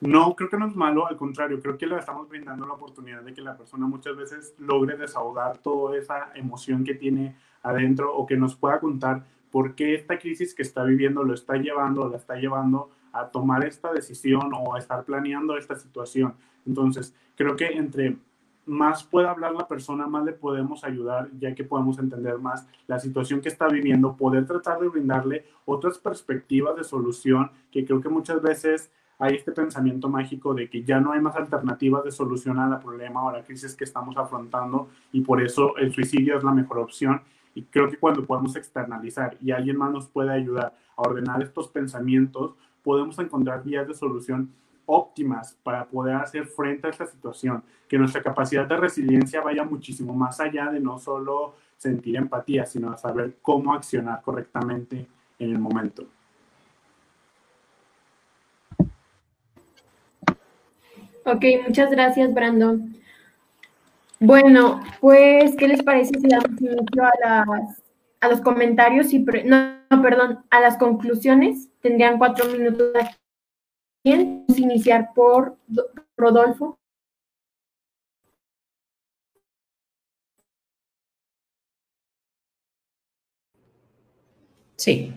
No, 0.00 0.34
creo 0.34 0.48
que 0.48 0.56
no 0.56 0.66
es 0.66 0.74
malo, 0.74 1.06
al 1.06 1.18
contrario, 1.18 1.60
creo 1.60 1.76
que 1.76 1.86
le 1.86 1.98
estamos 1.98 2.26
brindando 2.26 2.66
la 2.66 2.72
oportunidad 2.72 3.20
de 3.20 3.34
que 3.34 3.42
la 3.42 3.54
persona 3.54 3.86
muchas 3.86 4.16
veces 4.16 4.54
logre 4.58 4.96
desahogar 4.96 5.58
toda 5.58 5.98
esa 5.98 6.30
emoción 6.36 6.84
que 6.84 6.94
tiene 6.94 7.36
adentro 7.62 8.16
o 8.16 8.24
que 8.24 8.38
nos 8.38 8.56
pueda 8.56 8.80
contar 8.80 9.26
por 9.50 9.74
qué 9.74 9.94
esta 9.94 10.18
crisis 10.18 10.54
que 10.54 10.62
está 10.62 10.84
viviendo 10.84 11.22
lo 11.22 11.34
está 11.34 11.56
llevando 11.56 12.04
o 12.04 12.08
la 12.08 12.16
está 12.16 12.36
llevando 12.36 12.88
a 13.12 13.26
tomar 13.26 13.66
esta 13.66 13.92
decisión 13.92 14.52
o 14.54 14.74
a 14.74 14.78
estar 14.78 15.04
planeando 15.04 15.58
esta 15.58 15.76
situación. 15.76 16.32
Entonces, 16.66 17.14
creo 17.36 17.56
que 17.56 17.66
entre 17.66 18.16
más 18.66 19.02
pueda 19.04 19.30
hablar 19.30 19.52
la 19.52 19.66
persona, 19.66 20.06
más 20.06 20.24
le 20.24 20.32
podemos 20.32 20.84
ayudar, 20.84 21.28
ya 21.38 21.54
que 21.54 21.64
podemos 21.64 21.98
entender 21.98 22.38
más 22.38 22.66
la 22.86 22.98
situación 22.98 23.40
que 23.40 23.48
está 23.48 23.68
viviendo, 23.68 24.16
poder 24.16 24.46
tratar 24.46 24.80
de 24.80 24.88
brindarle 24.88 25.44
otras 25.64 25.98
perspectivas 25.98 26.76
de 26.76 26.84
solución 26.84 27.50
que 27.70 27.84
creo 27.84 28.00
que 28.00 28.08
muchas 28.08 28.40
veces 28.40 28.90
hay 29.18 29.36
este 29.36 29.52
pensamiento 29.52 30.08
mágico 30.08 30.52
de 30.52 30.68
que 30.68 30.82
ya 30.82 31.00
no 31.00 31.12
hay 31.12 31.20
más 31.20 31.36
alternativas 31.36 32.02
de 32.04 32.10
solucionar 32.10 32.72
el 32.72 32.78
problema 32.80 33.24
o 33.24 33.30
la 33.30 33.44
crisis 33.44 33.76
que 33.76 33.84
estamos 33.84 34.16
afrontando 34.16 34.88
y 35.12 35.20
por 35.20 35.40
eso 35.40 35.76
el 35.76 35.92
suicidio 35.92 36.36
es 36.36 36.44
la 36.44 36.52
mejor 36.52 36.78
opción. 36.78 37.22
Y 37.54 37.62
creo 37.64 37.88
que 37.88 37.98
cuando 37.98 38.24
podemos 38.24 38.56
externalizar 38.56 39.36
y 39.40 39.52
alguien 39.52 39.76
más 39.76 39.92
nos 39.92 40.08
puede 40.08 40.32
ayudar 40.32 40.74
a 40.96 41.02
ordenar 41.02 41.42
estos 41.42 41.68
pensamientos, 41.68 42.54
podemos 42.82 43.18
encontrar 43.18 43.62
vías 43.62 43.86
de 43.86 43.94
solución 43.94 44.50
óptimas 44.92 45.56
para 45.62 45.86
poder 45.86 46.16
hacer 46.16 46.46
frente 46.46 46.86
a 46.86 46.90
esta 46.90 47.06
situación, 47.06 47.62
que 47.88 47.98
nuestra 47.98 48.22
capacidad 48.22 48.66
de 48.66 48.76
resiliencia 48.76 49.40
vaya 49.40 49.64
muchísimo 49.64 50.14
más 50.14 50.38
allá 50.40 50.70
de 50.70 50.80
no 50.80 50.98
solo 50.98 51.54
sentir 51.76 52.16
empatía, 52.16 52.66
sino 52.66 52.96
saber 52.98 53.36
cómo 53.42 53.74
accionar 53.74 54.20
correctamente 54.22 55.06
en 55.38 55.50
el 55.50 55.58
momento. 55.58 56.04
Ok, 61.24 61.44
muchas 61.66 61.90
gracias, 61.90 62.34
Brandon. 62.34 62.96
Bueno, 64.18 64.82
pues, 65.00 65.56
¿qué 65.56 65.68
les 65.68 65.82
parece 65.82 66.18
si 66.20 66.28
damos 66.28 66.60
inicio 66.60 67.04
a, 67.04 67.12
las, 67.24 67.82
a 68.20 68.28
los 68.28 68.40
comentarios 68.40 69.12
y, 69.12 69.18
no, 69.20 70.02
perdón, 70.02 70.44
a 70.50 70.60
las 70.60 70.76
conclusiones? 70.76 71.68
Tendrían 71.80 72.18
cuatro 72.18 72.46
minutos 72.50 72.92
aquí. 72.94 73.21
A 74.04 74.10
iniciar 74.56 75.10
por 75.14 75.56
Rodolfo. 76.16 76.76
Sí. 84.76 85.12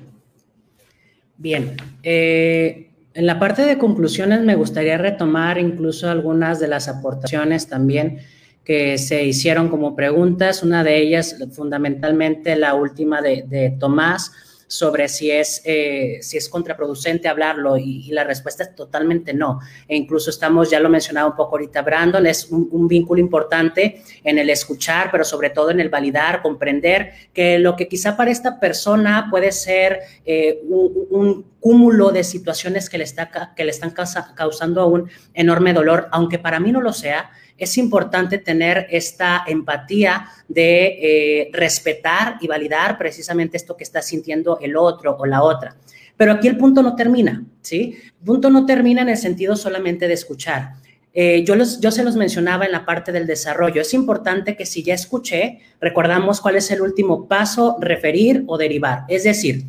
Bien. 1.38 1.76
Eh, 2.04 2.92
en 3.16 3.26
la 3.26 3.40
parte 3.40 3.64
de 3.64 3.80
conclusiones 3.80 4.42
me 4.42 4.54
gustaría 4.54 5.00
retomar 5.00 5.58
incluso 5.58 6.08
algunas 6.10 6.60
de 6.60 6.68
las 6.68 6.88
aportaciones 6.88 7.68
también 7.68 8.20
que 8.64 9.00
se 9.00 9.24
hicieron 9.26 9.70
como 9.70 9.96
preguntas. 9.96 10.62
Una 10.62 10.84
de 10.84 11.00
ellas, 11.00 11.38
fundamentalmente 11.54 12.56
la 12.56 12.76
última 12.76 13.22
de 13.24 13.76
Tomás, 13.80 14.32
sobre 14.68 15.08
si 15.08 15.32
es, 15.32 15.62
eh, 15.66 16.18
si 16.22 16.38
es 16.38 16.50
contraproducente 16.50 17.28
hablarlo 17.28 17.78
y, 17.78 18.06
la 18.16 18.24
respuesta 18.24 18.64
es 18.64 18.76
totalmente 18.76 19.34
no. 19.34 19.60
E 19.88 19.96
incluso 19.96 20.30
estamos, 20.30 20.70
ya 20.70 20.80
lo 20.80 20.90
mencionaba 20.90 21.30
un 21.30 21.36
poco 21.36 21.56
ahorita 21.56 21.82
Brandon, 21.82 22.26
es 22.26 22.50
un, 22.50 22.88
vínculo 22.88 23.20
importante 23.20 24.04
en 24.24 24.38
el 24.38 24.50
escuchar, 24.50 25.10
pero 25.12 25.24
sobre 25.24 25.50
todo 25.50 25.72
en 25.72 25.80
el 25.80 25.90
validar, 25.90 26.42
comprender 26.42 27.12
que 27.34 27.58
lo 27.60 27.76
que 27.76 27.88
quizá 27.88 28.16
para 28.16 28.32
esta 28.32 28.60
persona 28.60 29.28
puede 29.30 29.52
ser 29.52 30.00
eh, 30.26 30.62
un, 30.70 31.56
cúmulo 31.66 32.12
de 32.12 32.24
situaciones 32.24 32.92
que 32.92 33.00
le, 33.00 33.06
está, 33.06 33.54
que 33.56 33.64
le 33.64 33.72
están 33.72 33.92
causando 34.36 34.86
un 34.88 35.10
enorme 35.34 35.74
dolor, 35.74 36.08
aunque 36.12 36.38
para 36.38 36.60
mí 36.60 36.72
no 36.72 36.80
lo 36.80 36.94
sea, 36.94 37.32
es 37.58 37.78
importante 37.78 38.38
tener 38.38 38.88
esta 38.90 39.44
empatía 39.48 40.28
de 40.48 40.86
eh, 40.86 41.50
respetar 41.54 42.38
y 42.42 42.48
validar 42.48 42.98
precisamente 42.98 43.58
esto 43.58 43.78
que 43.78 43.84
está 43.84 44.02
sintiendo 44.02 44.60
el 44.62 44.76
otro 44.76 45.16
o 45.18 45.26
la 45.26 45.42
otra. 45.44 45.76
Pero 46.18 46.34
aquí 46.34 46.48
el 46.48 46.58
punto 46.58 46.82
no 46.82 46.96
termina, 46.96 47.44
¿sí? 47.62 47.98
El 48.04 48.26
punto 48.26 48.50
no 48.50 48.66
termina 48.66 49.02
en 49.02 49.10
el 49.10 49.18
sentido 49.18 49.56
solamente 49.56 50.08
de 50.08 50.14
escuchar. 50.14 50.74
Eh, 51.18 51.46
yo, 51.46 51.56
se 51.92 52.04
los 52.04 52.18
mencionaba 52.18 52.66
en 52.66 52.74
la 52.74 52.86
parte 52.86 53.14
del 53.14 53.26
desarrollo. 53.26 53.82
Es 53.82 53.94
importante 53.94 54.58
que 54.58 54.66
si 54.66 54.84
ya 54.84 54.94
escuché, 54.94 55.60
recordamos 55.80 56.42
cuál 56.42 56.58
es 56.58 56.70
el 56.72 56.82
último 56.82 57.28
paso, 57.30 57.78
referir 57.80 58.44
o 58.48 58.58
derivar. 58.58 59.06
Es 59.08 59.24
decir, 59.24 59.64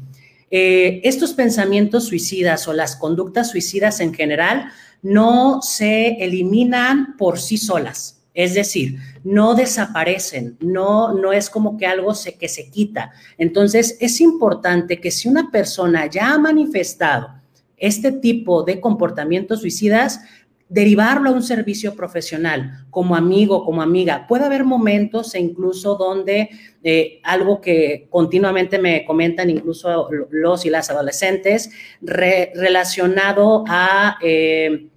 eh, 0.51 1.01
estos 1.05 1.35
pensamientos 1.35 2.07
suicidas 2.07 2.67
o 2.67 2.73
las 2.73 2.97
conductas 2.97 3.51
suicidas 3.51 4.01
en 4.01 4.13
general 4.13 4.73
no 5.03 5.63
se 5.63 6.23
eliminan 6.25 7.17
por 7.17 7.39
sí 7.39 7.59
solas. 7.59 8.17
Es 8.35 8.53
decir, 8.53 8.99
no 9.25 9.55
desaparecen, 9.55 10.59
no, 10.61 11.15
no 11.15 11.33
es 11.33 11.49
como 11.49 11.79
que 11.79 11.87
algo 11.87 12.15
se, 12.15 12.37
que 12.37 12.49
se 12.49 12.69
quita. 12.69 13.13
Entonces, 13.39 13.97
es 13.99 14.21
importante 14.21 15.01
que 15.01 15.11
si 15.11 15.27
una 15.27 15.51
persona 15.51 16.05
ya 16.05 16.35
ha 16.35 16.39
manifestado 16.39 17.31
este 17.79 18.13
tipo 18.13 18.63
de 18.63 18.79
comportamientos 18.79 19.61
suicidas, 19.61 20.21
derivarlo 20.69 21.31
a 21.31 21.33
un 21.33 21.43
servicio 21.43 21.95
profesional, 21.95 22.87
como 22.91 23.15
amigo, 23.15 23.65
como 23.65 23.83
amiga. 23.83 24.27
Puede 24.27 24.47
haber 24.47 24.65
momentos 24.65 25.35
e 25.35 25.41
incluso 25.41 25.95
donde 25.95 26.51
eh, 26.83 27.21
algo 27.23 27.61
que 27.61 28.09
continuamente 28.11 28.79
me 28.79 29.05
comentan 29.05 29.49
incluso 29.51 30.09
los 30.31 30.67
y 30.67 30.71
las 30.71 30.91
adolescentes 30.91 31.71
relacionado 32.01 33.65
a... 33.69 34.19
Eh, 34.23 34.89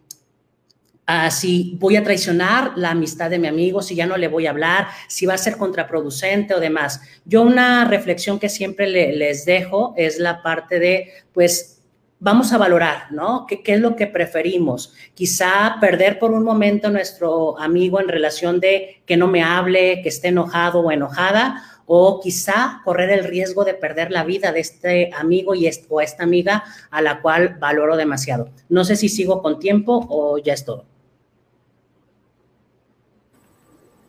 si 1.31 1.75
voy 1.79 1.95
a 1.95 2.03
traicionar 2.03 2.73
la 2.75 2.91
amistad 2.91 3.31
de 3.31 3.39
mi 3.39 3.47
amigo, 3.47 3.81
si 3.81 3.95
ya 3.95 4.05
no 4.05 4.15
le 4.15 4.27
voy 4.27 4.45
a 4.45 4.51
hablar, 4.51 4.89
si 5.07 5.25
va 5.25 5.33
a 5.33 5.39
ser 5.39 5.57
contraproducente 5.57 6.53
o 6.53 6.59
demás. 6.59 7.01
Yo 7.25 7.41
una 7.41 7.85
reflexión 7.85 8.37
que 8.37 8.47
siempre 8.47 8.87
les 8.87 9.43
dejo 9.43 9.95
es 9.97 10.19
la 10.19 10.43
parte 10.43 10.79
de, 10.79 11.11
pues, 11.33 11.78
vamos 12.19 12.51
a 12.53 12.57
valorar, 12.57 13.11
¿no? 13.11 13.45
¿Qué, 13.47 13.63
¿Qué, 13.63 13.73
es 13.75 13.79
lo 13.79 13.95
que 13.95 14.07
preferimos? 14.07 14.93
Quizá 15.13 15.77
perder 15.79 16.19
por 16.19 16.31
un 16.31 16.43
momento 16.43 16.87
a 16.87 16.91
nuestro 16.91 17.59
amigo 17.59 17.99
en 17.99 18.07
relación 18.07 18.59
de 18.59 19.01
que 19.05 19.17
no 19.17 19.27
me 19.27 19.43
hable, 19.43 20.01
que 20.01 20.09
esté 20.09 20.29
enojado 20.29 20.81
o 20.81 20.91
enojada, 20.91 21.63
o 21.91 22.19
quizá 22.19 22.81
correr 22.85 23.09
el 23.09 23.23
riesgo 23.23 23.65
de 23.65 23.73
perder 23.73 24.11
la 24.11 24.23
vida 24.23 24.51
de 24.51 24.59
este 24.59 25.09
amigo 25.11 25.55
y 25.55 25.67
o 25.89 26.01
esta 26.01 26.23
amiga 26.23 26.63
a 26.91 27.01
la 27.01 27.19
cual 27.19 27.57
valoro 27.59 27.97
demasiado. 27.97 28.49
No 28.69 28.83
sé 28.83 28.95
si 28.95 29.09
sigo 29.09 29.41
con 29.41 29.57
tiempo 29.57 30.05
o 30.07 30.37
ya 30.37 30.53
es 30.53 30.63
todo. 30.63 30.85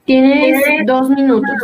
Tienes 0.04 0.62
dos 0.84 1.08
minutos. 1.08 1.56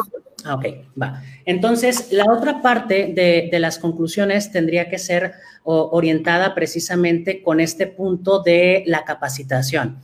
Ah, 0.46 0.54
ok, 0.54 0.64
va. 1.00 1.22
Entonces, 1.44 2.12
la 2.12 2.24
otra 2.30 2.62
parte 2.62 3.12
de, 3.12 3.58
las 3.58 3.78
conclusiones 3.78 4.52
tendría 4.52 4.88
que 4.88 4.98
ser 4.98 5.32
orientada 5.64 6.54
precisamente 6.54 7.42
con 7.42 7.58
este 7.58 7.88
punto 7.88 8.42
de 8.44 8.84
la 8.86 9.04
capacitación. 9.04 9.98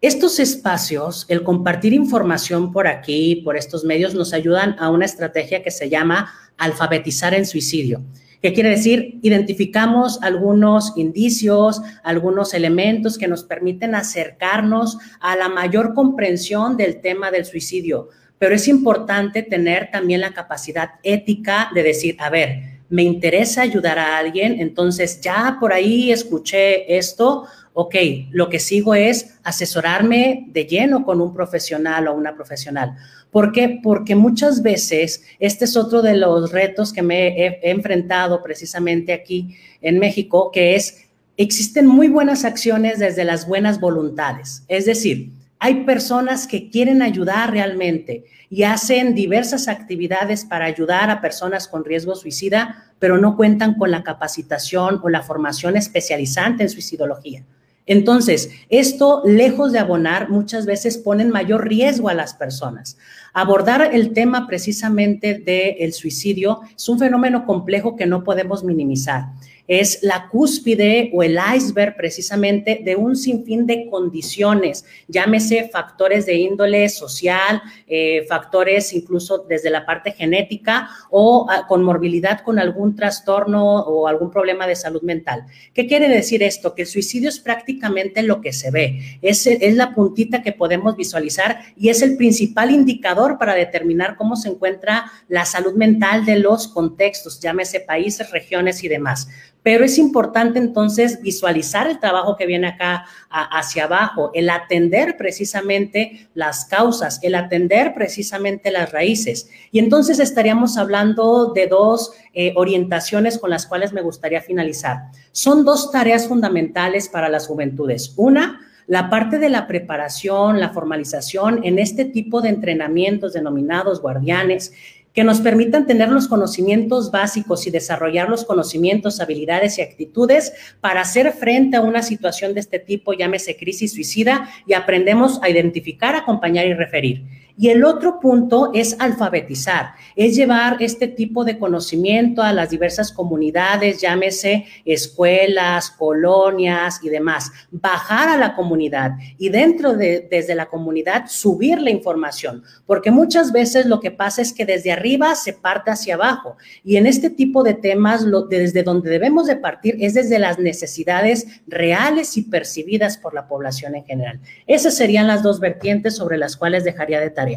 Estos 0.00 0.40
espacios, 0.40 1.26
el 1.28 1.44
compartir 1.44 1.92
información 1.92 2.72
por 2.72 2.88
aquí, 2.88 3.36
por 3.44 3.56
estos 3.56 3.84
medios, 3.84 4.14
nos 4.14 4.32
ayudan 4.32 4.74
a 4.80 4.90
una 4.90 5.04
estrategia 5.04 5.62
que 5.62 5.70
se 5.70 5.88
llama 5.88 6.32
alfabetizar 6.56 7.34
en 7.34 7.46
suicidio. 7.46 8.02
¿Qué 8.42 8.52
quiere 8.52 8.70
decir? 8.70 9.18
Identificamos 9.22 10.20
algunos 10.22 10.92
indicios, 10.96 11.82
algunos 12.02 12.54
elementos 12.54 13.18
que 13.18 13.28
nos 13.28 13.44
permiten 13.44 13.94
acercarnos 13.94 14.98
a 15.20 15.36
la 15.36 15.48
mayor 15.48 15.94
comprensión 15.94 16.76
del 16.76 17.00
tema 17.00 17.30
del 17.30 17.44
suicidio. 17.44 18.08
Pero 18.38 18.54
es 18.54 18.68
importante 18.68 19.42
tener 19.42 19.90
también 19.90 20.20
la 20.20 20.32
capacidad 20.32 20.90
ética 21.02 21.70
de 21.74 21.82
decir, 21.82 22.16
a 22.18 22.30
ver, 22.30 22.78
me 22.88 23.02
interesa 23.02 23.62
ayudar 23.62 23.98
a 23.98 24.16
alguien, 24.16 24.60
entonces 24.60 25.20
ya 25.20 25.58
por 25.60 25.72
ahí 25.72 26.10
escuché 26.10 26.96
esto, 26.96 27.46
ok, 27.74 27.94
lo 28.30 28.48
que 28.48 28.58
sigo 28.58 28.94
es 28.94 29.38
asesorarme 29.44 30.46
de 30.48 30.64
lleno 30.64 31.04
con 31.04 31.20
un 31.20 31.34
profesional 31.34 32.08
o 32.08 32.14
una 32.14 32.34
profesional. 32.34 32.96
¿Por 33.30 33.52
qué? 33.52 33.78
Porque 33.82 34.14
muchas 34.14 34.62
veces, 34.62 35.22
este 35.38 35.66
es 35.66 35.76
otro 35.76 36.00
de 36.00 36.16
los 36.16 36.50
retos 36.50 36.92
que 36.92 37.02
me 37.02 37.28
he, 37.46 37.70
enfrentado 37.70 38.42
precisamente 38.42 39.12
aquí 39.12 39.56
en 39.82 39.98
México, 39.98 40.50
que 40.50 40.74
es, 40.74 41.04
existen 41.36 41.86
muy 41.86 42.08
buenas 42.08 42.44
acciones 42.44 42.98
desde 42.98 43.24
las 43.24 43.46
buenas 43.46 43.80
voluntades. 43.80 44.64
Es 44.66 44.86
decir, 44.86 45.30
hay 45.60 45.84
personas 45.84 46.46
que 46.46 46.70
quieren 46.70 47.02
ayudar 47.02 47.50
realmente 47.50 48.24
y 48.48 48.62
hacen 48.62 49.14
diversas 49.14 49.68
actividades 49.68 50.44
para 50.44 50.66
ayudar 50.66 51.10
a 51.10 51.20
personas 51.20 51.68
con 51.68 51.84
riesgo 51.84 52.14
suicida, 52.14 52.92
pero 52.98 53.18
no 53.18 53.36
cuentan 53.36 53.74
con 53.74 53.90
la 53.90 54.02
capacitación 54.02 55.00
o 55.02 55.08
la 55.08 55.22
formación 55.22 55.76
especializante 55.76 56.62
en 56.62 56.70
suicidología. 56.70 57.44
Entonces, 57.86 58.50
esto, 58.68 59.22
lejos 59.24 59.72
de 59.72 59.78
abonar, 59.78 60.28
muchas 60.28 60.66
veces 60.66 60.98
pone 60.98 61.22
en 61.22 61.30
mayor 61.30 61.66
riesgo 61.66 62.10
a 62.10 62.14
las 62.14 62.34
personas. 62.34 62.98
Abordar 63.32 63.94
el 63.94 64.12
tema 64.12 64.46
precisamente 64.46 65.38
del 65.38 65.92
suicidio 65.94 66.60
es 66.76 66.88
un 66.88 66.98
fenómeno 66.98 67.46
complejo 67.46 67.96
que 67.96 68.06
no 68.06 68.24
podemos 68.24 68.62
minimizar 68.62 69.28
es 69.68 70.02
la 70.02 70.28
cúspide 70.28 71.10
o 71.12 71.22
el 71.22 71.38
iceberg 71.54 71.94
precisamente 71.94 72.80
de 72.82 72.96
un 72.96 73.14
sinfín 73.14 73.66
de 73.66 73.86
condiciones, 73.90 74.86
llámese 75.06 75.68
factores 75.68 76.24
de 76.24 76.36
índole 76.36 76.88
social, 76.88 77.62
eh, 77.86 78.24
factores 78.26 78.94
incluso 78.94 79.44
desde 79.46 79.68
la 79.68 79.84
parte 79.84 80.12
genética 80.12 80.88
o 81.10 81.46
ah, 81.50 81.66
con 81.68 81.84
morbilidad 81.84 82.40
con 82.40 82.58
algún 82.58 82.96
trastorno 82.96 83.80
o 83.80 84.08
algún 84.08 84.30
problema 84.30 84.66
de 84.66 84.74
salud 84.74 85.02
mental. 85.02 85.44
¿Qué 85.74 85.86
quiere 85.86 86.08
decir 86.08 86.42
esto? 86.42 86.74
Que 86.74 86.82
el 86.82 86.88
suicidio 86.88 87.28
es 87.28 87.38
prácticamente 87.38 88.22
lo 88.22 88.40
que 88.40 88.54
se 88.54 88.70
ve, 88.70 89.18
es, 89.20 89.46
es 89.46 89.74
la 89.74 89.94
puntita 89.94 90.42
que 90.42 90.52
podemos 90.52 90.96
visualizar 90.96 91.60
y 91.76 91.90
es 91.90 92.00
el 92.00 92.16
principal 92.16 92.70
indicador 92.70 93.36
para 93.38 93.54
determinar 93.54 94.16
cómo 94.16 94.34
se 94.34 94.48
encuentra 94.48 95.12
la 95.28 95.44
salud 95.44 95.74
mental 95.74 96.24
de 96.24 96.38
los 96.38 96.68
contextos, 96.68 97.38
llámese 97.40 97.80
países, 97.80 98.30
regiones 98.30 98.82
y 98.82 98.88
demás. 98.88 99.28
Pero 99.62 99.84
es 99.84 99.98
importante 99.98 100.58
entonces 100.58 101.20
visualizar 101.20 101.88
el 101.88 101.98
trabajo 101.98 102.36
que 102.36 102.46
viene 102.46 102.68
acá 102.68 103.04
hacia 103.28 103.84
abajo, 103.84 104.30
el 104.34 104.50
atender 104.50 105.16
precisamente 105.16 106.28
las 106.34 106.64
causas, 106.64 107.18
el 107.22 107.34
atender 107.34 107.92
precisamente 107.94 108.70
las 108.70 108.92
raíces. 108.92 109.50
Y 109.70 109.78
entonces 109.78 110.20
estaríamos 110.20 110.78
hablando 110.78 111.52
de 111.52 111.66
dos 111.66 112.12
eh, 112.32 112.52
orientaciones 112.56 113.38
con 113.38 113.50
las 113.50 113.66
cuales 113.66 113.92
me 113.92 114.02
gustaría 114.02 114.40
finalizar. 114.40 115.10
Son 115.32 115.64
dos 115.64 115.90
tareas 115.90 116.28
fundamentales 116.28 117.08
para 117.08 117.28
las 117.28 117.46
juventudes. 117.46 118.14
Una, 118.16 118.60
la 118.88 119.10
parte 119.10 119.38
de 119.38 119.50
la 119.50 119.66
preparación, 119.66 120.60
la 120.60 120.70
formalización 120.70 121.60
en 121.62 121.78
este 121.78 122.06
tipo 122.06 122.40
de 122.40 122.48
entrenamientos 122.48 123.34
denominados 123.34 124.00
guardianes, 124.00 124.72
que 125.18 125.24
nos 125.24 125.40
permitan 125.40 125.84
tener 125.84 126.10
los 126.10 126.28
conocimientos 126.28 127.10
básicos 127.10 127.66
y 127.66 127.72
desarrollar 127.72 128.28
los 128.28 128.44
conocimientos, 128.44 129.20
habilidades 129.20 129.76
y 129.76 129.82
actitudes 129.82 130.52
para 130.80 131.00
hacer 131.00 131.32
frente 131.32 131.76
a 131.76 131.80
una 131.80 132.04
situación 132.04 132.54
de 132.54 132.60
este 132.60 132.78
tipo, 132.78 133.12
llámese 133.14 133.56
crisis 133.56 133.94
suicida, 133.94 134.48
y 134.64 134.74
aprendemos 134.74 135.42
a 135.42 135.50
identificar, 135.50 136.14
acompañar 136.14 136.66
y 136.66 136.74
referir. 136.74 137.24
Y 137.60 137.70
el 137.70 137.82
otro 137.82 138.20
punto 138.20 138.70
es 138.72 138.94
alfabetizar, 139.00 139.94
es 140.14 140.36
llevar 140.36 140.76
este 140.78 141.08
tipo 141.08 141.44
de 141.44 141.58
conocimiento 141.58 142.40
a 142.40 142.52
las 142.52 142.70
diversas 142.70 143.12
comunidades, 143.12 144.00
llámese 144.00 144.66
escuelas, 144.84 145.90
colonias 145.90 147.00
y 147.02 147.08
demás, 147.08 147.50
bajar 147.72 148.28
a 148.28 148.36
la 148.36 148.54
comunidad 148.54 149.14
y 149.38 149.48
dentro 149.48 149.94
de, 149.94 150.28
desde 150.30 150.54
la 150.54 150.66
comunidad, 150.66 151.24
subir 151.26 151.82
la 151.82 151.90
información, 151.90 152.62
porque 152.86 153.10
muchas 153.10 153.50
veces 153.50 153.86
lo 153.86 153.98
que 153.98 154.12
pasa 154.12 154.40
es 154.40 154.52
que 154.52 154.64
desde 154.64 154.92
arriba 154.92 155.34
se 155.34 155.52
parte 155.52 155.90
hacia 155.90 156.14
abajo. 156.14 156.56
Y 156.84 156.94
en 156.94 157.08
este 157.08 157.28
tipo 157.28 157.64
de 157.64 157.74
temas, 157.74 158.24
desde 158.48 158.84
donde 158.84 159.10
debemos 159.10 159.48
de 159.48 159.56
partir 159.56 159.96
es 159.98 160.14
desde 160.14 160.38
las 160.38 160.60
necesidades 160.60 161.60
reales 161.66 162.36
y 162.36 162.42
percibidas 162.42 163.18
por 163.18 163.34
la 163.34 163.48
población 163.48 163.96
en 163.96 164.04
general. 164.04 164.38
Esas 164.68 164.94
serían 164.94 165.26
las 165.26 165.42
dos 165.42 165.58
vertientes 165.58 166.14
sobre 166.14 166.38
las 166.38 166.56
cuales 166.56 166.84
dejaría 166.84 167.18
de 167.18 167.30
tarea 167.30 167.47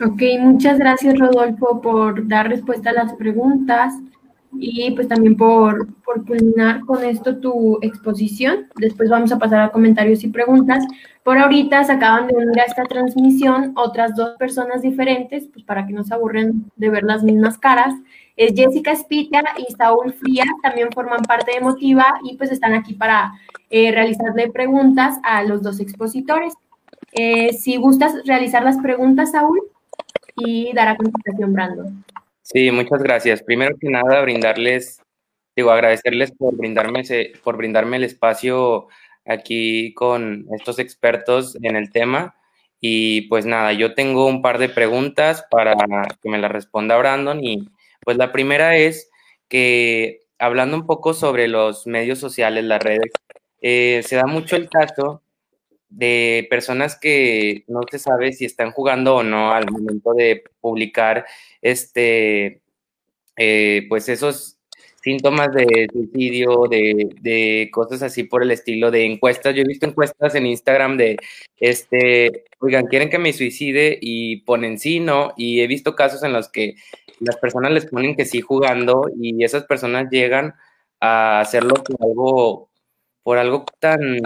Ok, 0.00 0.22
muchas 0.40 0.78
gracias 0.78 1.18
Rodolfo 1.18 1.80
por 1.80 2.28
dar 2.28 2.48
respuesta 2.48 2.90
a 2.90 2.92
las 2.92 3.14
preguntas 3.14 3.94
y 4.52 4.92
pues 4.92 5.08
también 5.08 5.36
por, 5.36 5.92
por 6.04 6.24
culminar 6.24 6.80
con 6.80 7.04
esto 7.04 7.38
tu 7.38 7.78
exposición. 7.82 8.68
Después 8.76 9.10
vamos 9.10 9.32
a 9.32 9.38
pasar 9.38 9.60
a 9.60 9.72
comentarios 9.72 10.22
y 10.22 10.28
preguntas. 10.28 10.84
Por 11.24 11.38
ahorita 11.38 11.82
se 11.84 11.92
acaban 11.92 12.28
de 12.28 12.34
unir 12.36 12.60
a 12.60 12.64
esta 12.64 12.84
transmisión 12.84 13.72
otras 13.76 14.14
dos 14.14 14.36
personas 14.38 14.82
diferentes, 14.82 15.48
pues 15.52 15.64
para 15.64 15.86
que 15.86 15.92
no 15.92 16.04
se 16.04 16.14
aburren 16.14 16.64
de 16.76 16.90
ver 16.90 17.02
las 17.02 17.24
mismas 17.24 17.58
caras. 17.58 17.94
Es 18.38 18.54
Jessica 18.54 18.92
Espita 18.92 19.42
y 19.58 19.72
Saúl 19.74 20.12
Frías, 20.12 20.46
también 20.62 20.92
forman 20.92 21.22
parte 21.22 21.50
de 21.52 21.60
Motiva 21.60 22.20
y 22.22 22.36
pues 22.36 22.52
están 22.52 22.72
aquí 22.72 22.94
para 22.94 23.32
eh, 23.68 23.90
realizarle 23.90 24.48
preguntas 24.48 25.18
a 25.24 25.42
los 25.42 25.60
dos 25.60 25.80
expositores. 25.80 26.54
Eh, 27.10 27.52
si 27.52 27.78
gustas 27.78 28.14
realizar 28.26 28.62
las 28.62 28.78
preguntas, 28.78 29.32
Saúl, 29.32 29.60
y 30.36 30.72
dará 30.72 30.96
contestación 30.96 31.52
Brandon. 31.52 32.04
Sí, 32.42 32.70
muchas 32.70 33.02
gracias. 33.02 33.42
Primero 33.42 33.76
que 33.76 33.88
nada, 33.90 34.22
brindarles, 34.22 35.02
digo, 35.56 35.72
agradecerles 35.72 36.30
por 36.30 36.56
brindarme, 36.56 37.02
por 37.42 37.56
brindarme 37.56 37.96
el 37.96 38.04
espacio 38.04 38.86
aquí 39.26 39.92
con 39.94 40.46
estos 40.52 40.78
expertos 40.78 41.58
en 41.60 41.74
el 41.74 41.90
tema. 41.90 42.36
Y 42.80 43.22
pues 43.22 43.46
nada, 43.46 43.72
yo 43.72 43.94
tengo 43.94 44.26
un 44.26 44.42
par 44.42 44.58
de 44.58 44.68
preguntas 44.68 45.44
para 45.50 45.74
que 46.22 46.30
me 46.30 46.38
las 46.38 46.52
responda 46.52 46.96
Brandon. 46.96 47.42
Y 47.42 47.68
pues 48.08 48.16
la 48.16 48.32
primera 48.32 48.74
es 48.78 49.10
que 49.48 50.22
hablando 50.38 50.78
un 50.78 50.86
poco 50.86 51.12
sobre 51.12 51.46
los 51.46 51.86
medios 51.86 52.18
sociales, 52.18 52.64
las 52.64 52.82
redes, 52.82 53.12
eh, 53.60 54.02
se 54.02 54.16
da 54.16 54.24
mucho 54.24 54.56
el 54.56 54.70
caso 54.70 55.22
de 55.90 56.46
personas 56.48 56.98
que 56.98 57.64
no 57.66 57.80
se 57.90 57.98
sabe 57.98 58.32
si 58.32 58.46
están 58.46 58.72
jugando 58.72 59.16
o 59.16 59.22
no 59.22 59.52
al 59.52 59.70
momento 59.70 60.14
de 60.14 60.42
publicar 60.62 61.26
este, 61.60 62.62
eh, 63.36 63.84
pues 63.90 64.08
esos 64.08 64.57
síntomas 65.02 65.52
de 65.52 65.88
suicidio, 65.92 66.66
de, 66.68 67.68
cosas 67.72 68.02
así 68.02 68.24
por 68.24 68.42
el 68.42 68.50
estilo, 68.50 68.90
de 68.90 69.04
encuestas. 69.06 69.54
Yo 69.54 69.62
he 69.62 69.66
visto 69.66 69.86
encuestas 69.86 70.34
en 70.34 70.46
Instagram 70.46 70.96
de, 70.96 71.16
este, 71.58 72.44
oigan, 72.60 72.86
quieren 72.86 73.10
que 73.10 73.18
me 73.18 73.32
suicide 73.32 73.98
y 74.00 74.42
ponen 74.42 74.78
sí, 74.78 75.00
no, 75.00 75.32
y 75.36 75.60
he 75.60 75.66
visto 75.66 75.94
casos 75.94 76.22
en 76.22 76.32
los 76.32 76.48
que 76.48 76.74
las 77.20 77.36
personas 77.36 77.72
les 77.72 77.86
ponen 77.86 78.16
que 78.16 78.24
sí 78.24 78.40
jugando 78.40 79.08
y 79.20 79.44
esas 79.44 79.64
personas 79.64 80.08
llegan 80.10 80.54
a 81.00 81.40
hacerlo 81.40 81.74
por 81.74 81.96
algo, 82.02 82.70
por 83.22 83.38
algo 83.38 83.64
tan, 83.80 84.18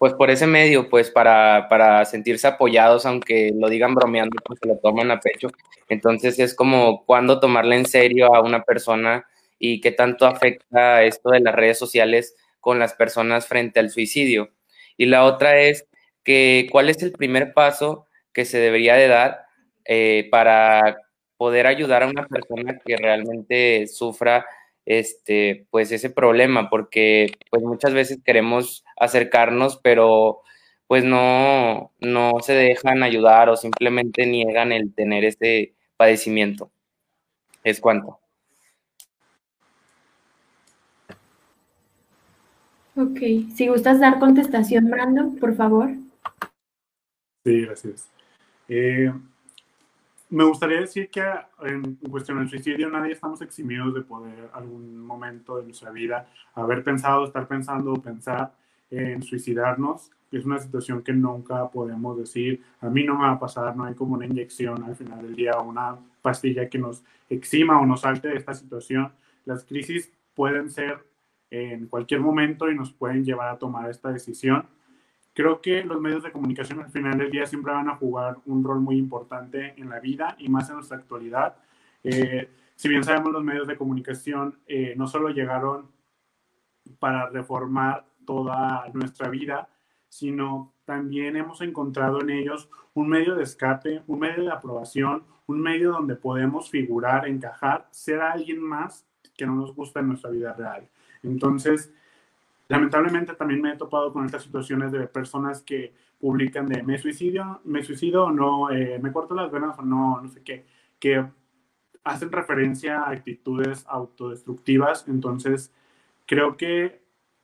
pues 0.00 0.14
por 0.14 0.30
ese 0.30 0.46
medio, 0.46 0.88
pues 0.88 1.10
para, 1.10 1.66
para 1.68 2.06
sentirse 2.06 2.46
apoyados, 2.46 3.04
aunque 3.04 3.52
lo 3.54 3.68
digan 3.68 3.94
bromeando, 3.94 4.34
pues 4.42 4.58
se 4.58 4.66
lo 4.66 4.78
toman 4.78 5.10
a 5.10 5.20
pecho. 5.20 5.48
Entonces 5.90 6.38
es 6.38 6.54
como 6.54 7.04
cuando 7.04 7.38
tomarle 7.38 7.76
en 7.76 7.84
serio 7.84 8.34
a 8.34 8.40
una 8.40 8.62
persona 8.62 9.26
y 9.58 9.82
qué 9.82 9.92
tanto 9.92 10.24
afecta 10.26 11.02
esto 11.02 11.28
de 11.28 11.40
las 11.40 11.54
redes 11.54 11.78
sociales 11.78 12.34
con 12.60 12.78
las 12.78 12.94
personas 12.94 13.46
frente 13.46 13.78
al 13.78 13.90
suicidio. 13.90 14.48
Y 14.96 15.04
la 15.04 15.22
otra 15.22 15.60
es 15.60 15.86
que 16.24 16.66
cuál 16.72 16.88
es 16.88 17.02
el 17.02 17.12
primer 17.12 17.52
paso 17.52 18.06
que 18.32 18.46
se 18.46 18.58
debería 18.58 18.94
de 18.94 19.06
dar 19.06 19.42
eh, 19.84 20.28
para 20.30 20.96
poder 21.36 21.66
ayudar 21.66 22.04
a 22.04 22.08
una 22.08 22.26
persona 22.26 22.78
que 22.86 22.96
realmente 22.96 23.86
sufra 23.86 24.46
este, 24.86 25.66
pues 25.70 25.92
ese 25.92 26.10
problema, 26.10 26.70
porque 26.70 27.34
pues 27.50 27.62
muchas 27.62 27.94
veces 27.94 28.18
queremos 28.24 28.84
acercarnos, 28.98 29.78
pero 29.82 30.42
pues 30.86 31.04
no, 31.04 31.92
no 32.00 32.32
se 32.40 32.54
dejan 32.54 33.02
ayudar 33.02 33.48
o 33.48 33.56
simplemente 33.56 34.26
niegan 34.26 34.72
el 34.72 34.92
tener 34.92 35.24
este 35.24 35.74
padecimiento. 35.96 36.70
Es 37.62 37.80
cuanto. 37.80 38.18
Ok, 42.96 43.18
si 43.54 43.68
gustas 43.68 44.00
dar 44.00 44.18
contestación, 44.18 44.90
Brandon, 44.90 45.36
por 45.36 45.54
favor. 45.54 45.90
Sí, 47.44 47.62
gracias. 47.62 48.08
Eh, 48.68 49.12
me 50.30 50.44
gustaría 50.44 50.80
decir 50.80 51.10
que 51.10 51.22
en 51.62 51.96
cuestión 51.96 52.38
del 52.38 52.48
suicidio 52.48 52.88
nadie 52.88 53.12
estamos 53.12 53.42
eximidos 53.42 53.92
de 53.94 54.02
poder 54.02 54.48
algún 54.52 54.98
momento 54.98 55.58
de 55.58 55.64
nuestra 55.64 55.90
vida 55.90 56.28
haber 56.54 56.84
pensado, 56.84 57.24
estar 57.24 57.46
pensando 57.48 57.92
o 57.92 58.00
pensar 58.00 58.52
en 58.90 59.22
suicidarnos. 59.22 60.10
Es 60.30 60.44
una 60.44 60.60
situación 60.60 61.02
que 61.02 61.12
nunca 61.12 61.68
podemos 61.68 62.16
decir, 62.16 62.62
a 62.80 62.88
mí 62.88 63.02
no 63.02 63.14
me 63.14 63.24
va 63.24 63.32
a 63.32 63.40
pasar, 63.40 63.76
no 63.76 63.84
hay 63.84 63.94
como 63.94 64.14
una 64.14 64.26
inyección 64.26 64.82
al 64.84 64.94
final 64.94 65.22
del 65.22 65.34
día 65.34 65.52
o 65.52 65.68
una 65.68 65.96
pastilla 66.22 66.68
que 66.68 66.78
nos 66.78 67.02
exima 67.28 67.80
o 67.80 67.86
nos 67.86 68.02
salte 68.02 68.28
de 68.28 68.36
esta 68.36 68.54
situación. 68.54 69.12
Las 69.44 69.64
crisis 69.64 70.12
pueden 70.34 70.70
ser 70.70 70.98
en 71.50 71.88
cualquier 71.88 72.20
momento 72.20 72.70
y 72.70 72.76
nos 72.76 72.92
pueden 72.92 73.24
llevar 73.24 73.48
a 73.48 73.58
tomar 73.58 73.90
esta 73.90 74.12
decisión 74.12 74.64
Creo 75.32 75.60
que 75.60 75.84
los 75.84 76.00
medios 76.00 76.22
de 76.22 76.32
comunicación 76.32 76.80
al 76.80 76.90
final 76.90 77.18
del 77.18 77.30
día 77.30 77.46
siempre 77.46 77.72
van 77.72 77.88
a 77.88 77.96
jugar 77.96 78.38
un 78.46 78.64
rol 78.64 78.80
muy 78.80 78.96
importante 78.96 79.74
en 79.76 79.88
la 79.88 80.00
vida 80.00 80.34
y 80.38 80.48
más 80.48 80.68
en 80.68 80.76
nuestra 80.76 80.98
actualidad. 80.98 81.56
Eh, 82.02 82.50
si 82.74 82.88
bien 82.88 83.04
sabemos 83.04 83.32
los 83.32 83.44
medios 83.44 83.66
de 83.68 83.76
comunicación 83.76 84.58
eh, 84.66 84.94
no 84.96 85.06
solo 85.06 85.28
llegaron 85.28 85.90
para 86.98 87.28
reformar 87.28 88.06
toda 88.24 88.86
nuestra 88.92 89.28
vida, 89.28 89.68
sino 90.08 90.72
también 90.84 91.36
hemos 91.36 91.60
encontrado 91.60 92.20
en 92.20 92.30
ellos 92.30 92.68
un 92.94 93.08
medio 93.08 93.36
de 93.36 93.44
escape, 93.44 94.02
un 94.06 94.18
medio 94.18 94.42
de 94.44 94.50
aprobación, 94.50 95.24
un 95.46 95.60
medio 95.60 95.92
donde 95.92 96.16
podemos 96.16 96.70
figurar, 96.70 97.28
encajar, 97.28 97.86
ser 97.90 98.20
alguien 98.20 98.60
más 98.60 99.06
que 99.36 99.46
no 99.46 99.54
nos 99.54 99.74
gusta 99.74 100.00
en 100.00 100.08
nuestra 100.08 100.30
vida 100.30 100.52
real. 100.52 100.88
Entonces, 101.22 101.92
Lamentablemente 102.70 103.34
también 103.34 103.60
me 103.60 103.72
he 103.72 103.76
topado 103.76 104.12
con 104.12 104.24
estas 104.24 104.44
situaciones 104.44 104.92
de 104.92 105.08
personas 105.08 105.60
que 105.60 105.92
publican 106.20 106.68
de 106.68 106.84
me 106.84 106.98
suicidio, 106.98 107.60
me 107.64 107.82
suicido 107.82 108.30
no, 108.30 108.70
eh, 108.70 109.00
me 109.02 109.10
corto 109.10 109.34
las 109.34 109.50
venas 109.50 109.76
o 109.76 109.82
no, 109.82 110.20
no 110.22 110.28
sé 110.28 110.44
qué, 110.44 110.66
que 111.00 111.26
hacen 112.04 112.30
referencia 112.30 113.00
a 113.00 113.10
actitudes 113.10 113.84
autodestructivas. 113.88 115.08
Entonces, 115.08 115.74
creo 116.26 116.56
que 116.56 117.02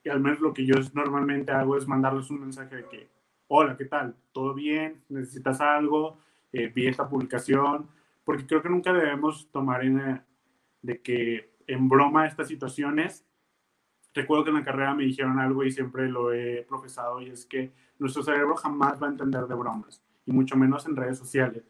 al 0.08 0.20
menos 0.20 0.38
lo 0.38 0.54
que 0.54 0.64
yo 0.64 0.76
normalmente 0.94 1.50
hago 1.50 1.76
es 1.76 1.88
mandarles 1.88 2.30
un 2.30 2.42
mensaje 2.42 2.76
de 2.76 2.84
que, 2.84 3.08
hola, 3.48 3.76
¿qué 3.76 3.86
tal? 3.86 4.14
¿Todo 4.30 4.54
bien? 4.54 5.02
¿Necesitas 5.08 5.60
algo? 5.60 6.18
Eh, 6.52 6.70
vi 6.72 6.86
esta 6.86 7.08
publicación, 7.08 7.88
porque 8.24 8.46
creo 8.46 8.62
que 8.62 8.68
nunca 8.68 8.92
debemos 8.92 9.50
tomar 9.50 9.84
en, 9.84 9.98
eh, 9.98 10.22
de 10.82 11.02
que 11.02 11.50
en 11.66 11.88
broma 11.88 12.28
estas 12.28 12.46
situaciones 12.46 13.25
recuerdo 14.16 14.44
que 14.44 14.50
en 14.50 14.56
la 14.56 14.64
carrera 14.64 14.94
me 14.94 15.04
dijeron 15.04 15.38
algo 15.38 15.62
y 15.62 15.70
siempre 15.70 16.08
lo 16.08 16.32
he 16.32 16.64
profesado 16.68 17.20
y 17.20 17.28
es 17.28 17.46
que 17.46 17.70
nuestro 17.98 18.22
cerebro 18.22 18.56
jamás 18.56 19.00
va 19.00 19.06
a 19.06 19.10
entender 19.10 19.46
de 19.46 19.54
bromas 19.54 20.02
y 20.24 20.32
mucho 20.32 20.56
menos 20.56 20.86
en 20.86 20.96
redes 20.96 21.18
sociales. 21.18 21.62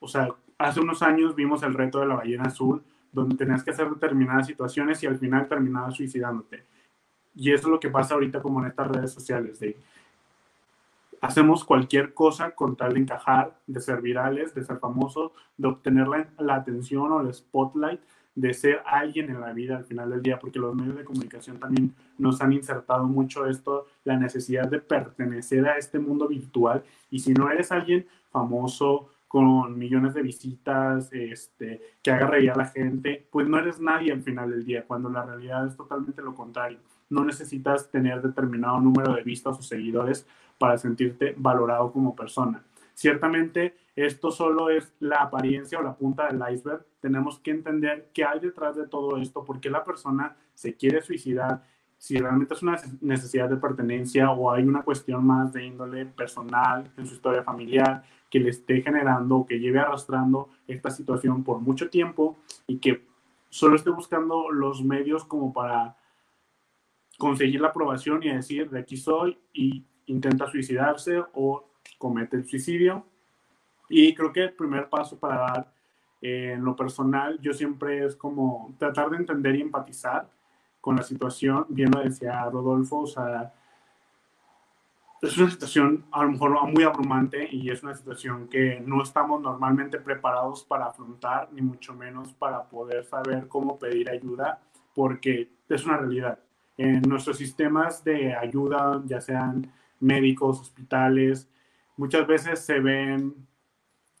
O 0.00 0.08
sea, 0.08 0.28
hace 0.56 0.80
unos 0.80 1.02
años 1.02 1.34
vimos 1.34 1.62
el 1.62 1.74
reto 1.74 2.00
de 2.00 2.06
la 2.06 2.14
ballena 2.14 2.44
azul 2.44 2.82
donde 3.12 3.36
tenías 3.36 3.64
que 3.64 3.72
hacer 3.72 3.90
determinadas 3.90 4.46
situaciones 4.46 5.02
y 5.02 5.06
al 5.06 5.18
final 5.18 5.48
terminabas 5.48 5.94
suicidándote. 5.94 6.64
Y 7.34 7.52
eso 7.52 7.66
es 7.66 7.72
lo 7.72 7.80
que 7.80 7.90
pasa 7.90 8.14
ahorita 8.14 8.40
como 8.40 8.60
en 8.60 8.68
estas 8.68 8.88
redes 8.88 9.12
sociales, 9.12 9.58
de 9.60 9.76
hacemos 11.20 11.64
cualquier 11.64 12.14
cosa 12.14 12.52
con 12.52 12.76
tal 12.76 12.94
de 12.94 13.00
encajar, 13.00 13.58
de 13.66 13.80
ser 13.80 14.00
virales, 14.00 14.54
de 14.54 14.62
ser 14.62 14.78
famosos, 14.78 15.32
de 15.56 15.68
obtener 15.68 16.06
la, 16.06 16.28
la 16.38 16.54
atención 16.56 17.10
o 17.10 17.20
el 17.20 17.34
spotlight 17.34 18.00
de 18.40 18.54
ser 18.54 18.82
alguien 18.86 19.30
en 19.30 19.40
la 19.40 19.52
vida 19.52 19.76
al 19.76 19.84
final 19.84 20.10
del 20.10 20.22
día, 20.22 20.38
porque 20.38 20.58
los 20.58 20.74
medios 20.74 20.96
de 20.96 21.04
comunicación 21.04 21.58
también 21.58 21.92
nos 22.18 22.40
han 22.40 22.52
insertado 22.52 23.04
mucho 23.04 23.46
esto, 23.46 23.86
la 24.04 24.16
necesidad 24.16 24.68
de 24.68 24.78
pertenecer 24.78 25.66
a 25.66 25.76
este 25.76 25.98
mundo 25.98 26.28
virtual. 26.28 26.84
Y 27.10 27.18
si 27.18 27.34
no 27.34 27.50
eres 27.50 27.72
alguien 27.72 28.06
famoso, 28.30 29.10
con 29.28 29.78
millones 29.78 30.14
de 30.14 30.22
visitas, 30.22 31.12
este, 31.12 31.82
que 32.02 32.10
haga 32.10 32.28
reír 32.28 32.50
a 32.50 32.56
la 32.56 32.64
gente, 32.64 33.28
pues 33.30 33.46
no 33.46 33.58
eres 33.58 33.78
nadie 33.78 34.10
al 34.10 34.22
final 34.22 34.50
del 34.50 34.64
día, 34.64 34.86
cuando 34.86 35.10
la 35.10 35.22
realidad 35.22 35.66
es 35.66 35.76
totalmente 35.76 36.22
lo 36.22 36.34
contrario. 36.34 36.78
No 37.10 37.24
necesitas 37.24 37.90
tener 37.90 38.22
determinado 38.22 38.80
número 38.80 39.14
de 39.14 39.22
vistas 39.22 39.58
o 39.58 39.62
seguidores 39.62 40.26
para 40.56 40.78
sentirte 40.78 41.34
valorado 41.36 41.92
como 41.92 42.16
persona. 42.16 42.62
Ciertamente, 42.94 43.76
esto 44.06 44.30
solo 44.30 44.70
es 44.70 44.94
la 45.00 45.22
apariencia 45.22 45.78
o 45.78 45.82
la 45.82 45.96
punta 45.96 46.28
del 46.28 46.40
iceberg. 46.52 46.86
Tenemos 47.00 47.40
que 47.40 47.50
entender 47.50 48.10
qué 48.14 48.24
hay 48.24 48.38
detrás 48.38 48.76
de 48.76 48.86
todo 48.86 49.16
esto, 49.16 49.44
por 49.44 49.60
qué 49.60 49.70
la 49.70 49.84
persona 49.84 50.36
se 50.54 50.76
quiere 50.76 51.02
suicidar, 51.02 51.62
si 51.98 52.16
realmente 52.16 52.54
es 52.54 52.62
una 52.62 52.80
necesidad 53.00 53.48
de 53.48 53.56
pertenencia 53.56 54.30
o 54.30 54.52
hay 54.52 54.62
una 54.62 54.82
cuestión 54.82 55.26
más 55.26 55.52
de 55.52 55.64
índole 55.64 56.06
personal 56.06 56.92
en 56.96 57.06
su 57.06 57.14
historia 57.14 57.42
familiar 57.42 58.04
que 58.30 58.38
le 58.38 58.50
esté 58.50 58.82
generando 58.82 59.36
o 59.36 59.46
que 59.46 59.58
lleve 59.58 59.80
arrastrando 59.80 60.48
esta 60.68 60.90
situación 60.90 61.42
por 61.42 61.60
mucho 61.60 61.90
tiempo 61.90 62.36
y 62.68 62.78
que 62.78 63.04
solo 63.48 63.74
esté 63.74 63.90
buscando 63.90 64.50
los 64.50 64.84
medios 64.84 65.24
como 65.24 65.52
para 65.52 65.96
conseguir 67.18 67.60
la 67.60 67.68
aprobación 67.68 68.22
y 68.22 68.28
decir 68.28 68.70
de 68.70 68.78
aquí 68.78 68.96
soy 68.96 69.36
y 69.52 69.84
intenta 70.06 70.46
suicidarse 70.46 71.20
o 71.34 71.68
comete 71.98 72.36
el 72.36 72.46
suicidio. 72.46 73.04
Y 73.88 74.14
creo 74.14 74.32
que 74.32 74.44
el 74.44 74.52
primer 74.52 74.88
paso 74.88 75.18
para 75.18 75.36
dar 75.36 75.72
eh, 76.20 76.52
en 76.54 76.64
lo 76.64 76.74
personal, 76.74 77.38
yo 77.40 77.52
siempre 77.52 78.04
es 78.04 78.16
como 78.16 78.74
tratar 78.78 79.10
de 79.10 79.18
entender 79.18 79.56
y 79.56 79.62
empatizar 79.62 80.28
con 80.80 80.96
la 80.96 81.02
situación. 81.02 81.66
Bien 81.68 81.90
lo 81.90 82.02
decía 82.02 82.44
Rodolfo, 82.50 83.00
o 83.00 83.06
sea, 83.06 83.52
es 85.20 85.36
una 85.36 85.50
situación 85.50 86.04
a 86.12 86.22
lo 86.22 86.30
mejor 86.30 86.72
muy 86.72 86.84
abrumante 86.84 87.48
y 87.50 87.70
es 87.70 87.82
una 87.82 87.94
situación 87.94 88.48
que 88.48 88.80
no 88.80 89.02
estamos 89.02 89.40
normalmente 89.40 89.98
preparados 89.98 90.62
para 90.62 90.86
afrontar, 90.86 91.48
ni 91.52 91.60
mucho 91.60 91.92
menos 91.94 92.32
para 92.34 92.64
poder 92.64 93.04
saber 93.04 93.48
cómo 93.48 93.78
pedir 93.78 94.08
ayuda, 94.10 94.60
porque 94.94 95.50
es 95.68 95.84
una 95.84 95.96
realidad. 95.96 96.38
En 96.76 97.02
nuestros 97.02 97.36
sistemas 97.36 98.04
de 98.04 98.34
ayuda, 98.34 99.02
ya 99.06 99.20
sean 99.20 99.72
médicos, 99.98 100.60
hospitales, 100.60 101.48
muchas 101.96 102.24
veces 102.26 102.60
se 102.64 102.78
ven 102.78 103.34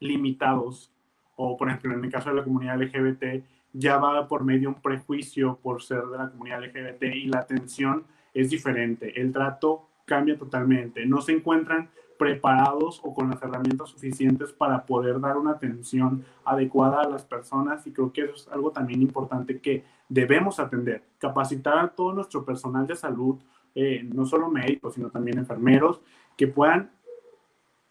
limitados, 0.00 0.92
o 1.36 1.56
por 1.56 1.68
ejemplo 1.68 1.94
en 1.94 2.04
el 2.04 2.10
caso 2.10 2.30
de 2.30 2.36
la 2.36 2.44
comunidad 2.44 2.80
LGBT, 2.80 3.44
ya 3.72 3.98
va 3.98 4.26
por 4.26 4.44
medio 4.44 4.68
un 4.68 4.80
prejuicio 4.80 5.58
por 5.62 5.82
ser 5.82 6.02
de 6.06 6.18
la 6.18 6.30
comunidad 6.30 6.64
LGBT 6.64 7.02
y 7.14 7.26
la 7.26 7.40
atención 7.40 8.04
es 8.34 8.50
diferente. 8.50 9.20
El 9.20 9.32
trato 9.32 9.88
cambia 10.04 10.38
totalmente. 10.38 11.04
No 11.06 11.20
se 11.20 11.32
encuentran 11.32 11.90
preparados 12.18 13.00
o 13.04 13.14
con 13.14 13.30
las 13.30 13.40
herramientas 13.42 13.90
suficientes 13.90 14.52
para 14.52 14.84
poder 14.84 15.20
dar 15.20 15.36
una 15.36 15.52
atención 15.52 16.24
adecuada 16.44 17.02
a 17.02 17.08
las 17.08 17.24
personas 17.24 17.86
y 17.86 17.92
creo 17.92 18.12
que 18.12 18.22
eso 18.22 18.34
es 18.34 18.48
algo 18.48 18.72
también 18.72 19.00
importante 19.00 19.60
que 19.60 19.84
debemos 20.08 20.58
atender, 20.58 21.04
capacitar 21.18 21.78
a 21.78 21.88
todo 21.88 22.12
nuestro 22.12 22.44
personal 22.44 22.86
de 22.86 22.96
salud, 22.96 23.36
eh, 23.74 24.02
no 24.02 24.26
solo 24.26 24.50
médicos, 24.50 24.94
sino 24.94 25.10
también 25.10 25.38
enfermeros, 25.38 26.00
que 26.36 26.48
puedan 26.48 26.90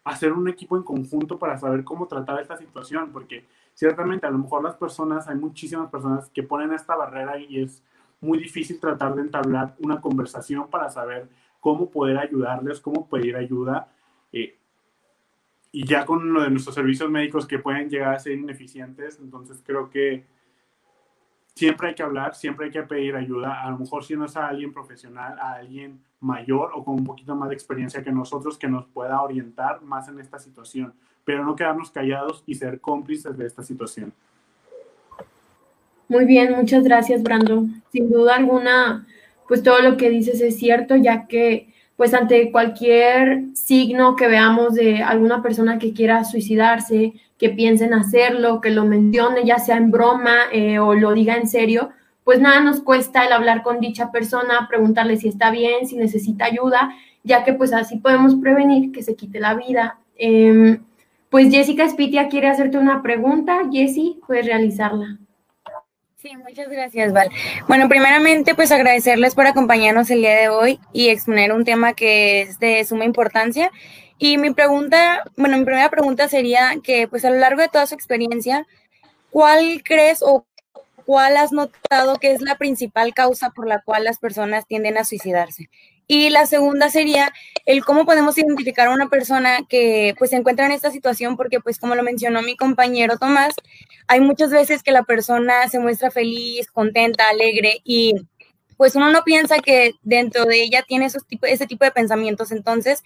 hacer 0.07 0.31
un 0.31 0.47
equipo 0.47 0.77
en 0.77 0.83
conjunto 0.83 1.37
para 1.37 1.57
saber 1.57 1.83
cómo 1.83 2.07
tratar 2.07 2.39
esta 2.41 2.57
situación, 2.57 3.11
porque 3.11 3.45
ciertamente 3.73 4.25
a 4.25 4.31
lo 4.31 4.37
mejor 4.37 4.63
las 4.63 4.75
personas, 4.75 5.27
hay 5.27 5.35
muchísimas 5.35 5.89
personas 5.89 6.29
que 6.29 6.43
ponen 6.43 6.73
esta 6.73 6.95
barrera 6.95 7.37
y 7.37 7.61
es 7.61 7.83
muy 8.21 8.39
difícil 8.39 8.79
tratar 8.79 9.15
de 9.15 9.21
entablar 9.21 9.75
una 9.79 10.01
conversación 10.01 10.69
para 10.69 10.89
saber 10.89 11.29
cómo 11.59 11.89
poder 11.89 12.17
ayudarles, 12.17 12.79
cómo 12.79 13.07
pedir 13.09 13.35
ayuda. 13.35 13.89
Eh, 14.31 14.57
y 15.71 15.85
ya 15.85 16.05
con 16.05 16.33
lo 16.33 16.41
de 16.41 16.49
nuestros 16.49 16.75
servicios 16.75 17.09
médicos 17.09 17.45
que 17.45 17.59
pueden 17.59 17.89
llegar 17.89 18.15
a 18.15 18.19
ser 18.19 18.33
ineficientes, 18.33 19.19
entonces 19.19 19.61
creo 19.65 19.89
que 19.89 20.25
siempre 21.57 21.89
hay 21.89 21.95
que 21.95 22.03
hablar, 22.03 22.35
siempre 22.35 22.67
hay 22.67 22.71
que 22.71 22.83
pedir 22.83 23.15
ayuda, 23.15 23.63
a 23.63 23.71
lo 23.71 23.79
mejor 23.79 24.03
si 24.03 24.15
no 24.15 24.25
es 24.25 24.37
a 24.37 24.47
alguien 24.47 24.71
profesional, 24.71 25.39
a 25.39 25.53
alguien 25.53 25.99
mayor 26.19 26.71
o 26.75 26.83
con 26.83 26.95
un 26.95 27.03
poquito 27.03 27.35
más 27.35 27.49
de 27.49 27.55
experiencia 27.55 28.03
que 28.03 28.11
nosotros 28.11 28.59
que 28.59 28.67
nos 28.67 28.85
pueda 28.85 29.19
orientar 29.21 29.81
más 29.81 30.07
en 30.07 30.19
esta 30.19 30.37
situación, 30.37 30.93
pero 31.25 31.43
no 31.43 31.55
quedarnos 31.55 31.89
callados 31.89 32.43
y 32.45 32.53
ser 32.53 32.79
cómplices 32.79 33.35
de 33.35 33.47
esta 33.47 33.63
situación. 33.63 34.13
Muy 36.07 36.25
bien, 36.25 36.53
muchas 36.55 36.83
gracias, 36.83 37.23
Brando. 37.23 37.65
Sin 37.91 38.11
duda 38.11 38.35
alguna, 38.35 39.07
pues 39.47 39.63
todo 39.63 39.81
lo 39.81 39.97
que 39.97 40.11
dices 40.11 40.39
es 40.41 40.57
cierto, 40.57 40.95
ya 40.95 41.25
que 41.25 41.73
pues 41.95 42.13
ante 42.13 42.51
cualquier 42.51 43.45
signo 43.53 44.15
que 44.15 44.27
veamos 44.27 44.75
de 44.75 45.01
alguna 45.01 45.41
persona 45.41 45.79
que 45.79 45.93
quiera 45.93 46.23
suicidarse, 46.23 47.13
que 47.37 47.49
piense 47.49 47.85
en 47.85 47.93
hacerlo, 47.93 48.61
que 48.61 48.71
lo 48.71 48.85
mencione, 48.85 49.45
ya 49.45 49.59
sea 49.59 49.77
en 49.77 49.91
broma 49.91 50.35
eh, 50.51 50.79
o 50.79 50.93
lo 50.93 51.13
diga 51.13 51.35
en 51.35 51.47
serio, 51.47 51.89
pues 52.23 52.39
nada 52.39 52.59
nos 52.59 52.81
cuesta 52.81 53.25
el 53.25 53.31
hablar 53.31 53.63
con 53.63 53.79
dicha 53.79 54.11
persona, 54.11 54.67
preguntarle 54.67 55.17
si 55.17 55.29
está 55.29 55.49
bien, 55.49 55.87
si 55.87 55.95
necesita 55.95 56.45
ayuda, 56.45 56.93
ya 57.23 57.43
que 57.43 57.53
pues 57.53 57.73
así 57.73 57.97
podemos 57.97 58.35
prevenir 58.35 58.91
que 58.91 59.03
se 59.03 59.15
quite 59.15 59.39
la 59.39 59.53
vida. 59.53 59.99
Em, 60.17 60.83
pues 61.29 61.49
Jessica 61.49 61.87
Spitia 61.87 62.27
quiere 62.27 62.47
hacerte 62.47 62.77
una 62.77 63.01
pregunta. 63.01 63.61
Jessie, 63.71 64.19
puedes 64.25 64.45
realizarla. 64.45 65.17
Sí, 66.15 66.35
muchas 66.35 66.67
gracias, 66.69 67.13
Val. 67.13 67.29
Bueno, 67.67 67.87
primeramente, 67.87 68.55
pues 68.55 68.71
agradecerles 68.71 69.35
por 69.35 69.45
acompañarnos 69.45 70.09
el 70.09 70.19
día 70.19 70.35
de 70.35 70.49
hoy 70.49 70.79
y 70.91 71.09
exponer 71.09 71.53
un 71.53 71.63
tema 71.63 71.93
que 71.93 72.41
es 72.41 72.59
de 72.59 72.83
suma 72.85 73.05
importancia. 73.05 73.71
Y 74.19 74.37
mi 74.37 74.53
pregunta, 74.53 75.23
bueno, 75.35 75.57
mi 75.57 75.65
primera 75.65 75.89
pregunta 75.89 76.27
sería 76.27 76.75
que, 76.83 77.07
pues 77.07 77.23
a 77.25 77.29
lo 77.29 77.37
largo 77.37 77.61
de 77.61 77.67
toda 77.67 77.85
su 77.85 77.95
experiencia, 77.95 78.65
¿cuál 79.29 79.83
crees 79.83 80.19
o 80.21 80.45
cuál 81.05 81.37
has 81.37 81.51
notado 81.51 82.17
que 82.17 82.31
es 82.31 82.41
la 82.41 82.57
principal 82.57 83.13
causa 83.13 83.51
por 83.51 83.67
la 83.67 83.81
cual 83.81 84.03
las 84.03 84.19
personas 84.19 84.65
tienden 84.65 84.97
a 84.97 85.05
suicidarse? 85.05 85.69
Y 86.07 86.29
la 86.29 86.45
segunda 86.45 86.89
sería 86.89 87.33
el 87.65 87.83
cómo 87.83 88.05
podemos 88.05 88.37
identificar 88.37 88.87
a 88.87 88.93
una 88.93 89.09
persona 89.09 89.59
que 89.67 90.15
pues 90.17 90.29
se 90.29 90.37
encuentra 90.37 90.65
en 90.65 90.71
esta 90.71 90.89
situación, 90.89 91.35
porque 91.35 91.59
pues 91.59 91.79
como 91.79 91.95
lo 91.95 92.03
mencionó 92.03 92.41
mi 92.41 92.55
compañero 92.55 93.17
Tomás, 93.17 93.53
hay 94.07 94.21
muchas 94.21 94.49
veces 94.51 94.83
que 94.83 94.91
la 94.91 95.03
persona 95.03 95.67
se 95.67 95.79
muestra 95.79 96.09
feliz, 96.09 96.71
contenta, 96.71 97.27
alegre 97.29 97.81
y 97.83 98.15
pues 98.77 98.95
uno 98.95 99.11
no 99.11 99.23
piensa 99.23 99.59
que 99.59 99.93
dentro 100.01 100.45
de 100.45 100.63
ella 100.63 100.83
tiene 100.87 101.05
esos 101.07 101.25
tipo, 101.27 101.45
ese 101.45 101.67
tipo 101.67 101.83
de 101.83 101.91
pensamientos. 101.91 102.51
Entonces, 102.51 103.03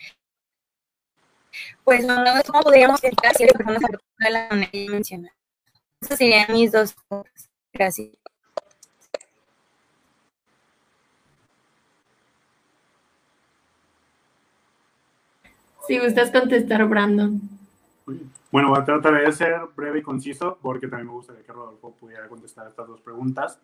pues 1.84 2.06
no 2.06 2.24
cómo 2.48 2.62
podríamos 2.64 3.02
identificar 3.04 3.36
si 3.36 3.46
personas 3.46 3.82
de 4.20 4.30
la 4.30 4.48
manera 4.50 4.72
que 4.72 4.90
mencioné. 4.90 5.32
Esas 6.02 6.18
serían 6.18 6.52
mis 6.52 6.72
dos 6.72 6.94
cosas. 7.08 7.50
Gracias. 7.74 8.10
Si 15.88 16.00
gustas 16.00 16.32
contestar, 16.32 16.88
Brandon. 16.88 17.42
Bueno, 18.52 18.70
voy 18.70 18.80
a 18.80 18.86
tratar 18.86 19.24
de 19.24 19.32
ser 19.32 19.62
breve 19.76 20.00
y 20.00 20.02
conciso 20.02 20.58
porque 20.62 20.88
también 20.88 21.08
me 21.08 21.14
gustaría 21.14 21.44
que 21.44 21.52
Rodolfo 21.52 21.96
pudiera 22.00 22.28
contestar 22.28 22.68
estas 22.68 22.88
dos 22.88 23.02
preguntas. 23.02 23.60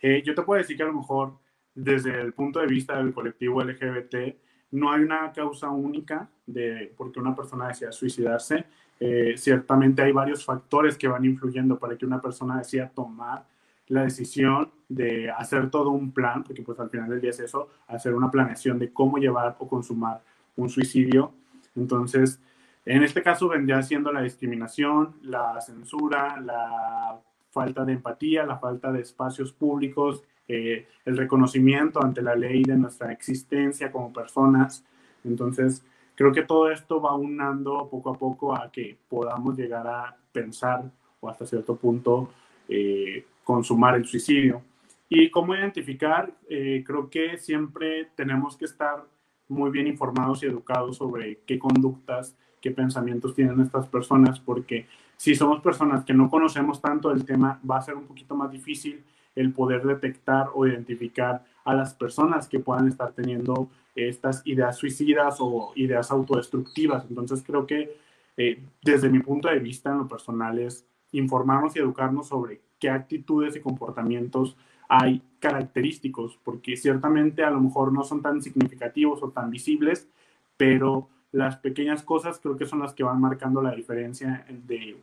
Eh, 0.00 0.22
yo 0.24 0.34
te 0.34 0.42
puedo 0.42 0.60
decir 0.60 0.76
que 0.76 0.84
a 0.84 0.86
lo 0.86 0.92
mejor 0.92 1.34
desde 1.74 2.20
el 2.20 2.32
punto 2.32 2.60
de 2.60 2.66
vista 2.66 2.96
del 2.96 3.12
colectivo 3.12 3.62
LGBT 3.62 4.36
no 4.70 4.92
hay 4.92 5.02
una 5.02 5.32
causa 5.32 5.70
única 5.70 6.28
de 6.46 6.92
por 6.96 7.12
qué 7.12 7.20
una 7.20 7.34
persona 7.34 7.68
decida 7.68 7.92
suicidarse. 7.92 8.66
Eh, 9.00 9.34
ciertamente 9.36 10.02
hay 10.02 10.12
varios 10.12 10.44
factores 10.44 10.96
que 10.96 11.08
van 11.08 11.24
influyendo 11.24 11.78
para 11.78 11.96
que 11.96 12.04
una 12.04 12.20
persona 12.20 12.58
decida 12.58 12.88
tomar 12.88 13.44
la 13.88 14.02
decisión 14.02 14.70
de 14.88 15.30
hacer 15.30 15.70
todo 15.70 15.90
un 15.90 16.12
plan, 16.12 16.44
porque 16.44 16.62
pues 16.62 16.78
al 16.78 16.90
final 16.90 17.08
del 17.08 17.20
día 17.20 17.30
es 17.30 17.40
eso, 17.40 17.68
hacer 17.86 18.14
una 18.14 18.30
planeación 18.30 18.78
de 18.78 18.92
cómo 18.92 19.18
llevar 19.18 19.56
o 19.58 19.68
consumar 19.68 20.20
un 20.56 20.68
suicidio 20.68 21.32
entonces, 21.78 22.40
en 22.84 23.02
este 23.02 23.22
caso 23.22 23.48
vendría 23.48 23.82
siendo 23.82 24.12
la 24.12 24.22
discriminación, 24.22 25.16
la 25.22 25.60
censura, 25.60 26.40
la 26.40 27.20
falta 27.50 27.84
de 27.84 27.92
empatía, 27.94 28.44
la 28.44 28.58
falta 28.58 28.92
de 28.92 29.00
espacios 29.00 29.52
públicos, 29.52 30.24
eh, 30.48 30.88
el 31.04 31.16
reconocimiento 31.16 32.02
ante 32.02 32.22
la 32.22 32.34
ley 32.34 32.62
de 32.62 32.76
nuestra 32.76 33.12
existencia 33.12 33.92
como 33.92 34.12
personas. 34.12 34.82
Entonces, 35.24 35.84
creo 36.14 36.32
que 36.32 36.42
todo 36.42 36.70
esto 36.70 37.00
va 37.00 37.14
unando 37.14 37.86
poco 37.90 38.10
a 38.10 38.18
poco 38.18 38.54
a 38.54 38.72
que 38.72 38.96
podamos 39.08 39.56
llegar 39.58 39.86
a 39.86 40.16
pensar 40.32 40.90
o 41.20 41.28
hasta 41.28 41.44
cierto 41.44 41.76
punto 41.76 42.30
eh, 42.68 43.24
consumar 43.44 43.94
el 43.96 44.06
suicidio. 44.06 44.62
Y 45.10 45.30
cómo 45.30 45.54
identificar, 45.54 46.32
eh, 46.48 46.82
creo 46.86 47.08
que 47.08 47.38
siempre 47.38 48.10
tenemos 48.14 48.56
que 48.56 48.64
estar 48.64 49.04
muy 49.48 49.70
bien 49.70 49.86
informados 49.86 50.42
y 50.42 50.46
educados 50.46 50.96
sobre 50.96 51.40
qué 51.46 51.58
conductas, 51.58 52.36
qué 52.60 52.70
pensamientos 52.70 53.34
tienen 53.34 53.60
estas 53.60 53.86
personas, 53.86 54.38
porque 54.40 54.86
si 55.16 55.34
somos 55.34 55.60
personas 55.60 56.04
que 56.04 56.12
no 56.12 56.28
conocemos 56.28 56.80
tanto 56.80 57.10
el 57.10 57.24
tema, 57.24 57.60
va 57.68 57.78
a 57.78 57.82
ser 57.82 57.94
un 57.94 58.06
poquito 58.06 58.34
más 58.34 58.50
difícil 58.50 59.02
el 59.38 59.52
poder 59.52 59.84
detectar 59.84 60.48
o 60.54 60.66
identificar 60.66 61.44
a 61.64 61.74
las 61.74 61.94
personas 61.94 62.48
que 62.48 62.58
puedan 62.58 62.88
estar 62.88 63.12
teniendo 63.12 63.68
estas 63.94 64.42
ideas 64.46 64.76
suicidas 64.76 65.36
o 65.38 65.72
ideas 65.76 66.10
autodestructivas. 66.10 67.04
Entonces 67.08 67.42
creo 67.46 67.66
que 67.66 67.96
eh, 68.36 68.62
desde 68.82 69.08
mi 69.08 69.20
punto 69.20 69.48
de 69.48 69.58
vista 69.58 69.90
en 69.90 69.98
lo 69.98 70.08
personal 70.08 70.58
es 70.58 70.84
informarnos 71.12 71.76
y 71.76 71.80
educarnos 71.80 72.28
sobre 72.28 72.60
qué 72.78 72.90
actitudes 72.90 73.56
y 73.56 73.60
comportamientos 73.60 74.56
hay 74.88 75.22
característicos, 75.38 76.38
porque 76.42 76.76
ciertamente 76.76 77.44
a 77.44 77.50
lo 77.50 77.60
mejor 77.60 77.92
no 77.92 78.02
son 78.04 78.22
tan 78.22 78.42
significativos 78.42 79.22
o 79.22 79.30
tan 79.30 79.50
visibles, 79.50 80.08
pero 80.56 81.08
las 81.30 81.58
pequeñas 81.58 82.02
cosas 82.02 82.40
creo 82.40 82.56
que 82.56 82.66
son 82.66 82.80
las 82.80 82.94
que 82.94 83.02
van 83.02 83.20
marcando 83.20 83.60
la 83.60 83.74
diferencia 83.74 84.46
de 84.66 84.96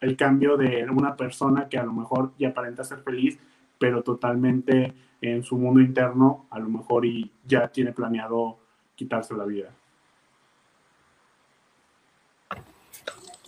el 0.00 0.16
cambio 0.16 0.56
de 0.56 0.88
una 0.90 1.14
persona 1.16 1.68
que 1.68 1.78
a 1.78 1.84
lo 1.84 1.92
mejor 1.92 2.32
ya 2.38 2.48
aparenta 2.48 2.84
ser 2.84 3.00
feliz, 3.00 3.38
pero 3.80 4.02
totalmente 4.02 4.94
en 5.22 5.42
su 5.42 5.56
mundo 5.56 5.80
interno 5.80 6.46
a 6.50 6.58
lo 6.58 6.68
mejor 6.68 7.06
y 7.06 7.32
ya 7.46 7.68
tiene 7.68 7.92
planeado 7.92 8.58
quitarse 8.94 9.34
la 9.34 9.46
vida. 9.46 9.70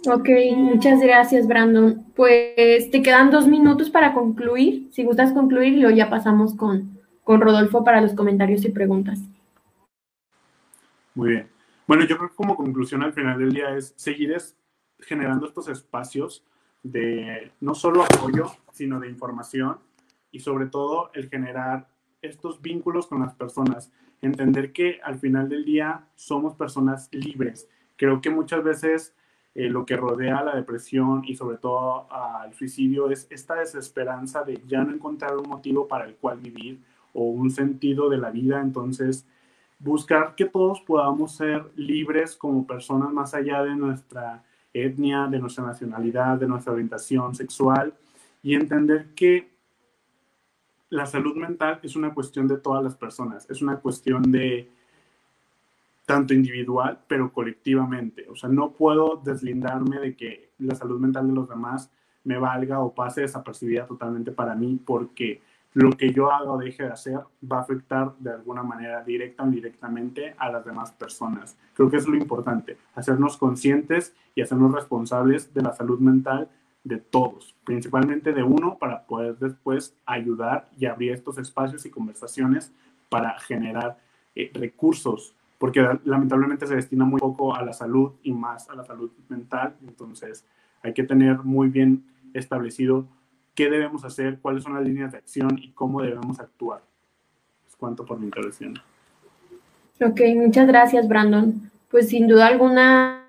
Ok, 0.08 0.28
muchas 0.56 1.00
gracias, 1.00 1.46
Brandon. 1.46 2.06
Pues 2.16 2.90
te 2.90 3.02
quedan 3.02 3.30
dos 3.30 3.46
minutos 3.46 3.90
para 3.90 4.14
concluir. 4.14 4.88
Si 4.90 5.04
gustas 5.04 5.34
concluir, 5.34 5.78
luego 5.78 5.94
ya 5.94 6.08
pasamos 6.08 6.56
con, 6.56 6.98
con 7.22 7.42
Rodolfo 7.42 7.84
para 7.84 8.00
los 8.00 8.14
comentarios 8.14 8.64
y 8.64 8.70
preguntas. 8.70 9.20
Muy 11.14 11.28
bien. 11.28 11.48
Bueno, 11.86 12.04
yo 12.06 12.16
creo 12.16 12.30
que 12.30 12.36
como 12.36 12.56
conclusión 12.56 13.02
al 13.02 13.12
final 13.12 13.38
del 13.38 13.52
día 13.52 13.76
es 13.76 13.92
seguir 13.96 14.34
generando 14.98 15.46
estos 15.46 15.68
espacios 15.68 16.42
de 16.82 17.52
no 17.60 17.74
solo 17.74 18.02
apoyo, 18.02 18.50
sino 18.72 18.98
de 18.98 19.10
información 19.10 19.76
y 20.32 20.40
sobre 20.40 20.66
todo 20.66 21.10
el 21.14 21.28
generar 21.28 21.86
estos 22.22 22.60
vínculos 22.60 23.06
con 23.06 23.20
las 23.20 23.34
personas, 23.34 23.92
entender 24.20 24.72
que 24.72 25.00
al 25.02 25.18
final 25.18 25.48
del 25.48 25.64
día 25.64 26.06
somos 26.14 26.54
personas 26.54 27.08
libres. 27.12 27.68
Creo 27.96 28.20
que 28.20 28.30
muchas 28.30 28.64
veces 28.64 29.14
eh, 29.54 29.68
lo 29.68 29.84
que 29.84 29.96
rodea 29.96 30.38
a 30.38 30.44
la 30.44 30.56
depresión 30.56 31.22
y 31.26 31.36
sobre 31.36 31.58
todo 31.58 32.10
al 32.10 32.54
suicidio 32.54 33.10
es 33.10 33.26
esta 33.30 33.56
desesperanza 33.56 34.44
de 34.44 34.62
ya 34.66 34.82
no 34.82 34.94
encontrar 34.94 35.36
un 35.36 35.48
motivo 35.48 35.86
para 35.86 36.06
el 36.06 36.14
cual 36.14 36.38
vivir 36.38 36.80
o 37.12 37.24
un 37.24 37.50
sentido 37.50 38.08
de 38.08 38.16
la 38.16 38.30
vida. 38.30 38.60
Entonces, 38.60 39.26
buscar 39.78 40.34
que 40.36 40.46
todos 40.46 40.80
podamos 40.80 41.36
ser 41.36 41.64
libres 41.76 42.36
como 42.36 42.66
personas 42.66 43.12
más 43.12 43.34
allá 43.34 43.62
de 43.62 43.74
nuestra 43.74 44.42
etnia, 44.72 45.26
de 45.26 45.38
nuestra 45.38 45.64
nacionalidad, 45.64 46.38
de 46.38 46.46
nuestra 46.46 46.72
orientación 46.72 47.34
sexual 47.34 47.92
y 48.42 48.54
entender 48.54 49.08
que 49.14 49.51
la 50.92 51.06
salud 51.06 51.34
mental 51.36 51.80
es 51.82 51.96
una 51.96 52.12
cuestión 52.12 52.46
de 52.46 52.58
todas 52.58 52.84
las 52.84 52.94
personas, 52.94 53.48
es 53.48 53.62
una 53.62 53.76
cuestión 53.76 54.30
de 54.30 54.68
tanto 56.04 56.34
individual, 56.34 56.98
pero 57.08 57.32
colectivamente. 57.32 58.26
O 58.28 58.36
sea, 58.36 58.50
no 58.50 58.72
puedo 58.72 59.16
deslindarme 59.24 59.98
de 59.98 60.14
que 60.14 60.50
la 60.58 60.74
salud 60.74 61.00
mental 61.00 61.28
de 61.28 61.32
los 61.32 61.48
demás 61.48 61.90
me 62.24 62.36
valga 62.36 62.80
o 62.80 62.94
pase 62.94 63.22
desapercibida 63.22 63.86
totalmente 63.86 64.32
para 64.32 64.54
mí, 64.54 64.78
porque 64.84 65.40
lo 65.72 65.92
que 65.92 66.12
yo 66.12 66.30
haga 66.30 66.52
o 66.52 66.58
deje 66.58 66.82
de 66.82 66.90
hacer 66.90 67.20
va 67.50 67.56
a 67.56 67.62
afectar 67.62 68.14
de 68.18 68.32
alguna 68.32 68.62
manera 68.62 69.02
directa 69.02 69.44
o 69.44 69.46
indirectamente 69.46 70.34
a 70.36 70.52
las 70.52 70.62
demás 70.62 70.92
personas. 70.92 71.56
Creo 71.72 71.88
que 71.88 71.96
es 71.96 72.06
lo 72.06 72.16
importante, 72.16 72.76
hacernos 72.94 73.38
conscientes 73.38 74.14
y 74.34 74.42
hacernos 74.42 74.74
responsables 74.74 75.54
de 75.54 75.62
la 75.62 75.72
salud 75.72 76.00
mental 76.00 76.50
de 76.84 76.98
todos, 76.98 77.54
principalmente 77.64 78.32
de 78.32 78.42
uno, 78.42 78.78
para 78.78 79.04
poder 79.06 79.36
después 79.38 79.94
ayudar 80.04 80.68
y 80.76 80.86
abrir 80.86 81.12
estos 81.12 81.38
espacios 81.38 81.86
y 81.86 81.90
conversaciones 81.90 82.72
para 83.08 83.38
generar 83.38 83.98
eh, 84.34 84.50
recursos, 84.54 85.34
porque 85.58 85.86
lamentablemente 86.04 86.66
se 86.66 86.74
destina 86.74 87.04
muy 87.04 87.20
poco 87.20 87.54
a 87.54 87.62
la 87.62 87.72
salud 87.72 88.12
y 88.22 88.32
más 88.32 88.68
a 88.68 88.74
la 88.74 88.84
salud 88.84 89.10
mental, 89.28 89.76
entonces 89.86 90.44
hay 90.82 90.92
que 90.92 91.04
tener 91.04 91.38
muy 91.38 91.68
bien 91.68 92.04
establecido 92.34 93.06
qué 93.54 93.70
debemos 93.70 94.04
hacer, 94.04 94.38
cuáles 94.40 94.64
son 94.64 94.74
las 94.74 94.82
líneas 94.82 95.12
de 95.12 95.18
acción 95.18 95.58
y 95.58 95.70
cómo 95.72 96.02
debemos 96.02 96.40
actuar. 96.40 96.82
Es 97.68 97.76
cuanto 97.76 98.04
por 98.04 98.18
mi 98.18 98.24
intervención. 98.24 98.74
Ok, 100.00 100.20
muchas 100.34 100.66
gracias, 100.66 101.06
Brandon. 101.06 101.70
Pues 101.90 102.08
sin 102.08 102.26
duda 102.26 102.46
alguna, 102.46 103.28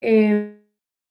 eh, 0.00 0.57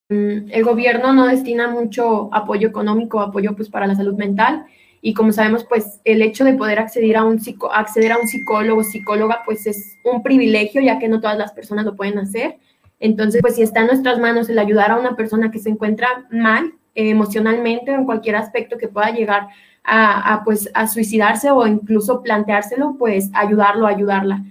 el 0.10 0.64
gobierno 0.64 1.12
no 1.12 1.28
destina 1.28 1.68
mucho 1.68 2.30
apoyo 2.34 2.70
económico, 2.70 3.20
apoyo 3.20 3.56
pues 3.56 3.70
para 3.70 3.88
la 3.88 3.96
salud 3.96 4.16
mental 4.16 4.66
y 5.02 5.14
como 5.14 5.34
sabemos 5.34 5.66
pues 5.66 6.00
el 6.06 6.22
hecho 6.22 6.46
de 6.46 6.54
poder 6.54 6.80
acceder 6.80 7.18
a 7.18 7.26
un 7.26 7.40
psico, 7.40 7.74
acceder 7.74 8.14
a 8.14 8.18
un 8.18 8.28
psicólogo, 8.28 8.84
psicóloga 8.84 9.42
pues 9.46 9.68
es 9.68 9.98
un 10.06 10.24
privilegio 10.24 10.82
ya 10.82 10.98
que 10.98 11.10
no 11.10 11.20
todas 11.20 11.38
las 11.38 11.52
personas 11.52 11.84
lo 11.84 11.96
pueden 11.96 12.18
hacer. 12.20 12.58
Entonces 13.00 13.42
pues 13.42 13.56
si 13.56 13.64
está 13.64 13.82
en 13.82 13.88
nuestras 13.88 14.18
manos 14.18 14.48
el 14.48 14.60
ayudar 14.60 14.92
a 14.92 15.00
una 15.00 15.18
persona 15.18 15.52
que 15.52 15.60
se 15.60 15.70
encuentra 15.70 16.08
mal 16.32 16.74
eh, 16.96 17.10
emocionalmente 17.10 17.92
o 17.92 17.96
en 17.96 18.06
cualquier 18.06 18.38
aspecto 18.38 18.78
que 18.78 18.88
pueda 18.88 19.12
llegar 19.12 19.50
a, 19.84 20.34
a, 20.34 20.44
pues 20.46 20.70
a 20.74 20.88
suicidarse 20.88 21.52
o 21.52 21.68
incluso 21.68 22.24
planteárselo 22.24 22.96
pues 22.98 23.30
ayudarlo, 23.34 23.88
ayudarla. 23.88 24.46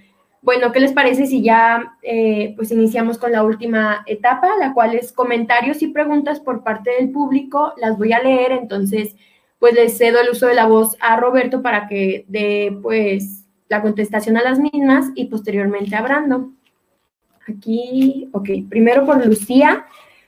Bueno, 0.47 0.71
¿qué 0.71 0.79
les 0.79 0.93
parece 0.93 1.27
si 1.27 1.43
ya 1.43 1.97
eh, 2.03 2.53
pues 2.55 2.71
iniciamos 2.71 3.19
con 3.19 3.33
la 3.33 3.43
última 3.43 4.05
etapa, 4.07 4.49
la 4.61 4.75
cual 4.75 4.95
es 4.95 5.11
comentarios 5.11 5.83
y 5.83 5.89
preguntas 5.89 6.39
por 6.39 6.63
parte 6.63 6.93
del 6.93 7.11
público? 7.11 7.73
Las 7.79 7.99
voy 7.99 8.13
a 8.13 8.23
leer, 8.23 8.53
entonces 8.53 9.17
pues 9.59 9.75
les 9.75 9.99
cedo 9.99 10.21
el 10.21 10.31
uso 10.31 10.47
de 10.47 10.55
la 10.55 10.67
voz 10.67 10.97
a 11.01 11.17
Roberto 11.17 11.63
para 11.63 11.89
que 11.89 12.27
dé 12.29 12.79
pues 12.81 13.45
la 13.69 13.83
contestación 13.83 14.37
a 14.37 14.45
las 14.45 14.61
mismas 14.61 15.07
y 15.17 15.25
posteriormente 15.25 15.97
a 15.97 16.03
Brando. 16.03 16.53
Aquí, 17.49 18.29
ok, 18.31 18.49
primero 18.69 19.05
por 19.05 19.27
Lucía. 19.27 19.85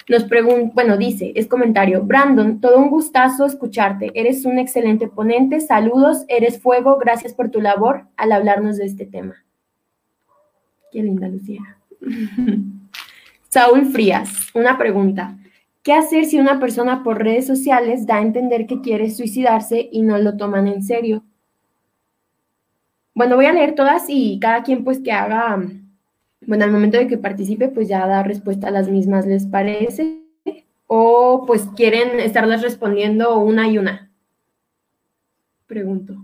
Nos 0.09 0.25
pregunta, 0.25 0.73
bueno, 0.75 0.97
dice, 0.97 1.31
es 1.37 1.47
comentario, 1.47 2.03
Brandon, 2.03 2.61
todo 2.61 2.79
un 2.79 2.91
gustazo 2.91 3.47
escucharte, 3.47 4.11
eres 4.15 4.45
un 4.45 4.59
excelente 4.59 5.07
ponente, 5.07 5.61
saludos, 5.61 6.25
eres 6.27 6.61
fuego, 6.61 6.99
gracias 6.99 7.35
por 7.35 7.51
tu 7.51 7.61
labor 7.61 8.09
al 8.17 8.33
hablarnos 8.33 8.79
de 8.79 8.87
este 8.87 9.07
tema. 9.07 9.37
Qué 10.91 11.03
linda, 11.03 11.29
Lucía. 11.29 11.61
Saúl 13.49 13.87
Frías, 13.87 14.49
una 14.55 14.77
pregunta. 14.77 15.37
¿Qué 15.83 15.93
hacer 15.95 16.27
si 16.27 16.39
una 16.39 16.61
persona 16.61 17.03
por 17.03 17.23
redes 17.23 17.47
sociales 17.47 18.07
da 18.07 18.17
a 18.17 18.23
entender 18.23 18.67
que 18.67 18.81
quiere 18.81 19.11
suicidarse 19.11 19.89
y 19.91 20.03
no 20.03 20.19
lo 20.19 20.37
toman 20.37 20.67
en 20.67 20.83
serio? 20.83 21.25
Bueno, 23.15 23.37
voy 23.37 23.47
a 23.47 23.53
leer 23.53 23.75
todas 23.75 24.05
y 24.09 24.39
cada 24.39 24.63
quien 24.63 24.85
pues 24.85 25.01
que 25.01 25.13
haga, 25.13 25.63
bueno, 26.47 26.65
al 26.65 26.71
momento 26.71 26.99
de 26.99 27.07
que 27.07 27.19
participe 27.19 27.69
pues 27.69 27.89
ya 27.89 28.07
da 28.07 28.23
respuesta 28.23 28.69
a 28.69 28.71
las 28.71 28.89
mismas, 28.89 29.27
¿les 29.27 29.47
parece? 29.47 30.23
O 30.87 31.45
pues 31.47 31.67
quieren 31.75 32.21
estarles 32.21 32.63
respondiendo 32.63 33.39
una 33.39 33.67
y 33.69 33.79
una. 33.79 34.11
Pregunto. 35.67 36.17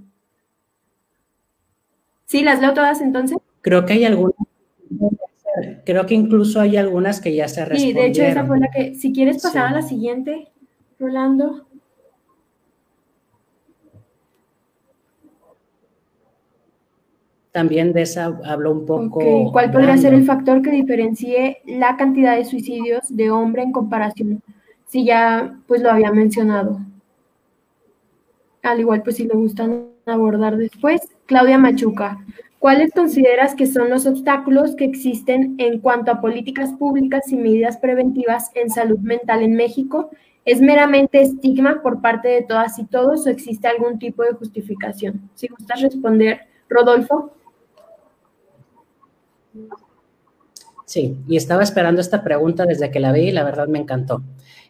¿Sí? 2.26 2.42
¿Las 2.42 2.60
leo 2.60 2.74
todas 2.74 3.00
entonces? 3.00 3.38
Creo 3.62 3.86
que 3.86 3.94
hay 3.94 4.04
algunas 4.04 4.36
Creo 5.84 6.06
que 6.06 6.14
incluso 6.14 6.60
hay 6.60 6.76
algunas 6.76 7.20
que 7.20 7.34
ya 7.34 7.48
se 7.48 7.64
respondieron. 7.64 8.02
Sí, 8.02 8.02
de 8.02 8.06
hecho 8.08 8.22
esa 8.22 8.44
fue 8.44 8.58
la 8.58 8.70
que, 8.70 8.94
si 8.94 9.12
quieres 9.12 9.42
pasar 9.42 9.66
a 9.66 9.70
la 9.72 9.82
siguiente, 9.82 10.48
Rolando. 10.98 11.66
También 17.52 17.92
de 17.92 18.02
esa 18.02 18.36
habló 18.44 18.72
un 18.72 18.84
poco. 18.84 19.52
¿Cuál 19.52 19.70
podría 19.70 19.96
ser 19.96 20.12
el 20.12 20.24
factor 20.24 20.60
que 20.60 20.72
diferencie 20.72 21.58
la 21.66 21.96
cantidad 21.96 22.36
de 22.36 22.44
suicidios 22.44 23.02
de 23.16 23.30
hombre 23.30 23.62
en 23.62 23.70
comparación? 23.70 24.42
Si 24.86 25.04
ya 25.04 25.56
pues 25.68 25.80
lo 25.80 25.90
había 25.90 26.10
mencionado. 26.10 26.80
Al 28.64 28.80
igual 28.80 29.04
pues 29.04 29.16
si 29.16 29.28
le 29.28 29.34
gustan 29.34 29.86
abordar 30.04 30.56
después. 30.56 31.02
Claudia 31.26 31.56
Machuca. 31.56 32.18
¿Cuáles 32.64 32.92
consideras 32.92 33.54
que 33.54 33.66
son 33.66 33.90
los 33.90 34.06
obstáculos 34.06 34.74
que 34.74 34.86
existen 34.86 35.54
en 35.58 35.80
cuanto 35.80 36.10
a 36.10 36.22
políticas 36.22 36.72
públicas 36.72 37.30
y 37.30 37.36
medidas 37.36 37.76
preventivas 37.76 38.50
en 38.54 38.70
salud 38.70 38.98
mental 39.00 39.42
en 39.42 39.52
México? 39.52 40.08
¿Es 40.46 40.62
meramente 40.62 41.20
estigma 41.20 41.82
por 41.82 42.00
parte 42.00 42.28
de 42.28 42.40
todas 42.40 42.78
y 42.78 42.86
todos 42.86 43.26
o 43.26 43.28
existe 43.28 43.68
algún 43.68 43.98
tipo 43.98 44.22
de 44.22 44.32
justificación? 44.32 45.28
Si 45.34 45.48
gustas 45.48 45.82
responder, 45.82 46.40
Rodolfo. 46.66 47.34
Sí, 50.86 51.18
y 51.28 51.36
estaba 51.36 51.62
esperando 51.62 52.00
esta 52.00 52.24
pregunta 52.24 52.64
desde 52.64 52.90
que 52.90 52.98
la 52.98 53.12
vi 53.12 53.28
y 53.28 53.32
la 53.32 53.44
verdad 53.44 53.68
me 53.68 53.78
encantó. 53.78 54.22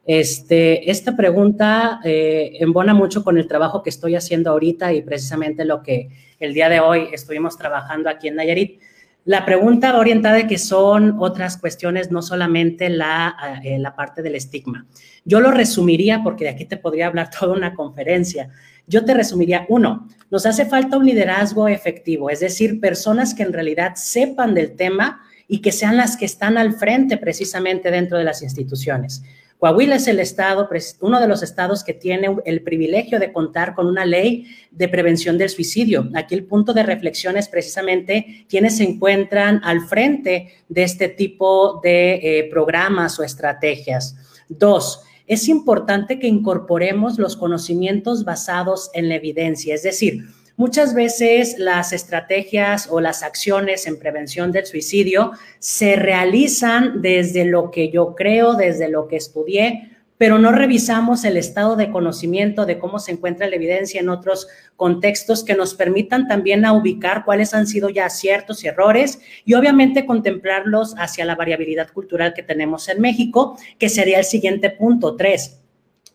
Este, 0.07 0.90
esta 0.90 1.16
pregunta 1.16 2.01
eh, 2.05 2.57
embona 2.61 2.92
mucho 2.92 3.24
con 3.24 3.38
el 3.38 3.49
trabajo 3.49 3.82
que 3.82 3.90
estoy 3.90 4.16
haciendo 4.16 4.51
ahorita 4.51 4.92
y 4.92 5.03
precisamente 5.03 5.64
lo 5.64 5.82
que 5.82 6.11
el 6.45 6.55
día 6.55 6.68
de 6.68 6.80
hoy 6.80 7.09
estuvimos 7.12 7.57
trabajando 7.57 8.09
aquí 8.09 8.28
en 8.28 8.36
Nayarit. 8.36 8.80
La 9.24 9.47
pregunta 9.47 9.92
va 9.92 9.99
orientada 9.99 10.36
de 10.36 10.47
que 10.47 10.59
son 10.59 11.16
otras 11.18 11.57
cuestiones, 11.57 12.11
no 12.11 12.20
solamente 12.20 12.90
la, 12.90 13.61
eh, 13.64 13.78
la 13.78 13.97
parte 13.97 14.22
del 14.22 14.34
estigma. 14.34 14.86
Yo 15.24 15.40
lo 15.40 15.51
resumiría, 15.51 16.22
porque 16.22 16.45
de 16.45 16.51
aquí 16.51 16.66
te 16.66 16.76
podría 16.76 17.07
hablar 17.07 17.30
toda 17.38 17.55
una 17.55 17.74
conferencia. 17.74 18.51
Yo 18.86 19.05
te 19.05 19.14
resumiría, 19.14 19.64
uno, 19.70 20.07
nos 20.30 20.45
hace 20.45 20.66
falta 20.66 20.99
un 20.99 21.07
liderazgo 21.07 21.68
efectivo, 21.68 22.28
es 22.28 22.40
decir, 22.40 22.80
personas 22.80 23.34
que 23.34 23.42
en 23.42 23.55
realidad 23.55 23.92
sepan 23.95 24.55
del 24.55 24.76
tema 24.76 25.22
y 25.49 25.62
que 25.62 25.72
sean 25.72 25.97
las 25.97 26.18
que 26.18 26.26
están 26.26 26.59
al 26.59 26.74
frente 26.74 27.16
precisamente 27.16 27.90
dentro 27.90 28.18
de 28.18 28.24
las 28.24 28.42
instituciones. 28.42 29.22
Coahuila 29.64 29.96
es 29.96 30.08
el 30.08 30.20
estado, 30.20 30.68
uno 31.00 31.20
de 31.20 31.26
los 31.26 31.42
estados 31.42 31.84
que 31.84 31.94
tiene 31.94 32.36
el 32.44 32.62
privilegio 32.62 33.18
de 33.18 33.32
contar 33.32 33.74
con 33.74 33.86
una 33.86 34.04
ley 34.04 34.46
de 34.70 34.90
prevención 34.90 35.38
del 35.38 35.48
suicidio. 35.48 36.10
Aquí 36.14 36.34
el 36.34 36.44
punto 36.44 36.74
de 36.74 36.82
reflexión 36.82 37.38
es 37.38 37.48
precisamente 37.48 38.44
quienes 38.46 38.76
se 38.76 38.84
encuentran 38.84 39.62
al 39.64 39.80
frente 39.80 40.52
de 40.68 40.82
este 40.82 41.08
tipo 41.08 41.80
de 41.82 42.16
eh, 42.16 42.48
programas 42.50 43.18
o 43.18 43.22
estrategias. 43.22 44.14
Dos, 44.50 45.00
es 45.26 45.48
importante 45.48 46.18
que 46.18 46.26
incorporemos 46.28 47.18
los 47.18 47.34
conocimientos 47.34 48.26
basados 48.26 48.90
en 48.92 49.08
la 49.08 49.14
evidencia, 49.14 49.74
es 49.74 49.82
decir, 49.82 50.26
Muchas 50.57 50.94
veces 50.94 51.57
las 51.59 51.92
estrategias 51.92 52.88
o 52.88 53.00
las 53.00 53.24
acciones 53.24 53.88
en 53.88 53.98
prevención 53.98 54.52
del 54.52 54.66
suicidio 54.66 55.32
se 55.59 55.96
realizan 55.96 57.02
desde 57.02 57.44
lo 57.44 57.72
que 57.72 57.90
yo 57.90 58.14
creo, 58.14 58.55
desde 58.55 58.88
lo 58.88 59.09
que 59.09 59.16
estudié, 59.16 59.90
pero 60.16 60.38
no 60.38 60.52
revisamos 60.52 61.24
el 61.24 61.36
estado 61.36 61.74
de 61.74 61.90
conocimiento 61.90 62.66
de 62.66 62.78
cómo 62.78 63.00
se 63.00 63.11
encuentra 63.11 63.48
la 63.48 63.57
evidencia 63.57 64.00
en 64.00 64.09
otros 64.09 64.46
contextos 64.76 65.42
que 65.42 65.55
nos 65.55 65.74
permitan 65.74 66.28
también 66.28 66.64
a 66.64 66.72
ubicar 66.72 67.24
cuáles 67.24 67.52
han 67.52 67.66
sido 67.66 67.88
ya 67.88 68.09
ciertos 68.09 68.62
errores 68.62 69.20
y 69.44 69.55
obviamente 69.55 70.07
contemplarlos 70.07 70.94
hacia 70.98 71.24
la 71.24 71.34
variabilidad 71.34 71.90
cultural 71.92 72.32
que 72.32 72.44
tenemos 72.44 72.88
en 72.88 73.00
México, 73.00 73.59
que 73.78 73.88
sería 73.88 74.20
el 74.20 74.24
siguiente 74.24 74.70
punto, 74.70 75.16
tres. 75.16 75.59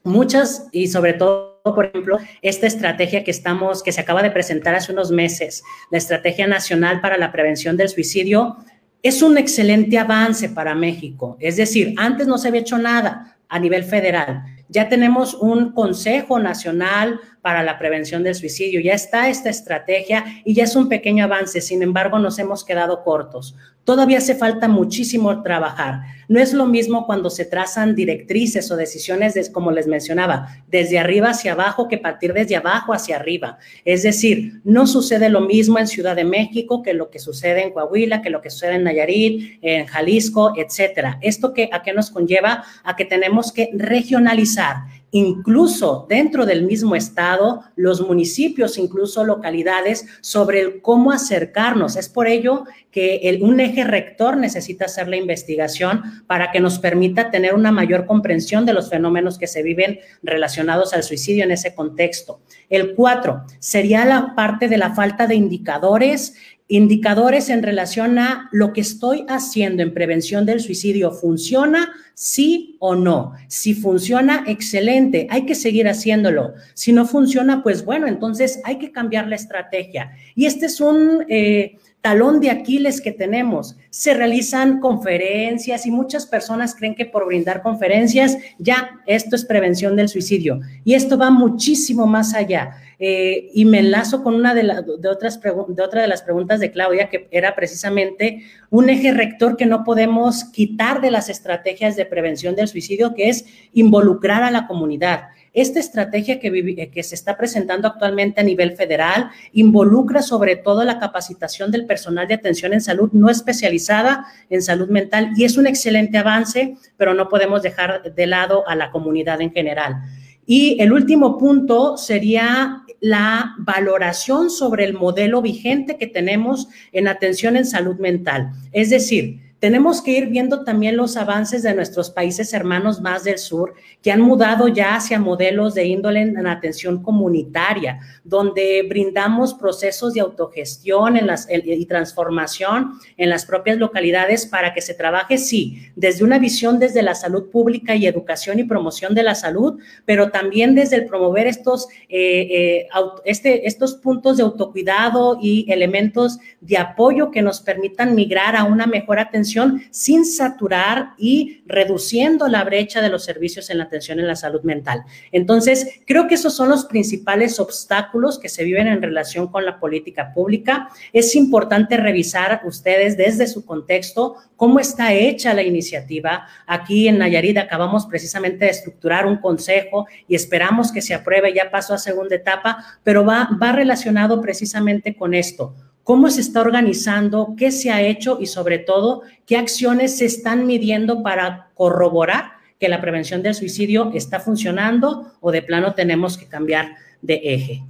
Muchas 0.03 0.69
y 0.71 0.87
sobre 0.87 1.13
todo 1.13 1.58
por 1.63 1.85
ejemplo, 1.85 2.17
esta 2.41 2.67
estrategia 2.67 3.23
que 3.23 3.31
estamos, 3.31 3.83
que 3.83 3.91
se 3.91 4.01
acaba 4.01 4.23
de 4.23 4.31
presentar 4.31 4.75
hace 4.75 4.91
unos 4.91 5.11
meses, 5.11 5.63
la 5.91 5.97
Estrategia 5.97 6.47
Nacional 6.47 7.01
para 7.01 7.17
la 7.17 7.31
Prevención 7.31 7.77
del 7.77 7.89
Suicidio, 7.89 8.57
es 9.01 9.21
un 9.21 9.37
excelente 9.37 9.97
avance 9.97 10.49
para 10.49 10.75
México. 10.75 11.37
Es 11.39 11.55
decir, 11.57 11.93
antes 11.97 12.27
no 12.27 12.37
se 12.37 12.49
había 12.49 12.61
hecho 12.61 12.77
nada 12.77 13.37
a 13.47 13.59
nivel 13.59 13.83
federal. 13.83 14.43
Ya 14.67 14.89
tenemos 14.89 15.33
un 15.33 15.71
Consejo 15.71 16.37
Nacional 16.39 17.19
para 17.41 17.63
la 17.63 17.79
Prevención 17.79 18.23
del 18.23 18.35
Suicidio, 18.35 18.81
ya 18.81 18.93
está 18.93 19.29
esta 19.29 19.49
estrategia 19.49 20.25
y 20.45 20.53
ya 20.53 20.65
es 20.65 20.75
un 20.75 20.89
pequeño 20.89 21.23
avance, 21.23 21.61
sin 21.61 21.81
embargo 21.81 22.19
nos 22.19 22.39
hemos 22.39 22.63
quedado 22.63 23.03
cortos. 23.03 23.55
Todavía 23.89 24.19
hace 24.19 24.35
falta 24.35 24.67
muchísimo 24.67 25.41
trabajar. 25.41 26.01
No 26.27 26.39
es 26.39 26.53
lo 26.53 26.67
mismo 26.67 27.07
cuando 27.07 27.31
se 27.31 27.43
trazan 27.43 27.95
directrices 27.95 28.69
o 28.69 28.75
decisiones, 28.75 29.49
como 29.49 29.71
les 29.71 29.87
mencionaba, 29.87 30.63
desde 30.67 30.99
arriba 30.99 31.31
hacia 31.31 31.53
abajo 31.53 31.87
que 31.87 31.97
partir 31.97 32.33
desde 32.33 32.55
abajo 32.55 32.93
hacia 32.93 33.15
arriba. 33.15 33.57
Es 33.85 34.03
decir, 34.03 34.61
no 34.63 34.85
sucede 34.85 35.29
lo 35.29 35.41
mismo 35.41 35.79
en 35.79 35.87
Ciudad 35.87 36.15
de 36.15 36.23
México 36.23 36.83
que 36.83 36.93
lo 36.93 37.09
que 37.09 37.17
sucede 37.17 37.63
en 37.63 37.71
Coahuila, 37.71 38.21
que 38.21 38.29
lo 38.29 38.41
que 38.41 38.51
sucede 38.51 38.75
en 38.75 38.83
Nayarit, 38.83 39.57
en 39.63 39.87
Jalisco, 39.87 40.53
etcétera. 40.55 41.17
¿Esto 41.21 41.51
que, 41.51 41.69
a 41.71 41.81
qué 41.81 41.91
nos 41.91 42.11
conlleva? 42.11 42.63
A 42.83 42.95
que 42.95 43.05
tenemos 43.05 43.51
que 43.51 43.71
regionalizar 43.73 44.83
incluso 45.11 46.05
dentro 46.09 46.45
del 46.45 46.63
mismo 46.63 46.95
estado, 46.95 47.61
los 47.75 48.01
municipios, 48.01 48.77
incluso 48.77 49.23
localidades, 49.23 50.05
sobre 50.21 50.61
el 50.61 50.81
cómo 50.81 51.11
acercarnos. 51.11 51.95
Es 51.95 52.09
por 52.09 52.27
ello 52.27 52.65
que 52.91 53.39
un 53.41 53.59
eje 53.59 53.83
rector 53.83 54.37
necesita 54.37 54.85
hacer 54.85 55.07
la 55.07 55.17
investigación 55.17 56.03
para 56.27 56.51
que 56.51 56.59
nos 56.59 56.79
permita 56.79 57.31
tener 57.31 57.53
una 57.53 57.71
mayor 57.71 58.05
comprensión 58.05 58.65
de 58.65 58.73
los 58.73 58.89
fenómenos 58.89 59.37
que 59.37 59.47
se 59.47 59.63
viven 59.63 59.99
relacionados 60.23 60.93
al 60.93 61.03
suicidio 61.03 61.43
en 61.43 61.51
ese 61.51 61.73
contexto. 61.73 62.41
El 62.69 62.95
cuatro 62.95 63.43
sería 63.59 64.05
la 64.05 64.35
parte 64.35 64.67
de 64.67 64.77
la 64.77 64.93
falta 64.93 65.27
de 65.27 65.35
indicadores 65.35 66.35
indicadores 66.69 67.49
en 67.49 67.63
relación 67.63 68.19
a 68.19 68.47
lo 68.51 68.71
que 68.73 68.81
estoy 68.81 69.25
haciendo 69.27 69.83
en 69.83 69.93
prevención 69.93 70.45
del 70.45 70.61
suicidio. 70.61 71.11
¿Funciona? 71.11 71.91
Sí 72.13 72.77
o 72.79 72.95
no. 72.95 73.33
Si 73.47 73.73
funciona, 73.73 74.45
excelente. 74.47 75.27
Hay 75.31 75.45
que 75.45 75.55
seguir 75.55 75.87
haciéndolo. 75.87 76.53
Si 76.75 76.93
no 76.93 77.05
funciona, 77.05 77.63
pues 77.63 77.83
bueno, 77.83 78.07
entonces 78.07 78.61
hay 78.63 78.77
que 78.77 78.91
cambiar 78.91 79.27
la 79.27 79.35
estrategia. 79.35 80.11
Y 80.35 80.45
este 80.45 80.67
es 80.67 80.79
un... 80.79 81.25
Eh, 81.27 81.77
talón 82.01 82.39
de 82.39 82.49
Aquiles 82.49 83.01
que 83.01 83.11
tenemos. 83.11 83.75
Se 83.89 84.13
realizan 84.13 84.79
conferencias 84.79 85.85
y 85.85 85.91
muchas 85.91 86.25
personas 86.25 86.75
creen 86.75 86.95
que 86.95 87.05
por 87.05 87.25
brindar 87.25 87.61
conferencias 87.61 88.37
ya 88.57 89.01
esto 89.05 89.35
es 89.35 89.45
prevención 89.45 89.95
del 89.95 90.09
suicidio. 90.09 90.61
Y 90.83 90.93
esto 90.93 91.17
va 91.17 91.29
muchísimo 91.29 92.07
más 92.07 92.33
allá. 92.33 92.77
Eh, 93.01 93.49
y 93.53 93.63
me 93.63 93.79
enlazo 93.79 94.23
con 94.23 94.35
una 94.35 94.53
de, 94.53 94.69
otras 95.09 95.39
de 95.41 95.83
otra 95.83 96.01
de 96.01 96.07
las 96.07 96.21
preguntas 96.21 96.59
de 96.59 96.71
Claudia, 96.71 97.09
que 97.09 97.29
era 97.31 97.55
precisamente 97.55 98.43
un 98.69 98.89
eje 98.89 99.13
rector 99.13 99.55
que 99.55 99.65
no 99.65 99.85
podemos 99.85 100.43
quitar 100.43 100.99
de 100.99 101.09
las 101.09 101.29
estrategias 101.29 101.95
de 101.95 102.05
prevención 102.05 102.55
del 102.55 102.67
suicidio, 102.67 103.13
que 103.13 103.29
es 103.29 103.45
involucrar 103.73 104.43
a 104.43 104.51
la 104.51 104.67
comunidad. 104.67 105.29
Esta 105.61 105.79
estrategia 105.81 106.39
que, 106.39 106.47
eh, 106.47 106.89
que, 106.89 107.03
se 107.03 107.15
está 107.15 107.35
presentando 107.35 107.87
actualmente 107.87 108.39
a 108.39 108.43
nivel 108.45 108.77
federal 108.77 109.29
involucra 109.51 110.21
sobre 110.21 110.55
todo 110.55 110.85
la 110.85 110.99
capacitación 110.99 111.69
del 111.69 111.85
personal 111.85 112.29
de 112.29 112.35
atención 112.35 112.71
en 112.71 112.79
salud 112.79 113.09
no 113.11 113.29
especializada 113.29 114.25
en 114.49 114.61
salud 114.61 114.87
mental 114.87 115.31
y 115.35 115.43
es 115.43 115.57
un 115.57 115.67
excelente 115.67 116.17
avance, 116.17 116.77
pero 116.95 117.13
no 117.13 117.27
podemos 117.27 117.61
dejar 117.61 118.13
de 118.13 118.25
lado 118.25 118.65
a 118.69 118.75
la 118.75 118.89
comunidad 118.89 119.41
en 119.41 119.51
general. 119.51 119.97
Y 120.45 120.81
el 120.81 120.93
último 120.93 121.37
punto 121.37 121.97
sería 121.97 122.83
la 123.01 123.55
valoración 123.59 124.49
sobre 124.49 124.85
el 124.85 124.93
modelo 124.93 125.41
vigente 125.41 125.97
que 125.97 126.07
tenemos 126.07 126.69
en 126.93 127.09
atención 127.09 127.57
en 127.57 127.65
salud 127.65 127.97
mental. 127.97 128.51
Es 128.71 128.89
decir, 128.89 129.48
tenemos 129.59 130.01
que 130.01 130.11
ir 130.11 130.27
viendo 130.27 130.63
también 130.63 130.95
los 130.95 131.17
avances 131.17 131.63
de 131.63 131.73
nuestros 131.73 132.09
países 132.09 132.53
hermanos 132.53 133.01
más 133.01 133.25
del 133.25 133.37
sur, 133.37 133.73
que 134.01 134.11
han 134.11 134.21
mudado 134.21 134.69
ya 134.69 134.95
hacia 134.95 135.19
modelos 135.19 135.73
de 135.73 135.85
índole 135.85 136.21
en 136.21 136.47
atención 136.47 137.03
comunitaria, 137.03 137.99
donde 138.23 138.85
brindamos 138.87 139.53
procesos 139.53 140.13
de 140.13 140.21
autogestión 140.21 141.17
en 141.17 141.27
las, 141.27 141.47
y 141.49 141.85
transformación 141.85 142.93
en 143.17 143.29
las 143.29 143.45
propias 143.45 143.77
localidades 143.77 144.45
para 144.45 144.73
que 144.73 144.81
se 144.81 144.93
trabaje, 144.93 145.37
sí, 145.37 145.89
desde 145.95 146.23
una 146.23 146.39
visión 146.39 146.79
desde 146.79 147.03
la 147.03 147.15
salud 147.15 147.49
pública 147.49 147.95
y 147.95 148.07
educación 148.07 148.59
y 148.59 148.63
promoción 148.63 149.13
de 149.13 149.23
la 149.23 149.35
salud, 149.35 149.79
pero 150.05 150.31
también 150.31 150.73
desde 150.73 150.95
el 150.95 151.05
promover 151.05 151.47
estos, 151.47 151.89
eh, 152.07 152.47
eh, 152.49 152.87
este, 153.25 153.67
estos 153.67 153.95
puntos 153.95 154.37
de 154.37 154.43
autocuidado 154.43 155.37
y 155.41 155.69
elementos 155.69 156.39
de 156.61 156.77
apoyo 156.77 157.29
que 157.29 157.41
nos 157.41 157.59
permitan 157.59 158.15
migrar 158.15 158.55
a 158.55 158.63
una 158.63 158.87
mejor 158.87 159.19
atención 159.19 159.48
sin 159.91 160.25
saturar 160.25 161.13
y 161.17 161.63
reduciendo 161.65 162.47
la 162.47 162.63
brecha 162.63 163.01
de 163.01 163.09
los 163.09 163.23
servicios 163.23 163.69
en 163.69 163.77
la 163.77 163.85
atención 163.85 164.19
en 164.19 164.27
la 164.27 164.35
salud 164.35 164.61
mental. 164.63 165.03
Entonces, 165.31 166.01
creo 166.05 166.27
que 166.27 166.35
esos 166.35 166.55
son 166.55 166.69
los 166.69 166.85
principales 166.85 167.59
obstáculos 167.59 168.39
que 168.39 168.49
se 168.49 168.63
viven 168.63 168.87
en 168.87 169.01
relación 169.01 169.47
con 169.47 169.65
la 169.65 169.79
política 169.79 170.33
pública. 170.33 170.89
Es 171.13 171.35
importante 171.35 171.97
revisar 171.97 172.61
ustedes 172.65 173.17
desde 173.17 173.47
su 173.47 173.65
contexto 173.65 174.35
cómo 174.55 174.79
está 174.79 175.13
hecha 175.13 175.53
la 175.53 175.63
iniciativa. 175.63 176.47
Aquí 176.67 177.07
en 177.07 177.17
Nayarit 177.17 177.57
acabamos 177.57 178.05
precisamente 178.05 178.65
de 178.65 178.71
estructurar 178.71 179.25
un 179.25 179.37
consejo 179.37 180.07
y 180.27 180.35
esperamos 180.35 180.91
que 180.91 181.01
se 181.01 181.13
apruebe, 181.13 181.53
ya 181.53 181.71
pasó 181.71 181.93
a 181.93 181.97
segunda 181.97 182.35
etapa, 182.35 182.99
pero 183.03 183.25
va, 183.25 183.49
va 183.61 183.71
relacionado 183.71 184.41
precisamente 184.41 185.15
con 185.15 185.33
esto 185.33 185.75
cómo 186.09 186.31
se 186.31 186.41
está 186.41 186.61
organizando, 186.61 187.53
qué 187.55 187.69
se 187.69 187.91
ha 187.91 188.01
hecho 188.01 188.39
y 188.41 188.47
sobre 188.47 188.79
todo 188.79 189.21
qué 189.45 189.57
acciones 189.57 190.17
se 190.17 190.25
están 190.25 190.65
midiendo 190.65 191.21
para 191.21 191.69
corroborar 191.75 192.53
que 192.79 192.89
la 192.89 192.99
prevención 192.99 193.43
del 193.43 193.53
suicidio 193.53 194.09
está 194.15 194.39
funcionando 194.39 195.33
o 195.39 195.51
de 195.51 195.61
plano 195.61 195.93
tenemos 195.93 196.35
que 196.35 196.47
cambiar 196.47 196.95
de 197.21 197.39
eje. 197.43 197.83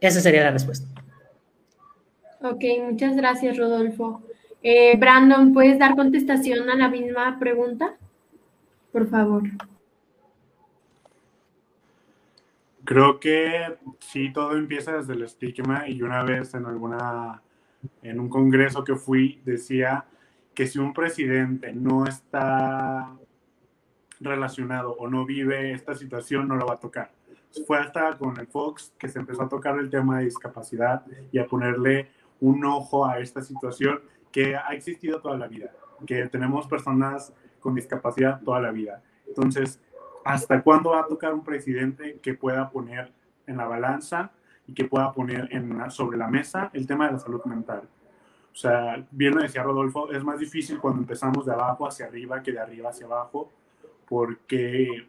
Esa 0.00 0.22
sería 0.22 0.44
la 0.44 0.52
respuesta. 0.52 0.88
Ok, 2.40 2.64
muchas 2.88 3.14
gracias, 3.14 3.58
Rodolfo. 3.58 4.22
Eh, 4.62 4.96
Brandon, 4.96 5.52
¿puedes 5.52 5.78
dar 5.78 5.94
contestación 5.94 6.70
a 6.70 6.74
la 6.74 6.88
misma 6.88 7.38
pregunta? 7.38 7.98
Por 8.92 9.10
favor. 9.10 9.42
Creo 12.84 13.20
que 13.20 13.78
sí, 14.00 14.32
todo 14.32 14.56
empieza 14.56 14.96
desde 14.96 15.12
el 15.12 15.22
estigma 15.22 15.88
y 15.88 16.02
una 16.02 16.24
vez 16.24 16.54
en 16.54 16.66
alguna, 16.66 17.42
en 18.02 18.18
un 18.18 18.28
congreso 18.28 18.82
que 18.82 18.96
fui, 18.96 19.40
decía 19.44 20.06
que 20.54 20.66
si 20.66 20.78
un 20.78 20.92
presidente 20.92 21.72
no 21.72 22.04
está 22.06 23.16
relacionado 24.20 24.94
o 24.98 25.08
no 25.08 25.24
vive 25.24 25.72
esta 25.72 25.94
situación, 25.94 26.48
no 26.48 26.56
lo 26.56 26.66
va 26.66 26.74
a 26.74 26.80
tocar. 26.80 27.12
Fue 27.66 27.78
hasta 27.78 28.16
con 28.18 28.38
el 28.38 28.46
Fox 28.46 28.92
que 28.98 29.08
se 29.08 29.18
empezó 29.18 29.42
a 29.42 29.48
tocar 29.48 29.78
el 29.78 29.90
tema 29.90 30.18
de 30.18 30.24
discapacidad 30.24 31.04
y 31.30 31.38
a 31.38 31.46
ponerle 31.46 32.10
un 32.40 32.64
ojo 32.64 33.06
a 33.06 33.20
esta 33.20 33.42
situación 33.42 34.00
que 34.32 34.56
ha 34.56 34.68
existido 34.70 35.20
toda 35.20 35.36
la 35.36 35.46
vida, 35.46 35.70
que 36.06 36.26
tenemos 36.26 36.66
personas 36.66 37.32
con 37.60 37.74
discapacidad 37.74 38.40
toda 38.42 38.60
la 38.60 38.72
vida. 38.72 39.02
Entonces, 39.26 39.80
¿Hasta 40.24 40.62
cuándo 40.62 40.90
va 40.90 41.00
a 41.00 41.06
tocar 41.06 41.34
un 41.34 41.44
presidente 41.44 42.18
que 42.22 42.34
pueda 42.34 42.70
poner 42.70 43.12
en 43.46 43.56
la 43.56 43.66
balanza 43.66 44.30
y 44.66 44.74
que 44.74 44.84
pueda 44.84 45.12
poner 45.12 45.48
sobre 45.90 46.16
la 46.16 46.28
mesa 46.28 46.70
el 46.72 46.86
tema 46.86 47.06
de 47.06 47.12
la 47.12 47.18
salud 47.18 47.42
mental? 47.44 47.82
O 48.52 48.54
sea, 48.54 49.04
bien 49.10 49.34
lo 49.34 49.42
decía 49.42 49.62
Rodolfo, 49.62 50.12
es 50.12 50.22
más 50.22 50.38
difícil 50.38 50.78
cuando 50.78 51.00
empezamos 51.00 51.46
de 51.46 51.52
abajo 51.52 51.86
hacia 51.86 52.06
arriba 52.06 52.42
que 52.42 52.52
de 52.52 52.60
arriba 52.60 52.90
hacia 52.90 53.06
abajo, 53.06 53.50
porque 54.06 55.06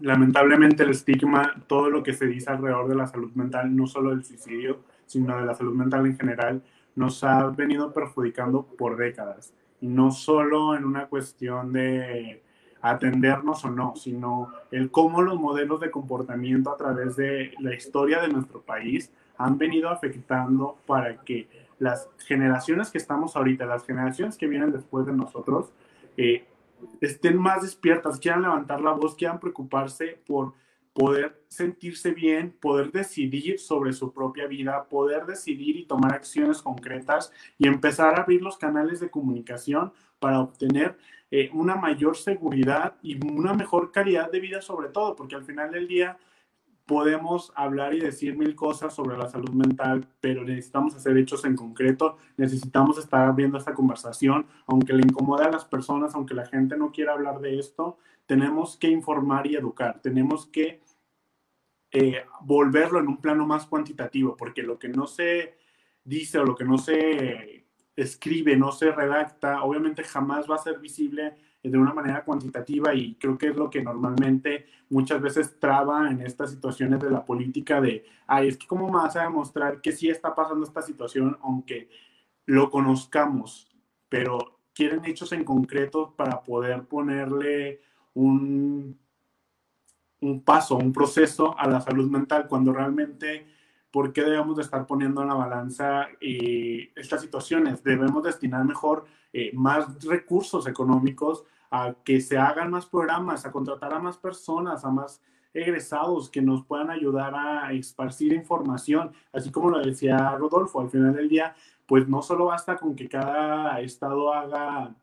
lamentablemente 0.00 0.82
el 0.82 0.90
estigma, 0.90 1.54
todo 1.66 1.88
lo 1.88 2.02
que 2.02 2.12
se 2.12 2.26
dice 2.26 2.50
alrededor 2.50 2.88
de 2.88 2.96
la 2.96 3.06
salud 3.06 3.32
mental, 3.32 3.74
no 3.74 3.86
solo 3.86 4.10
del 4.10 4.24
suicidio, 4.24 4.80
sino 5.06 5.36
de 5.38 5.46
la 5.46 5.54
salud 5.54 5.74
mental 5.74 6.04
en 6.06 6.18
general, 6.18 6.62
nos 6.94 7.24
ha 7.24 7.48
venido 7.48 7.92
perjudicando 7.92 8.66
por 8.66 8.96
décadas. 8.96 9.54
Y 9.80 9.88
no 9.88 10.10
solo 10.10 10.76
en 10.76 10.84
una 10.84 11.06
cuestión 11.06 11.72
de 11.72 12.42
atendernos 12.82 13.64
o 13.64 13.70
no, 13.70 13.94
sino 13.96 14.52
el 14.70 14.90
cómo 14.90 15.22
los 15.22 15.38
modelos 15.38 15.80
de 15.80 15.90
comportamiento 15.90 16.70
a 16.70 16.76
través 16.76 17.16
de 17.16 17.54
la 17.60 17.74
historia 17.74 18.20
de 18.20 18.28
nuestro 18.28 18.60
país 18.60 19.10
han 19.38 19.56
venido 19.56 19.88
afectando 19.88 20.76
para 20.84 21.16
que 21.22 21.48
las 21.78 22.08
generaciones 22.18 22.90
que 22.90 22.98
estamos 22.98 23.36
ahorita, 23.36 23.66
las 23.66 23.84
generaciones 23.84 24.36
que 24.36 24.48
vienen 24.48 24.72
después 24.72 25.06
de 25.06 25.12
nosotros, 25.12 25.70
eh, 26.16 26.44
estén 27.00 27.38
más 27.38 27.62
despiertas, 27.62 28.18
quieran 28.18 28.42
levantar 28.42 28.80
la 28.80 28.92
voz, 28.92 29.14
quieran 29.14 29.40
preocuparse 29.40 30.18
por 30.26 30.52
poder 30.92 31.40
sentirse 31.48 32.10
bien, 32.12 32.54
poder 32.60 32.92
decidir 32.92 33.58
sobre 33.58 33.92
su 33.92 34.12
propia 34.12 34.46
vida, 34.46 34.84
poder 34.84 35.24
decidir 35.24 35.76
y 35.76 35.86
tomar 35.86 36.14
acciones 36.14 36.60
concretas 36.60 37.32
y 37.58 37.66
empezar 37.66 38.18
a 38.18 38.22
abrir 38.22 38.42
los 38.42 38.58
canales 38.58 39.00
de 39.00 39.10
comunicación 39.10 39.92
para 40.18 40.40
obtener 40.40 40.98
eh, 41.34 41.48
una 41.54 41.76
mayor 41.76 42.18
seguridad 42.18 42.96
y 43.00 43.18
una 43.26 43.54
mejor 43.54 43.90
calidad 43.90 44.30
de 44.30 44.38
vida 44.38 44.60
sobre 44.60 44.90
todo, 44.90 45.16
porque 45.16 45.34
al 45.34 45.44
final 45.44 45.70
del 45.72 45.88
día 45.88 46.18
podemos 46.84 47.54
hablar 47.56 47.94
y 47.94 48.00
decir 48.00 48.36
mil 48.36 48.54
cosas 48.54 48.94
sobre 48.94 49.16
la 49.16 49.30
salud 49.30 49.48
mental, 49.54 50.06
pero 50.20 50.44
necesitamos 50.44 50.94
hacer 50.94 51.16
hechos 51.16 51.46
en 51.46 51.56
concreto, 51.56 52.18
necesitamos 52.36 52.98
estar 52.98 53.26
abriendo 53.26 53.56
esta 53.56 53.72
conversación, 53.72 54.44
aunque 54.66 54.92
le 54.92 55.00
incomode 55.00 55.46
a 55.46 55.50
las 55.50 55.64
personas, 55.64 56.14
aunque 56.14 56.34
la 56.34 56.44
gente 56.44 56.76
no 56.76 56.92
quiera 56.92 57.14
hablar 57.14 57.40
de 57.40 57.58
esto, 57.58 57.96
tenemos 58.26 58.76
que 58.76 58.88
informar 58.88 59.46
y 59.46 59.56
educar, 59.56 60.02
tenemos 60.02 60.44
que 60.44 60.82
eh, 61.92 62.26
volverlo 62.42 63.00
en 63.00 63.08
un 63.08 63.22
plano 63.22 63.46
más 63.46 63.64
cuantitativo, 63.64 64.36
porque 64.36 64.62
lo 64.62 64.78
que 64.78 64.90
no 64.90 65.06
se 65.06 65.56
dice 66.04 66.40
o 66.40 66.44
lo 66.44 66.54
que 66.54 66.64
no 66.66 66.76
se 66.76 67.61
escribe, 67.96 68.56
no 68.56 68.72
se 68.72 68.90
redacta, 68.90 69.62
obviamente 69.62 70.02
jamás 70.02 70.50
va 70.50 70.56
a 70.56 70.58
ser 70.58 70.78
visible 70.78 71.36
de 71.62 71.78
una 71.78 71.94
manera 71.94 72.24
cuantitativa 72.24 72.92
y 72.94 73.14
creo 73.14 73.38
que 73.38 73.48
es 73.48 73.56
lo 73.56 73.70
que 73.70 73.82
normalmente 73.82 74.66
muchas 74.88 75.20
veces 75.22 75.58
traba 75.60 76.10
en 76.10 76.20
estas 76.22 76.50
situaciones 76.50 77.00
de 77.00 77.10
la 77.10 77.24
política 77.24 77.80
de, 77.80 78.04
ay, 78.26 78.48
es 78.48 78.56
que 78.56 78.66
cómo 78.66 78.90
vas 78.90 79.14
a 79.16 79.22
demostrar 79.22 79.80
que 79.80 79.92
sí 79.92 80.08
está 80.08 80.34
pasando 80.34 80.64
esta 80.64 80.82
situación 80.82 81.38
aunque 81.42 81.88
lo 82.46 82.70
conozcamos, 82.70 83.68
pero 84.08 84.58
quieren 84.74 85.04
hechos 85.04 85.32
en 85.32 85.44
concreto 85.44 86.14
para 86.16 86.42
poder 86.42 86.84
ponerle 86.84 87.80
un, 88.14 88.98
un 90.20 90.42
paso, 90.42 90.76
un 90.76 90.92
proceso 90.92 91.56
a 91.58 91.68
la 91.68 91.80
salud 91.80 92.10
mental 92.10 92.48
cuando 92.48 92.72
realmente 92.72 93.46
¿por 93.92 94.12
qué 94.12 94.22
debemos 94.22 94.56
de 94.56 94.62
estar 94.62 94.86
poniendo 94.86 95.22
en 95.22 95.28
la 95.28 95.34
balanza 95.34 96.08
eh, 96.20 96.90
estas 96.96 97.20
situaciones? 97.20 97.84
Debemos 97.84 98.22
destinar 98.22 98.64
mejor 98.64 99.04
eh, 99.32 99.50
más 99.54 100.02
recursos 100.04 100.66
económicos 100.66 101.44
a 101.70 101.94
que 102.04 102.20
se 102.20 102.38
hagan 102.38 102.70
más 102.70 102.86
programas, 102.86 103.46
a 103.46 103.52
contratar 103.52 103.92
a 103.92 103.98
más 103.98 104.16
personas, 104.16 104.84
a 104.84 104.90
más 104.90 105.22
egresados 105.54 106.30
que 106.30 106.40
nos 106.40 106.64
puedan 106.64 106.90
ayudar 106.90 107.34
a 107.34 107.72
esparcir 107.72 108.32
información, 108.32 109.12
así 109.32 109.50
como 109.50 109.70
lo 109.70 109.80
decía 109.80 110.36
Rodolfo, 110.36 110.80
al 110.80 110.90
final 110.90 111.14
del 111.14 111.28
día, 111.28 111.54
pues 111.86 112.08
no 112.08 112.22
solo 112.22 112.46
basta 112.46 112.76
con 112.76 112.96
que 112.96 113.08
cada 113.08 113.78
estado 113.80 114.32
haga 114.32 114.94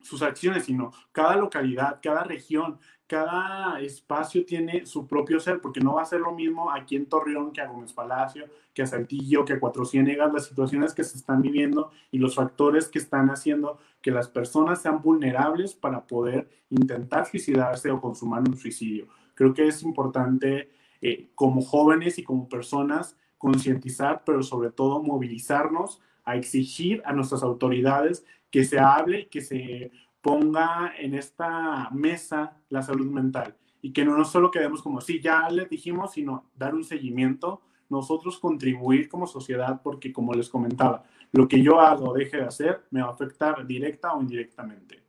sus 0.00 0.22
acciones, 0.22 0.64
sino 0.64 0.92
cada 1.12 1.36
localidad, 1.36 2.00
cada 2.02 2.24
región, 2.24 2.78
cada 3.12 3.78
espacio 3.80 4.42
tiene 4.46 4.86
su 4.86 5.06
propio 5.06 5.38
ser, 5.38 5.60
porque 5.60 5.80
no 5.80 5.96
va 5.96 6.02
a 6.02 6.06
ser 6.06 6.20
lo 6.20 6.32
mismo 6.32 6.70
aquí 6.70 6.96
en 6.96 7.04
Torreón 7.04 7.52
que 7.52 7.60
a 7.60 7.66
Gómez 7.66 7.92
Palacio, 7.92 8.46
que 8.72 8.80
a 8.80 8.86
Saltillo, 8.86 9.44
que 9.44 9.52
a 9.52 9.60
Cuatro 9.60 9.84
Ciénegas, 9.84 10.32
las 10.32 10.46
situaciones 10.46 10.94
que 10.94 11.04
se 11.04 11.18
están 11.18 11.42
viviendo 11.42 11.90
y 12.10 12.16
los 12.16 12.36
factores 12.36 12.88
que 12.88 12.98
están 12.98 13.28
haciendo 13.28 13.78
que 14.00 14.12
las 14.12 14.28
personas 14.28 14.80
sean 14.80 15.02
vulnerables 15.02 15.74
para 15.74 16.06
poder 16.06 16.48
intentar 16.70 17.26
suicidarse 17.26 17.90
o 17.90 18.00
consumar 18.00 18.40
un 18.48 18.56
suicidio. 18.56 19.08
Creo 19.34 19.52
que 19.52 19.68
es 19.68 19.82
importante 19.82 20.70
eh, 21.02 21.28
como 21.34 21.60
jóvenes 21.60 22.18
y 22.18 22.22
como 22.22 22.48
personas 22.48 23.18
concientizar, 23.36 24.22
pero 24.24 24.42
sobre 24.42 24.70
todo 24.70 25.02
movilizarnos 25.02 26.00
a 26.24 26.36
exigir 26.36 27.02
a 27.04 27.12
nuestras 27.12 27.42
autoridades 27.42 28.24
que 28.50 28.64
se 28.64 28.78
hable, 28.78 29.28
que 29.28 29.42
se 29.42 29.90
ponga 30.22 30.94
en 30.96 31.14
esta 31.14 31.90
mesa 31.90 32.56
la 32.70 32.82
salud 32.82 33.10
mental 33.10 33.56
y 33.82 33.92
que 33.92 34.04
no, 34.04 34.24
solo 34.24 34.50
quedemos 34.50 34.80
como, 34.80 35.00
sí, 35.00 35.20
ya 35.20 35.50
les 35.50 35.68
dijimos, 35.68 36.12
sino 36.12 36.50
dar 36.54 36.74
un 36.74 36.84
seguimiento, 36.84 37.60
nosotros 37.90 38.38
contribuir 38.38 39.08
como 39.08 39.26
sociedad, 39.26 39.82
porque 39.82 40.12
como 40.12 40.32
les 40.32 40.48
comentaba, 40.48 41.04
lo 41.32 41.48
que 41.48 41.60
yo 41.60 41.80
hago 41.80 42.10
o 42.10 42.14
deje 42.14 42.38
de 42.38 42.44
hacer 42.44 42.84
me 42.90 43.02
va 43.02 43.08
a 43.08 43.12
afectar 43.12 43.66
directa 43.66 44.14
o 44.14 44.22
indirectamente. 44.22 45.02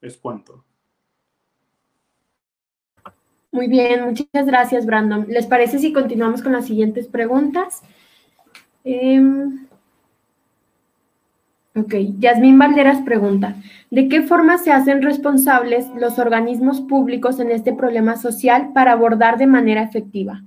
Es 0.00 0.16
cuanto. 0.16 0.64
Muy 3.52 3.68
bien, 3.68 4.04
muchas 4.04 4.46
gracias, 4.46 4.86
Brandon. 4.86 5.26
¿Les 5.28 5.46
parece 5.46 5.78
si 5.78 5.92
continuamos 5.92 6.42
con 6.42 6.52
las 6.52 6.66
siguientes 6.66 7.06
preguntas? 7.06 7.82
Eh, 8.84 9.20
Ok, 11.76 11.94
Yasmín 12.18 12.58
Valderas 12.58 13.02
pregunta, 13.02 13.56
¿de 13.90 14.08
qué 14.08 14.22
forma 14.22 14.56
se 14.56 14.72
hacen 14.72 15.02
responsables 15.02 15.86
los 15.94 16.18
organismos 16.18 16.80
públicos 16.80 17.38
en 17.38 17.50
este 17.50 17.74
problema 17.74 18.16
social 18.16 18.72
para 18.72 18.92
abordar 18.92 19.36
de 19.36 19.46
manera 19.46 19.82
efectiva? 19.82 20.42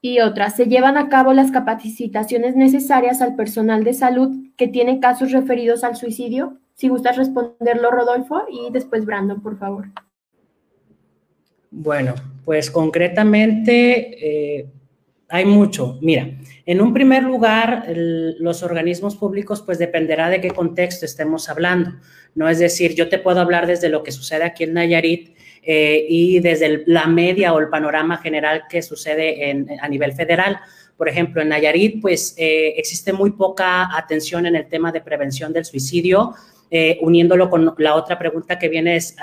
Y 0.00 0.18
otra, 0.18 0.50
¿se 0.50 0.66
llevan 0.66 0.98
a 0.98 1.08
cabo 1.08 1.32
las 1.32 1.52
capacitaciones 1.52 2.56
necesarias 2.56 3.22
al 3.22 3.36
personal 3.36 3.84
de 3.84 3.94
salud 3.94 4.36
que 4.56 4.66
tiene 4.66 4.98
casos 4.98 5.30
referidos 5.30 5.84
al 5.84 5.94
suicidio? 5.94 6.58
Si 6.74 6.88
gustas 6.88 7.16
responderlo, 7.16 7.92
Rodolfo, 7.92 8.42
y 8.50 8.72
después 8.72 9.06
Brandon, 9.06 9.40
por 9.40 9.56
favor. 9.58 9.86
Bueno, 11.70 12.14
pues 12.44 12.68
concretamente 12.68 14.58
eh, 14.58 14.66
hay 15.28 15.44
mucho. 15.44 15.98
Mira, 16.00 16.30
en 16.66 16.80
un 16.80 16.92
primer 16.92 17.22
lugar, 17.22 17.86
los 17.94 18.62
organismos 18.62 19.16
públicos, 19.16 19.62
pues 19.62 19.78
dependerá 19.78 20.28
de 20.28 20.40
qué 20.40 20.50
contexto 20.50 21.04
estemos 21.04 21.48
hablando, 21.48 21.92
¿no? 22.34 22.48
Es 22.48 22.58
decir, 22.58 22.94
yo 22.94 23.08
te 23.08 23.18
puedo 23.18 23.40
hablar 23.40 23.66
desde 23.66 23.88
lo 23.88 24.02
que 24.02 24.12
sucede 24.12 24.44
aquí 24.44 24.64
en 24.64 24.74
Nayarit 24.74 25.34
eh, 25.62 26.06
y 26.08 26.40
desde 26.40 26.84
la 26.86 27.06
media 27.06 27.54
o 27.54 27.58
el 27.58 27.68
panorama 27.68 28.18
general 28.18 28.64
que 28.68 28.82
sucede 28.82 29.66
a 29.80 29.88
nivel 29.88 30.12
federal. 30.12 30.58
Por 30.96 31.08
ejemplo, 31.08 31.42
en 31.42 31.48
Nayarit, 31.48 32.00
pues 32.00 32.34
eh, 32.36 32.74
existe 32.76 33.12
muy 33.12 33.32
poca 33.32 33.96
atención 33.96 34.46
en 34.46 34.56
el 34.56 34.68
tema 34.68 34.92
de 34.92 35.00
prevención 35.00 35.52
del 35.52 35.64
suicidio, 35.64 36.34
eh, 36.70 36.98
uniéndolo 37.00 37.50
con 37.50 37.74
la 37.78 37.94
otra 37.94 38.18
pregunta 38.18 38.58
que 38.58 38.68
viene 38.68 38.96
es, 38.96 39.16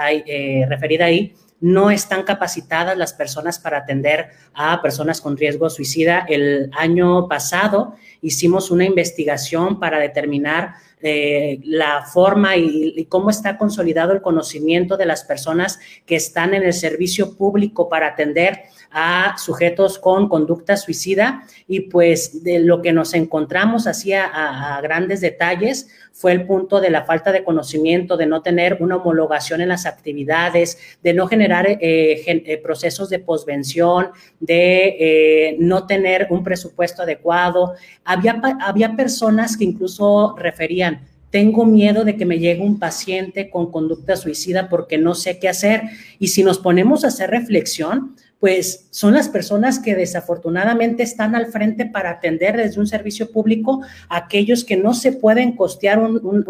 referida 0.68 1.06
ahí, 1.06 1.34
no 1.62 1.92
están 1.92 2.24
capacitadas 2.24 2.98
las 2.98 3.14
personas 3.14 3.60
para 3.60 3.78
atender 3.78 4.32
a 4.54 4.82
personas 4.82 5.22
con 5.22 5.38
riesgo 5.38 5.70
suicida. 5.70 6.26
El 6.28 6.72
año 6.78 7.28
pasado 7.28 7.96
hicimos 8.22 8.72
una 8.72 8.84
investigación 8.84 9.80
para 9.80 10.00
determinar 10.00 10.74
la 11.02 12.06
forma 12.06 12.56
y, 12.58 13.06
cómo 13.10 13.30
está 13.30 13.58
consolidado 13.58 14.14
el 14.14 14.22
conocimiento 14.22 14.98
de 14.98 15.06
las 15.06 15.24
personas 15.24 15.80
que 16.06 16.16
están 16.16 16.54
en 16.54 16.64
el 16.64 16.74
servicio 16.74 17.36
público 17.36 17.90
para 17.90 18.08
atender 18.08 18.64
a 18.92 19.38
sujetos 19.38 19.98
con 19.98 20.28
conducta 20.28 20.76
suicida 20.76 21.44
y 21.68 21.82
pues 21.82 22.44
de 22.44 22.60
lo 22.60 22.82
que 22.82 22.92
nos 22.92 23.14
encontramos 23.14 23.88
así 23.88 24.12
a, 24.14 24.80
grandes 24.84 25.22
detalles 25.22 25.88
fue 26.12 26.34
el 26.34 26.46
punto 26.46 26.82
de 26.82 26.90
la 26.90 27.06
falta 27.06 27.32
de 27.32 27.44
conocimiento, 27.44 28.18
de 28.18 28.26
no 28.26 28.42
tener 28.42 28.78
una 28.82 28.98
homologación 28.98 29.62
en 29.62 29.70
las 29.70 29.86
actividades, 29.86 30.78
de 31.02 31.14
no 31.14 31.26
generar 31.28 31.66
eh, 31.68 31.80
eh, 31.80 32.58
procesos 32.58 33.10
de 33.10 33.20
posvención, 33.20 34.10
de 34.42 34.98
eh, 35.00 35.56
no 35.60 35.88
tener 35.88 36.28
un 36.30 36.44
presupuesto 36.44 37.04
adecuado. 37.04 37.76
Había, 38.04 38.42
había 38.60 38.96
personas 38.96 39.56
que 39.56 39.64
incluso 39.64 40.36
referían, 40.38 40.91
tengo 41.32 41.66
miedo 41.66 42.04
de 42.04 42.18
que 42.18 42.26
me 42.26 42.40
llegue 42.40 42.62
un 42.62 42.78
paciente 42.78 43.50
con 43.50 43.72
conducta 43.72 44.16
suicida 44.18 44.70
porque 44.70 44.98
no 44.98 45.16
sé 45.16 45.40
qué 45.40 45.50
hacer. 45.50 45.82
Y 46.20 46.28
si 46.28 46.44
nos 46.44 46.60
ponemos 46.60 47.04
a 47.04 47.08
hacer 47.08 47.32
reflexión, 47.32 48.16
pues 48.42 48.88
son 48.90 49.14
las 49.14 49.30
personas 49.30 49.80
que 49.80 49.96
desafortunadamente 49.96 51.04
están 51.04 51.36
al 51.36 51.46
frente 51.46 51.86
para 51.86 52.10
atender 52.10 52.58
desde 52.58 52.80
un 52.80 52.88
servicio 52.88 53.32
público 53.32 53.82
a 54.10 54.18
aquellos 54.18 54.66
que 54.66 54.76
no 54.76 54.94
se 54.94 55.12
pueden 55.12 55.56
costear 55.56 56.00
un, 56.00 56.44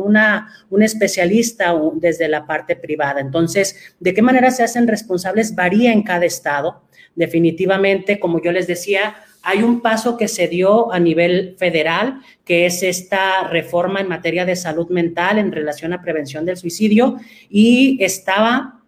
un 0.70 0.82
especialista 0.82 1.76
desde 1.96 2.30
la 2.30 2.48
parte 2.48 2.76
privada. 2.76 3.20
Entonces, 3.20 3.76
¿de 4.00 4.14
qué 4.14 4.22
manera 4.22 4.52
se 4.52 4.64
hacen 4.64 4.88
responsables? 4.88 5.54
Varía 5.54 5.92
en 5.92 6.04
cada 6.04 6.26
estado. 6.26 6.82
Definitivamente, 7.14 8.22
como 8.22 8.42
yo 8.42 8.54
les 8.54 8.68
decía, 8.68 9.14
hay 9.44 9.64
un 9.64 9.82
paso 9.82 10.18
que 10.18 10.28
se 10.28 10.48
dio 10.48 10.92
a 10.92 11.00
nivel 11.00 11.56
federal, 11.58 12.22
que 12.46 12.66
es 12.66 12.84
esta 12.84 13.48
reforma 13.48 14.00
en 14.00 14.08
materia 14.08 14.46
de 14.46 14.56
salud 14.56 14.90
mental 14.90 15.38
en 15.38 15.52
relación 15.52 15.94
a 15.94 16.02
prevención 16.02 16.46
del 16.46 16.58
suicidio, 16.58 17.18
y 17.50 17.98
estaba 18.04 18.82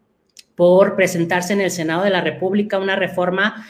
por 0.55 0.95
presentarse 0.95 1.53
en 1.53 1.61
el 1.61 1.71
Senado 1.71 2.03
de 2.03 2.11
la 2.11 2.21
República 2.21 2.77
una 2.77 2.95
reforma 2.95 3.65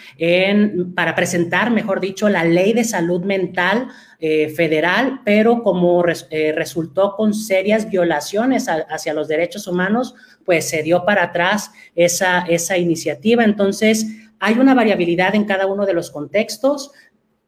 para 0.95 1.15
presentar, 1.15 1.71
mejor 1.71 2.01
dicho, 2.01 2.27
la 2.27 2.43
ley 2.43 2.73
de 2.73 2.83
salud 2.83 3.23
mental 3.23 3.87
eh, 4.19 4.49
federal, 4.49 5.21
pero 5.23 5.63
como 5.63 6.03
eh, 6.29 6.51
resultó 6.53 7.15
con 7.15 7.33
serias 7.33 7.89
violaciones 7.89 8.67
hacia 8.67 9.13
los 9.13 9.27
derechos 9.27 9.67
humanos, 9.67 10.13
pues 10.43 10.67
se 10.67 10.83
dio 10.83 11.05
para 11.05 11.23
atrás 11.23 11.71
esa 11.95 12.77
iniciativa. 12.77 13.45
Entonces, 13.45 14.22
hay 14.43 14.59
una 14.59 14.73
variabilidad 14.73 15.35
en 15.35 15.45
cada 15.45 15.67
uno 15.67 15.85
de 15.85 15.93
los 15.93 16.11
contextos. 16.11 16.91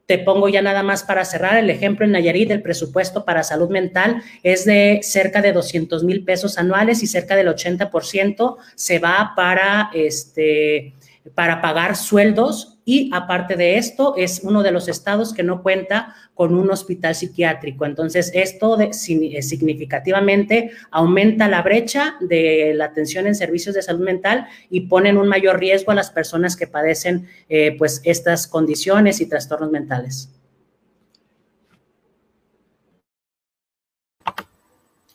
Te 0.05 0.17
pongo 0.17 0.47
ya 0.47 0.61
nada 0.61 0.81
más 0.81 1.03
para 1.03 1.25
cerrar 1.25 1.57
el 1.57 1.69
ejemplo 1.69 2.05
en 2.05 2.13
Nayarit, 2.13 2.49
el 2.51 2.61
presupuesto 2.61 3.25
para 3.25 3.43
salud 3.43 3.69
mental 3.69 4.23
es 4.43 4.63
de 4.63 5.01
cerca 5.03 5.41
de 5.41 5.51
200 5.51 6.05
mil 6.05 6.23
pesos 6.23 6.57
anuales 6.57 7.03
y 7.03 7.07
cerca 7.07 7.35
del 7.35 7.49
80% 7.49 8.55
se 8.75 8.99
va 8.99 9.33
para, 9.35 9.89
este, 9.93 10.93
para 11.33 11.61
pagar 11.61 11.97
sueldos 11.97 12.74
y 12.85 13.09
aparte 13.11 13.55
de 13.55 13.77
esto 13.77 14.13
es 14.15 14.41
uno 14.43 14.61
de 14.61 14.71
los 14.71 14.87
estados 14.87 15.33
que 15.33 15.41
no 15.41 15.63
cuenta 15.63 16.15
con 16.35 16.53
un 16.53 16.69
hospital 16.69 17.15
psiquiátrico. 17.15 17.85
Entonces, 17.85 18.31
esto 18.35 18.79
eh, 18.79 18.93
significativamente 18.93 20.71
aumenta 20.91 21.49
la 21.49 21.63
brecha 21.63 22.15
de 22.21 22.73
la 22.75 22.85
atención 22.85 23.25
en 23.25 23.33
servicios 23.33 23.73
de 23.73 23.81
salud 23.81 24.05
mental 24.05 24.47
y 24.69 24.81
pone 24.81 25.09
en 25.09 25.17
un 25.17 25.27
mayor 25.27 25.59
riesgo 25.59 25.91
a 25.91 25.95
las 25.95 26.11
personas 26.11 26.55
que 26.55 26.67
padecen 26.67 27.27
eh, 27.49 27.75
pues 27.77 28.01
estas 28.03 28.47
condiciones 28.47 29.19
y 29.19 29.27
trastornos 29.27 29.71
mentales. 29.71 30.29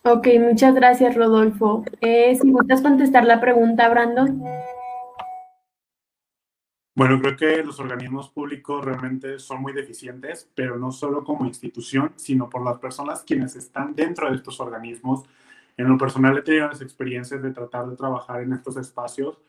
Ok, 0.03 0.29
muchas 0.41 0.75
gracias, 0.75 1.15
Rodolfo. 1.15 1.85
Eh, 2.01 2.37
si 2.41 2.51
gustas 2.51 2.81
contestar 2.81 3.25
la 3.25 3.41
pregunta, 3.41 3.89
Brandon. 3.91 4.43
Bueno, 7.01 7.19
creo 7.19 7.35
que 7.35 7.65
los 7.65 7.81
organismos 7.81 8.29
públicos 8.29 8.85
realmente 8.85 9.39
son 9.39 9.63
muy 9.63 9.73
deficientes, 9.73 10.51
pero 10.55 10.77
no 10.77 10.93
solo 10.93 11.25
como 11.25 11.47
institución, 11.47 12.13
sino 12.17 12.51
por 12.51 12.63
las 12.63 12.77
personas 12.77 13.25
quienes 13.25 13.57
están 13.57 13.95
dentro 13.95 14.29
de 14.29 14.37
estos 14.37 14.61
organismos. 14.61 15.25
En 15.79 15.89
lo 15.89 15.97
personal 15.97 16.37
he 16.37 16.43
tenido 16.43 16.69
las 16.69 16.83
experiencias 16.83 17.41
de 17.41 17.53
tratar 17.53 17.89
de 17.89 17.97
trabajar 17.97 18.43
en 18.43 18.53
estos 18.53 18.77
espacios 18.77 19.41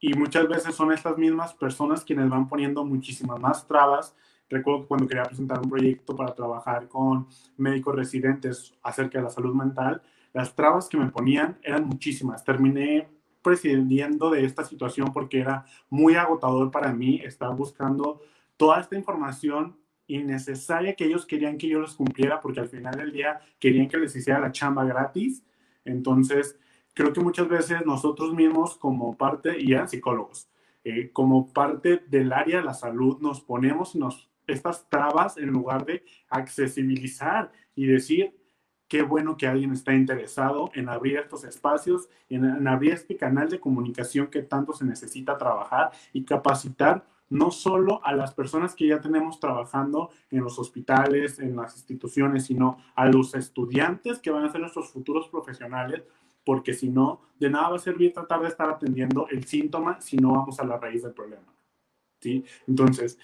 y 0.00 0.12
muchas 0.12 0.46
veces 0.46 0.74
son 0.74 0.92
estas 0.92 1.16
mismas 1.16 1.54
personas 1.54 2.04
quienes 2.04 2.28
van 2.28 2.46
poniendo 2.46 2.84
muchísimas 2.84 3.40
más 3.40 3.66
trabas 3.66 4.14
Recuerdo 4.50 4.86
cuando 4.86 5.08
quería 5.08 5.22
presentar 5.22 5.60
un 5.60 5.70
proyecto 5.70 6.14
para 6.14 6.34
trabajar 6.34 6.86
con 6.88 7.26
médicos 7.56 7.96
residentes 7.96 8.74
acerca 8.82 9.16
de 9.16 9.24
la 9.24 9.30
salud 9.30 9.54
mental, 9.54 10.02
las 10.34 10.54
trabas 10.54 10.90
que 10.90 10.98
me 10.98 11.08
ponían 11.08 11.56
eran 11.62 11.86
muchísimas. 11.86 12.44
Terminé 12.44 13.08
prescindiendo 13.42 14.30
de 14.30 14.44
esta 14.44 14.64
situación 14.64 15.12
porque 15.12 15.40
era 15.40 15.66
muy 15.90 16.14
agotador 16.14 16.70
para 16.70 16.92
mí 16.92 17.20
estar 17.24 17.54
buscando 17.54 18.22
toda 18.56 18.80
esta 18.80 18.96
información 18.96 19.76
innecesaria 20.06 20.94
que 20.94 21.04
ellos 21.04 21.26
querían 21.26 21.58
que 21.58 21.68
yo 21.68 21.80
les 21.80 21.94
cumpliera 21.94 22.40
porque 22.40 22.60
al 22.60 22.68
final 22.68 22.96
del 22.96 23.12
día 23.12 23.40
querían 23.58 23.88
que 23.88 23.98
les 23.98 24.14
hiciera 24.14 24.40
la 24.40 24.52
chamba 24.52 24.84
gratis. 24.84 25.44
Entonces, 25.84 26.58
creo 26.94 27.12
que 27.12 27.20
muchas 27.20 27.48
veces 27.48 27.84
nosotros 27.84 28.34
mismos 28.34 28.76
como 28.76 29.16
parte, 29.16 29.60
y 29.60 29.72
eran 29.72 29.88
psicólogos, 29.88 30.48
eh, 30.84 31.10
como 31.12 31.52
parte 31.52 32.02
del 32.08 32.32
área 32.32 32.58
de 32.58 32.64
la 32.64 32.74
salud 32.74 33.20
nos 33.20 33.40
ponemos 33.40 33.94
nos 33.94 34.28
estas 34.46 34.88
trabas 34.88 35.36
en 35.38 35.48
lugar 35.48 35.84
de 35.84 36.04
accesibilizar 36.28 37.52
y 37.76 37.86
decir, 37.86 38.34
qué 38.92 39.00
bueno 39.00 39.38
que 39.38 39.46
alguien 39.46 39.72
está 39.72 39.94
interesado 39.94 40.70
en 40.74 40.90
abrir 40.90 41.16
estos 41.16 41.44
espacios, 41.44 42.10
en, 42.28 42.68
abrir 42.68 42.92
este 42.92 43.16
canal 43.16 43.48
de 43.48 43.58
comunicación 43.58 44.26
que 44.26 44.42
tanto 44.42 44.74
se 44.74 44.84
necesita 44.84 45.38
trabajar 45.38 45.92
y 46.12 46.26
capacitar 46.26 47.02
no 47.30 47.50
solo 47.50 48.04
a 48.04 48.14
las 48.14 48.34
personas 48.34 48.74
que 48.74 48.88
ya 48.88 49.00
tenemos 49.00 49.40
trabajando 49.40 50.10
en 50.30 50.44
los 50.44 50.58
hospitales, 50.58 51.38
en 51.38 51.56
las 51.56 51.74
instituciones, 51.74 52.44
sino 52.44 52.76
a 52.94 53.06
los 53.06 53.34
estudiantes 53.34 54.18
que 54.18 54.30
van 54.30 54.44
a 54.44 54.52
ser 54.52 54.60
nuestros 54.60 54.90
futuros 54.90 55.26
profesionales, 55.28 56.02
porque 56.44 56.74
si 56.74 56.90
no, 56.90 57.22
de 57.40 57.48
nada 57.48 57.70
va 57.70 57.76
a 57.76 57.78
servir 57.78 58.12
tratar 58.12 58.42
de 58.42 58.48
estar 58.48 58.68
atendiendo 58.68 59.26
el 59.30 59.46
síntoma 59.46 60.02
si 60.02 60.18
no 60.18 60.32
vamos 60.32 60.60
a 60.60 60.66
la 60.66 60.76
raíz 60.76 61.02
del 61.02 61.14
problema. 61.14 61.50
¿sí? 62.20 62.44
Entonces, 62.66 63.18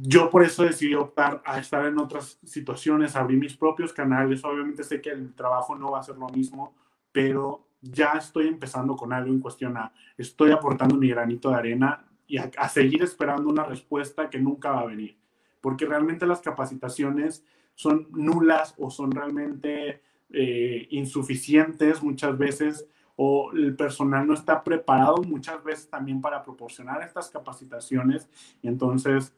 yo 0.00 0.28
por 0.30 0.42
eso 0.42 0.64
decidí 0.64 0.94
optar 0.94 1.40
a 1.44 1.58
estar 1.58 1.86
en 1.86 1.98
otras 1.98 2.38
situaciones, 2.44 3.14
abrir 3.14 3.38
mis 3.38 3.56
propios 3.56 3.92
canales. 3.92 4.44
Obviamente 4.44 4.82
sé 4.82 5.00
que 5.00 5.10
el 5.10 5.34
trabajo 5.34 5.76
no 5.76 5.92
va 5.92 6.00
a 6.00 6.02
ser 6.02 6.16
lo 6.16 6.28
mismo, 6.28 6.74
pero 7.12 7.66
ya 7.80 8.12
estoy 8.12 8.48
empezando 8.48 8.96
con 8.96 9.12
algo 9.12 9.30
en 9.30 9.40
cuestión 9.40 9.76
estoy 10.16 10.50
aportando 10.50 10.96
mi 10.96 11.08
granito 11.08 11.50
de 11.50 11.56
arena 11.56 12.04
y 12.26 12.38
a, 12.38 12.68
seguir 12.68 13.02
esperando 13.02 13.48
una 13.48 13.64
respuesta 13.64 14.30
que 14.30 14.38
nunca 14.38 14.70
va 14.70 14.80
a 14.80 14.86
venir, 14.86 15.16
porque 15.60 15.84
realmente 15.84 16.26
las 16.26 16.40
capacitaciones 16.40 17.44
son 17.74 18.08
nulas 18.12 18.74
o 18.78 18.90
son 18.90 19.10
realmente 19.12 20.00
eh, 20.30 20.88
insuficientes 20.90 22.02
muchas 22.02 22.36
veces 22.38 22.88
o 23.16 23.52
el 23.52 23.76
personal 23.76 24.26
no 24.26 24.34
está 24.34 24.64
preparado 24.64 25.18
muchas 25.22 25.62
veces 25.62 25.88
también 25.88 26.20
para 26.20 26.42
proporcionar 26.42 27.02
estas 27.02 27.30
capacitaciones. 27.30 28.28
Entonces, 28.62 29.32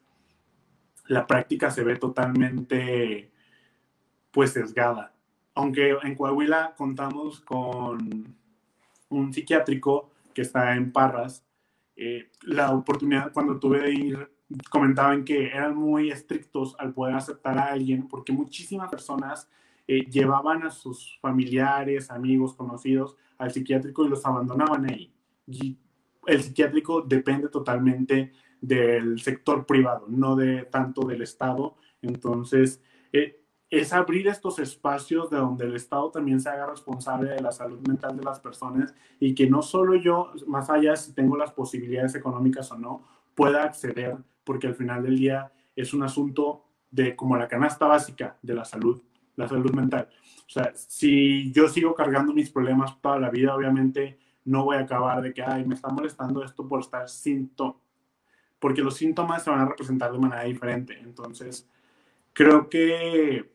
la 1.07 1.27
práctica 1.27 1.71
se 1.71 1.83
ve 1.83 1.95
totalmente 1.95 3.31
pues 4.31 4.51
sesgada. 4.51 5.13
Aunque 5.55 5.97
en 6.03 6.15
Coahuila 6.15 6.75
contamos 6.77 7.39
con 7.41 8.35
un 9.09 9.33
psiquiátrico 9.33 10.11
que 10.33 10.43
está 10.43 10.75
en 10.75 10.91
Parras, 10.91 11.43
eh, 11.95 12.29
la 12.43 12.71
oportunidad 12.71 13.31
cuando 13.33 13.59
tuve 13.59 13.79
de 13.79 13.93
ir, 13.93 14.31
comentaban 14.69 15.25
que 15.25 15.47
eran 15.47 15.75
muy 15.75 16.11
estrictos 16.11 16.75
al 16.77 16.93
poder 16.93 17.15
aceptar 17.15 17.57
a 17.57 17.71
alguien 17.71 18.07
porque 18.07 18.31
muchísimas 18.31 18.89
personas 18.89 19.49
eh, 19.87 20.05
llevaban 20.05 20.63
a 20.63 20.69
sus 20.69 21.17
familiares, 21.21 22.11
amigos, 22.11 22.53
conocidos 22.53 23.17
al 23.37 23.51
psiquiátrico 23.51 24.05
y 24.05 24.09
los 24.09 24.25
abandonaban 24.25 24.89
ahí. 24.89 25.11
Y 25.47 25.77
el 26.27 26.43
psiquiátrico 26.43 27.01
depende 27.01 27.47
totalmente 27.47 28.33
del 28.61 29.19
sector 29.19 29.65
privado, 29.65 30.05
no 30.07 30.35
de 30.35 30.63
tanto 30.63 31.07
del 31.07 31.21
Estado. 31.21 31.75
Entonces, 32.01 32.81
eh, 33.11 33.43
es 33.69 33.91
abrir 33.91 34.27
estos 34.27 34.59
espacios 34.59 35.29
de 35.29 35.37
donde 35.37 35.65
el 35.65 35.75
Estado 35.75 36.09
también 36.09 36.39
se 36.39 36.49
haga 36.49 36.67
responsable 36.67 37.31
de 37.31 37.41
la 37.41 37.51
salud 37.51 37.79
mental 37.85 38.15
de 38.15 38.23
las 38.23 38.39
personas 38.39 38.93
y 39.19 39.35
que 39.35 39.49
no 39.49 39.61
solo 39.61 39.95
yo, 39.95 40.31
más 40.47 40.69
allá 40.69 40.95
si 40.95 41.13
tengo 41.13 41.35
las 41.35 41.51
posibilidades 41.51 42.15
económicas 42.15 42.71
o 42.71 42.77
no, 42.77 43.05
pueda 43.35 43.63
acceder, 43.63 44.17
porque 44.43 44.67
al 44.67 44.75
final 44.75 45.03
del 45.03 45.17
día 45.17 45.51
es 45.75 45.93
un 45.93 46.03
asunto 46.03 46.63
de 46.89 47.15
como 47.15 47.35
la 47.35 47.47
canasta 47.47 47.87
básica 47.87 48.37
de 48.41 48.53
la 48.53 48.63
salud, 48.63 49.01
la 49.35 49.47
salud 49.47 49.71
mental. 49.73 50.07
O 50.47 50.49
sea, 50.49 50.71
si 50.75 51.51
yo 51.51 51.67
sigo 51.67 51.93
cargando 51.93 52.33
mis 52.33 52.49
problemas 52.49 52.99
toda 53.01 53.19
la 53.19 53.29
vida, 53.29 53.53
obviamente 53.53 54.17
no 54.45 54.63
voy 54.63 54.77
a 54.77 54.81
acabar 54.81 55.21
de 55.21 55.33
que, 55.33 55.43
ay, 55.43 55.65
me 55.65 55.75
está 55.75 55.89
molestando 55.89 56.41
esto 56.41 56.65
por 56.65 56.79
estar 56.79 57.09
sinto 57.09 57.81
porque 58.59 58.81
los 58.81 58.95
síntomas 58.95 59.43
se 59.43 59.49
van 59.49 59.61
a 59.61 59.65
representar 59.65 60.11
de 60.11 60.19
manera 60.19 60.43
diferente. 60.43 60.97
Entonces, 60.99 61.69
creo 62.33 62.69
que 62.69 63.51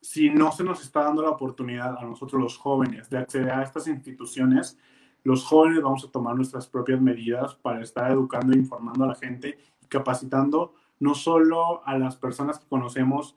si 0.00 0.30
no 0.30 0.52
se 0.52 0.62
nos 0.62 0.82
está 0.82 1.02
dando 1.02 1.22
la 1.22 1.30
oportunidad 1.30 1.96
a 1.98 2.04
nosotros 2.04 2.40
los 2.40 2.56
jóvenes 2.58 3.10
de 3.10 3.18
acceder 3.18 3.50
a 3.50 3.62
estas 3.62 3.88
instituciones, 3.88 4.78
los 5.24 5.44
jóvenes 5.44 5.82
vamos 5.82 6.04
a 6.04 6.10
tomar 6.12 6.36
nuestras 6.36 6.68
propias 6.68 7.00
medidas 7.00 7.56
para 7.56 7.82
estar 7.82 8.10
educando 8.12 8.52
e 8.52 8.58
informando 8.58 9.04
a 9.04 9.08
la 9.08 9.14
gente 9.16 9.58
y 9.82 9.86
capacitando 9.86 10.74
no 11.00 11.14
solo 11.14 11.84
a 11.84 11.98
las 11.98 12.16
personas 12.16 12.60
que 12.60 12.68
conocemos 12.68 13.36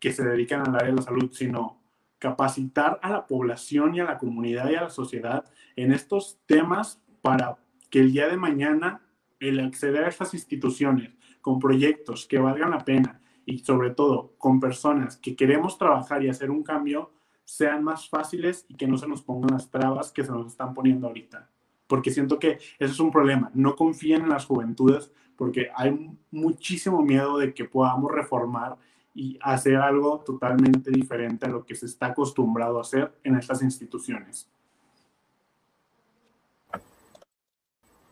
que 0.00 0.12
se 0.12 0.24
dedican 0.24 0.66
al 0.66 0.74
área 0.74 0.88
de 0.88 0.96
la 0.96 1.02
salud, 1.02 1.30
sino 1.32 1.80
capacitar 2.18 2.98
a 3.02 3.10
la 3.10 3.26
población 3.26 3.94
y 3.94 4.00
a 4.00 4.04
la 4.04 4.18
comunidad 4.18 4.70
y 4.70 4.74
a 4.74 4.82
la 4.82 4.90
sociedad 4.90 5.44
en 5.76 5.92
estos 5.92 6.40
temas 6.46 7.00
para 7.20 7.58
que 7.88 8.00
el 8.00 8.12
día 8.12 8.28
de 8.28 8.36
mañana 8.36 9.00
el 9.42 9.60
acceder 9.60 10.04
a 10.04 10.08
estas 10.08 10.34
instituciones 10.34 11.12
con 11.40 11.58
proyectos 11.58 12.26
que 12.26 12.38
valgan 12.38 12.70
la 12.70 12.84
pena 12.84 13.20
y 13.44 13.58
sobre 13.58 13.90
todo 13.90 14.34
con 14.38 14.60
personas 14.60 15.16
que 15.16 15.34
queremos 15.34 15.76
trabajar 15.76 16.22
y 16.22 16.28
hacer 16.28 16.50
un 16.50 16.62
cambio 16.62 17.10
sean 17.44 17.82
más 17.82 18.08
fáciles 18.08 18.64
y 18.68 18.76
que 18.76 18.86
no 18.86 18.96
se 18.96 19.08
nos 19.08 19.22
pongan 19.22 19.52
las 19.52 19.68
trabas 19.68 20.12
que 20.12 20.24
se 20.24 20.30
nos 20.30 20.46
están 20.46 20.74
poniendo 20.74 21.08
ahorita. 21.08 21.50
Porque 21.88 22.12
siento 22.12 22.38
que 22.38 22.52
eso 22.78 22.92
es 22.92 23.00
un 23.00 23.10
problema. 23.10 23.50
No 23.52 23.74
confíen 23.74 24.22
en 24.22 24.28
las 24.28 24.46
juventudes 24.46 25.10
porque 25.36 25.68
hay 25.74 26.08
muchísimo 26.30 27.02
miedo 27.02 27.38
de 27.38 27.52
que 27.52 27.64
podamos 27.64 28.12
reformar 28.12 28.76
y 29.12 29.38
hacer 29.42 29.76
algo 29.76 30.20
totalmente 30.20 30.90
diferente 30.90 31.46
a 31.46 31.50
lo 31.50 31.66
que 31.66 31.74
se 31.74 31.86
está 31.86 32.06
acostumbrado 32.06 32.78
a 32.78 32.82
hacer 32.82 33.18
en 33.24 33.36
estas 33.36 33.60
instituciones. 33.62 34.48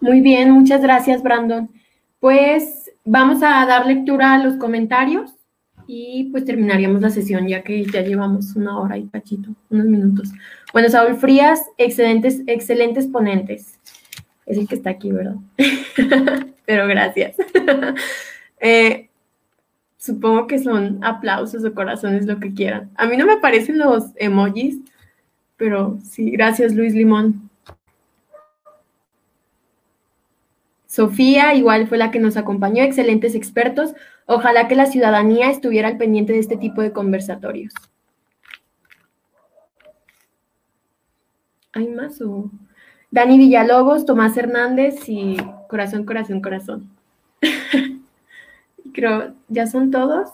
Muy 0.01 0.21
bien, 0.21 0.51
muchas 0.51 0.81
gracias, 0.81 1.23
Brandon. 1.23 1.71
Pues 2.21 2.91
vamos 3.05 3.43
a 3.43 3.67
dar 3.67 3.87
lectura 3.87 4.35
a 4.35 4.39
los 4.39 4.57
comentarios 4.57 5.35
y 5.87 6.29
pues 6.31 6.45
terminaríamos 6.45 7.03
la 7.03 7.11
sesión 7.11 7.49
ya 7.49 7.63
que 7.63 7.85
ya 7.85 8.03
llevamos 8.03 8.55
una 8.57 8.79
hora 8.79 8.97
y 8.97 9.05
pachito, 9.05 9.51
unos 9.69 9.87
minutos. 9.87 10.31
Bueno, 10.73 10.89
Saúl 10.89 11.17
Frías, 11.17 11.63
excelentes, 11.79 12.43
excelentes 12.47 13.07
ponentes. 13.07 13.79
Es 14.47 14.57
el 14.57 14.69
que 14.69 14.77
está 14.77 14.91
aquí, 14.91 15.13
¿verdad? 15.13 15.37
Pero 16.67 16.87
gracias. 16.87 17.37
Eh, 18.63 19.09
supongo 19.97 20.47
que 20.47 20.59
son 20.59 21.03
aplausos 21.03 21.65
o 21.65 21.73
corazones, 21.73 22.27
lo 22.27 22.39
que 22.41 22.53
quieran. 22.53 22.91
A 22.95 23.07
mí 23.07 23.17
no 23.17 23.25
me 23.25 23.33
aparecen 23.33 23.79
los 23.79 24.05
emojis, 24.17 24.81
pero 25.57 25.99
sí, 26.05 26.31
gracias 26.31 26.75
Luis 26.75 26.93
Limón. 26.93 27.50
Sofía, 30.91 31.55
igual 31.55 31.87
fue 31.87 31.99
la 31.99 32.11
que 32.11 32.19
nos 32.19 32.37
acompañó, 32.37 32.83
excelentes 32.83 33.37
expertos. 33.37 33.95
Ojalá 34.27 34.67
que 34.67 34.75
la 34.75 34.87
ciudadanía 34.87 35.49
estuviera 35.49 35.87
al 35.87 35.99
pendiente 35.99 36.33
de 36.33 36.41
este 36.41 36.57
tipo 36.57 36.83
de 36.83 36.91
conversatorios. 36.91 37.73
¿Hay 41.73 41.87
más? 41.87 42.21
O... 42.21 42.51
Dani 43.13 43.39
Villalobos, 43.39 44.05
Tomás 44.05 44.37
Hernández 44.37 45.09
y 45.09 45.37
Corazón, 45.69 46.05
corazón, 46.05 46.41
corazón. 46.41 46.91
Creo, 48.93 49.33
¿ya 49.47 49.69
son 49.69 49.93
todos? 49.93 50.29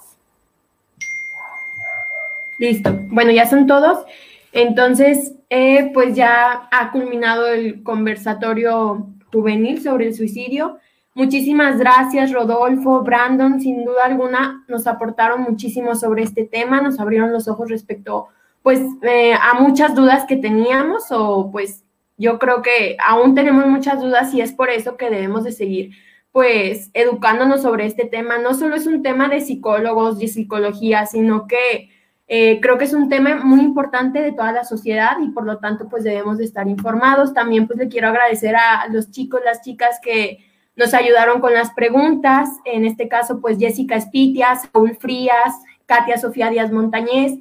Listo. 2.58 2.98
Bueno, 3.10 3.30
ya 3.30 3.44
son 3.44 3.66
todos. 3.66 4.06
Entonces, 4.52 5.34
eh, 5.50 5.90
pues 5.92 6.16
ya 6.16 6.66
ha 6.70 6.90
culminado 6.92 7.46
el 7.46 7.82
conversatorio 7.82 9.12
juvenil 9.32 9.82
sobre 9.82 10.06
el 10.06 10.14
suicidio. 10.14 10.78
Muchísimas 11.14 11.78
gracias, 11.78 12.32
Rodolfo, 12.32 13.02
Brandon, 13.02 13.60
sin 13.60 13.84
duda 13.84 14.04
alguna 14.04 14.64
nos 14.68 14.86
aportaron 14.86 15.42
muchísimo 15.42 15.94
sobre 15.94 16.22
este 16.22 16.44
tema, 16.44 16.82
nos 16.82 17.00
abrieron 17.00 17.32
los 17.32 17.48
ojos 17.48 17.70
respecto, 17.70 18.28
pues, 18.62 18.82
eh, 19.02 19.32
a 19.32 19.54
muchas 19.58 19.94
dudas 19.94 20.24
que 20.26 20.36
teníamos 20.36 21.04
o 21.10 21.50
pues 21.50 21.84
yo 22.18 22.38
creo 22.38 22.62
que 22.62 22.96
aún 23.02 23.34
tenemos 23.34 23.66
muchas 23.66 24.00
dudas 24.00 24.32
y 24.34 24.40
es 24.40 24.52
por 24.52 24.70
eso 24.70 24.96
que 24.96 25.10
debemos 25.10 25.44
de 25.44 25.52
seguir 25.52 25.90
pues 26.32 26.90
educándonos 26.92 27.62
sobre 27.62 27.86
este 27.86 28.04
tema. 28.04 28.36
No 28.36 28.52
solo 28.52 28.76
es 28.76 28.86
un 28.86 29.02
tema 29.02 29.28
de 29.30 29.40
psicólogos, 29.40 30.22
y 30.22 30.28
psicología, 30.28 31.06
sino 31.06 31.46
que 31.46 31.88
eh, 32.28 32.58
creo 32.60 32.76
que 32.76 32.84
es 32.84 32.92
un 32.92 33.08
tema 33.08 33.36
muy 33.36 33.60
importante 33.60 34.20
de 34.20 34.32
toda 34.32 34.52
la 34.52 34.64
sociedad 34.64 35.16
y 35.22 35.28
por 35.28 35.44
lo 35.44 35.58
tanto 35.58 35.88
pues 35.88 36.04
debemos 36.04 36.38
de 36.38 36.44
estar 36.44 36.66
informados. 36.68 37.32
También 37.32 37.66
pues 37.66 37.78
le 37.78 37.88
quiero 37.88 38.08
agradecer 38.08 38.56
a 38.56 38.86
los 38.88 39.10
chicos, 39.10 39.40
las 39.44 39.62
chicas 39.62 40.00
que 40.02 40.44
nos 40.74 40.92
ayudaron 40.94 41.40
con 41.40 41.54
las 41.54 41.72
preguntas. 41.72 42.48
En 42.64 42.84
este 42.84 43.08
caso 43.08 43.40
pues 43.40 43.58
Jessica 43.58 43.96
Espitias, 43.96 44.68
Saúl 44.72 44.96
Frías, 44.96 45.54
Katia 45.86 46.18
Sofía 46.18 46.50
Díaz 46.50 46.72
Montañez 46.72 47.38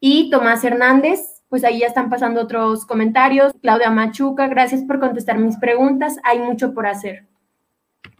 y 0.00 0.30
Tomás 0.30 0.64
Hernández 0.64 1.38
pues 1.48 1.64
ahí 1.64 1.80
ya 1.80 1.86
están 1.86 2.10
pasando 2.10 2.42
otros 2.42 2.84
comentarios. 2.84 3.52
Claudia 3.62 3.90
Machuca, 3.90 4.48
gracias 4.48 4.82
por 4.82 5.00
contestar 5.00 5.38
mis 5.38 5.56
preguntas. 5.56 6.18
Hay 6.22 6.38
mucho 6.38 6.74
por 6.74 6.86
hacer. 6.86 7.26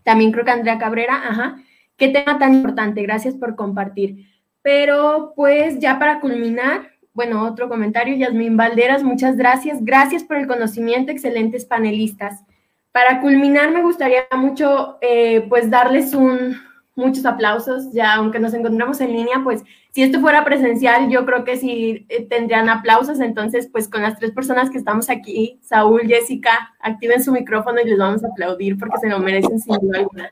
También 0.02 0.32
creo 0.32 0.44
que 0.44 0.51
Andrea 0.51 0.78
Cabrera, 0.78 1.16
ajá. 1.28 1.56
Qué 1.97 2.09
tema 2.09 2.39
tan 2.39 2.55
importante, 2.55 3.02
gracias 3.02 3.35
por 3.35 3.56
compartir. 3.56 4.27
Pero 4.69 5.32
pues 5.35 5.78
ya 5.78 5.99
para 5.99 6.20
culminar, 6.20 6.90
bueno, 7.15 7.43
otro 7.47 7.70
comentario, 7.70 8.15
Yasmín 8.16 8.59
Valderas, 8.59 9.03
muchas 9.03 9.35
gracias. 9.35 9.82
Gracias 9.82 10.24
por 10.24 10.36
el 10.36 10.47
conocimiento, 10.47 11.11
excelentes 11.11 11.65
panelistas. 11.65 12.45
Para 12.93 13.23
culminar, 13.23 13.70
me 13.70 13.81
gustaría 13.81 14.24
mucho 14.36 14.99
eh, 15.01 15.47
pues 15.49 15.70
darles 15.70 16.12
un, 16.12 16.59
muchos 16.97 17.24
aplausos, 17.24 17.90
ya 17.95 18.16
aunque 18.16 18.40
nos 18.40 18.53
encontramos 18.53 19.01
en 19.01 19.15
línea, 19.15 19.40
pues 19.43 19.65
si 19.89 20.03
esto 20.03 20.20
fuera 20.20 20.45
presencial, 20.45 21.09
yo 21.09 21.24
creo 21.24 21.45
que 21.45 21.57
sí 21.57 22.05
eh, 22.11 22.27
tendrían 22.28 22.69
aplausos, 22.69 23.20
entonces 23.20 23.70
pues 23.73 23.89
con 23.89 24.03
las 24.03 24.19
tres 24.19 24.32
personas 24.32 24.69
que 24.69 24.77
estamos 24.77 25.09
aquí, 25.09 25.59
Saúl, 25.62 26.03
Jessica, 26.03 26.74
activen 26.81 27.24
su 27.24 27.32
micrófono 27.32 27.81
y 27.81 27.89
les 27.89 27.99
vamos 27.99 28.23
a 28.23 28.28
aplaudir 28.28 28.77
porque 28.78 28.99
se 28.99 29.09
lo 29.09 29.19
merecen 29.19 29.61
sin 29.61 29.78
duda 29.78 30.01
alguna. 30.01 30.31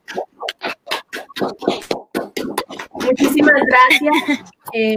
Muchísimas 3.06 3.62
gracias. 3.66 4.44
Eh, 4.72 4.96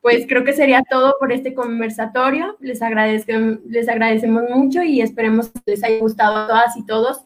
pues 0.00 0.26
creo 0.28 0.44
que 0.44 0.52
sería 0.52 0.82
todo 0.82 1.14
por 1.18 1.32
este 1.32 1.54
conversatorio. 1.54 2.56
Les, 2.60 2.82
agradezco, 2.82 3.32
les 3.66 3.88
agradecemos 3.88 4.44
mucho 4.50 4.82
y 4.82 5.00
esperemos 5.00 5.50
que 5.50 5.60
les 5.66 5.84
haya 5.84 5.98
gustado 5.98 6.36
a 6.36 6.46
todas 6.46 6.76
y 6.76 6.84
todos 6.84 7.24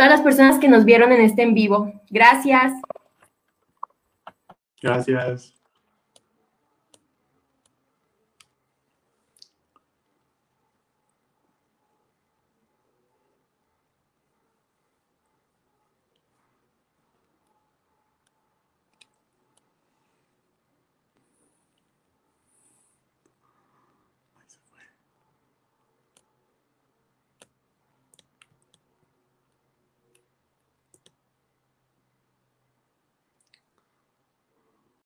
todas 0.00 0.12
las 0.12 0.22
personas 0.22 0.58
que 0.58 0.66
nos 0.66 0.86
vieron 0.86 1.12
en 1.12 1.20
este 1.20 1.42
en 1.42 1.52
vivo. 1.52 1.92
Gracias. 2.08 2.72
Gracias. 4.80 5.54